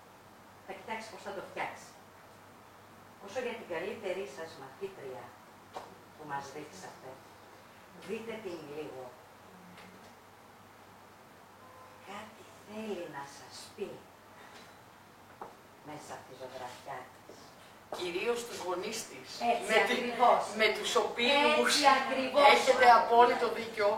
Θα 0.66 0.72
κοιτάξεις 0.78 1.10
πώς 1.14 1.22
θα 1.28 1.34
το 1.38 1.43
φτιάξει. 1.49 1.89
Όσο 3.26 3.39
για 3.45 3.55
την 3.60 3.68
καλύτερη 3.74 4.24
σας 4.38 4.49
μαθήτρια, 4.62 5.24
μας 6.30 6.45
δείξατε. 6.53 7.10
Δείτε 8.08 8.34
την 8.43 8.60
λίγο. 8.76 9.03
Κάτι 12.08 12.43
θέλει 12.68 13.05
να 13.18 13.24
σας 13.38 13.55
πει 13.76 13.88
μέσα 15.89 16.09
από 16.18 16.24
τη 16.30 16.34
ζωγραφιά 16.41 16.97
της. 17.26 17.38
Κυρίως 17.99 18.39
τους 18.47 18.57
γονείς 18.65 18.97
της. 19.09 19.28
Έτσι 19.53 19.68
με, 19.72 19.78
τη- 19.78 19.82
ακριβώς. 19.86 20.41
με 20.61 20.68
τους 20.78 20.91
οποίους 21.05 21.70
Έτσι 21.74 21.86
ακριβώς. 21.99 22.45
έχετε 22.55 22.86
απόλυτο 23.01 23.47
δίκιο. 23.59 23.89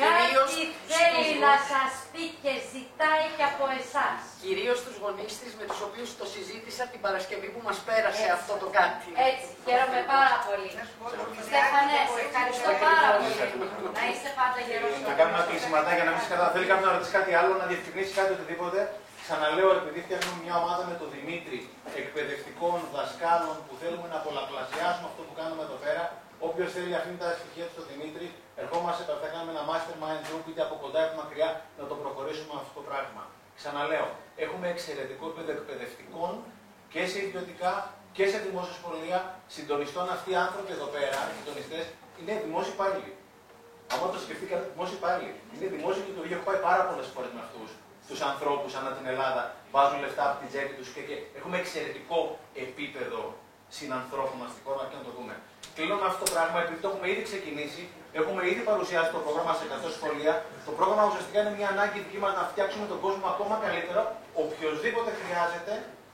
Κυρίως 0.00 0.50
Κάτι 0.52 0.64
θέλει 0.92 1.22
στους 1.26 1.40
να 1.46 1.52
γο- 1.56 1.66
σας 1.72 1.92
πει 2.12 2.24
και 2.42 2.52
ζητάει 2.72 3.24
και 3.36 3.44
από 3.52 3.64
εσάς. 3.80 4.18
Κυρίως 4.44 4.78
τους 4.84 4.96
γονείς 5.02 5.32
της 5.42 5.52
με 5.58 5.64
τους 5.70 5.80
οποίους 5.88 6.08
το 6.20 6.24
συζήτησα 6.34 6.82
την 6.92 7.00
Παρασκευή 7.06 7.48
που 7.54 7.60
μας 7.68 7.78
πέρασε 7.88 8.24
Έτσι. 8.26 8.36
αυτό 8.38 8.52
το 8.62 8.66
κάτι. 8.78 9.06
Έτσι, 9.30 9.48
χαίρομαι 9.66 10.00
πάρα 10.14 10.36
πολύ. 10.46 10.70
Στέφανε, 11.48 11.94
σε 12.14 12.20
ευχαριστώ 12.26 12.70
πάρα 12.86 13.08
πολύ. 13.16 13.34
Να 13.98 14.02
είστε 14.10 14.30
πάντα 14.40 14.58
γερός. 14.68 14.92
Να 15.10 15.14
κάνουμε 15.18 15.36
ένα 15.38 15.46
κλεισιματάκι 15.50 15.96
για 15.98 16.06
να 16.08 16.12
μην 16.14 16.20
σε 16.24 16.28
κατά. 16.32 16.46
Θέλει 16.54 16.66
κάποιος 16.70 16.86
να 16.88 16.92
ρωτήσει 16.96 17.14
κάτι 17.18 17.32
άλλο, 17.40 17.52
να 17.62 17.66
διευκρινίσει 17.70 18.12
κάτι 18.18 18.30
οτιδήποτε. 18.36 18.80
Ξαναλέω, 19.24 19.70
επειδή 19.80 19.98
φτιάχνουμε 20.06 20.38
μια 20.44 20.54
ομάδα 20.62 20.82
με 20.90 20.94
τον 21.00 21.08
Δημήτρη 21.16 21.58
εκπαιδευτικών 22.00 22.76
δασκάλων 22.96 23.56
που 23.66 23.72
θέλουμε 23.80 24.06
να 24.14 24.18
πολλαπλασιάσουμε 24.26 25.06
αυτό 25.10 25.20
που 25.26 25.34
κάνουμε 25.40 25.62
εδώ 25.68 25.78
πέρα. 25.84 26.04
Όποιος 26.48 26.68
θέλει 26.74 26.94
αφήνει 27.00 27.18
τα 27.24 27.30
στοιχεία 27.38 27.64
του 27.66 27.72
στο 27.76 27.84
Δημήτρη, 27.90 28.26
ερχόμαστε 28.62 29.02
θα 29.22 29.28
κάνουμε 29.32 29.52
ένα 29.56 29.64
mastermind 29.70 30.22
group 30.26 30.44
είτε 30.50 30.62
από 30.66 30.74
κοντά 30.82 31.00
είτε 31.04 31.14
μακριά 31.22 31.48
να 31.78 31.84
το 31.90 31.94
προχωρήσουμε 32.02 32.52
αυτό 32.60 32.72
το 32.78 32.82
πράγμα. 32.88 33.22
Ξαναλέω, 33.58 34.08
έχουμε 34.44 34.66
εξαιρετικό 34.74 35.24
επίπεδο 35.30 35.50
εκπαιδευτικών 35.58 36.32
και 36.92 37.00
σε 37.10 37.16
ιδιωτικά 37.26 37.72
και 38.16 38.24
σε 38.32 38.38
δημόσια 38.46 38.74
σχολεία 38.80 39.18
συντονιστών. 39.54 40.06
Αυτοί 40.16 40.28
οι 40.34 40.38
άνθρωποι 40.46 40.70
εδώ 40.78 40.88
πέρα, 40.96 41.18
οι 41.28 41.32
συντονιστές, 41.38 41.84
είναι 42.18 42.32
δημόσιοι 42.44 42.72
υπάλληλοι. 42.76 43.12
Αν 43.92 43.96
το 44.14 44.20
σκεφτείτε, 44.24 44.54
δημόσιοι 44.72 44.96
υπάλληλοι. 45.00 45.34
Είναι 45.52 45.66
δημόσια 45.74 46.02
λειτουργία. 46.08 46.36
Έχω 46.38 46.46
πάει 46.50 46.60
πάρα 46.70 46.82
πολλές 46.88 47.08
φορές 47.14 47.30
με 47.36 47.40
αυτούς 47.46 47.68
τους 48.08 48.20
ανθρώπους 48.30 48.70
ανά 48.80 48.90
την 48.96 49.06
Ελλάδα. 49.12 49.42
Βάζουν 49.74 49.98
λεφτά 50.04 50.22
από 50.28 50.36
την 50.40 50.48
τσέπη 50.50 50.74
τους 50.78 50.88
και, 50.94 51.02
και 51.08 51.16
έχουμε 51.38 51.56
εξαιρετικό 51.62 52.18
επίπεδο 52.66 53.22
συνανθρώπων 53.78 54.36
μα 54.40 54.46
στην 54.52 54.62
χώρα 54.66 54.82
και 54.90 54.96
να 55.00 55.04
το 55.08 55.12
δούμε. 55.16 55.34
Κλείνω 55.76 55.96
με 56.02 56.06
αυτό 56.10 56.22
το 56.24 56.30
πράγμα, 56.36 56.58
επειδή 56.64 56.78
το 56.82 56.88
έχουμε 56.90 57.06
ήδη 57.12 57.22
ξεκινήσει, 57.30 57.82
έχουμε 58.20 58.40
ήδη 58.52 58.62
παρουσιάσει 58.70 59.10
το 59.16 59.20
πρόγραμμα 59.24 59.52
σε 59.58 59.64
100 59.72 59.96
σχολεία. 59.96 60.32
Το 60.68 60.72
πρόγραμμα 60.78 61.04
ουσιαστικά 61.10 61.38
είναι 61.42 61.54
μια 61.58 61.68
ανάγκη 61.74 61.98
δική 62.04 62.18
μας 62.24 62.32
να 62.38 62.44
φτιάξουμε 62.50 62.86
τον 62.92 62.98
κόσμο 63.04 63.26
ακόμα 63.32 63.54
καλύτερο. 63.64 64.02
Οποιοδήποτε 64.44 65.10
χρειάζεται 65.20 65.72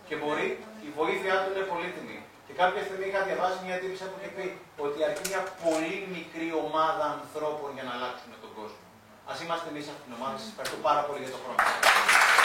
και 0.08 0.14
μπορεί, 0.20 0.46
η 0.86 0.88
βοήθειά 0.98 1.34
του 1.42 1.48
είναι 1.52 1.64
πολύτιμη. 1.72 2.18
Και 2.46 2.54
κάποια 2.60 2.82
στιγμή 2.86 3.06
είχα 3.10 3.20
διαβάσει 3.28 3.58
μια 3.66 3.76
τύπησα 3.82 4.04
που 4.10 4.16
είχε 4.18 4.30
πει 4.36 4.46
ότι 4.84 4.98
αρκεί 5.08 5.24
μια 5.32 5.42
πολύ 5.64 5.96
μικρή 6.16 6.48
ομάδα 6.66 7.04
ανθρώπων 7.16 7.68
για 7.76 7.84
να 7.88 7.92
αλλάξουμε 7.96 8.34
τον 8.44 8.50
κόσμο. 8.58 8.82
Α 9.30 9.32
είμαστε 9.42 9.66
εμείς 9.72 9.84
αυτή 9.92 10.02
την 10.06 10.14
ομάδα. 10.18 10.36
Σας 10.40 10.48
ευχαριστώ 10.52 10.78
πάρα 10.88 11.02
πολύ 11.06 11.20
για 11.24 11.32
το 11.34 11.38
χρόνο. 11.42 11.58
σας. 11.66 12.41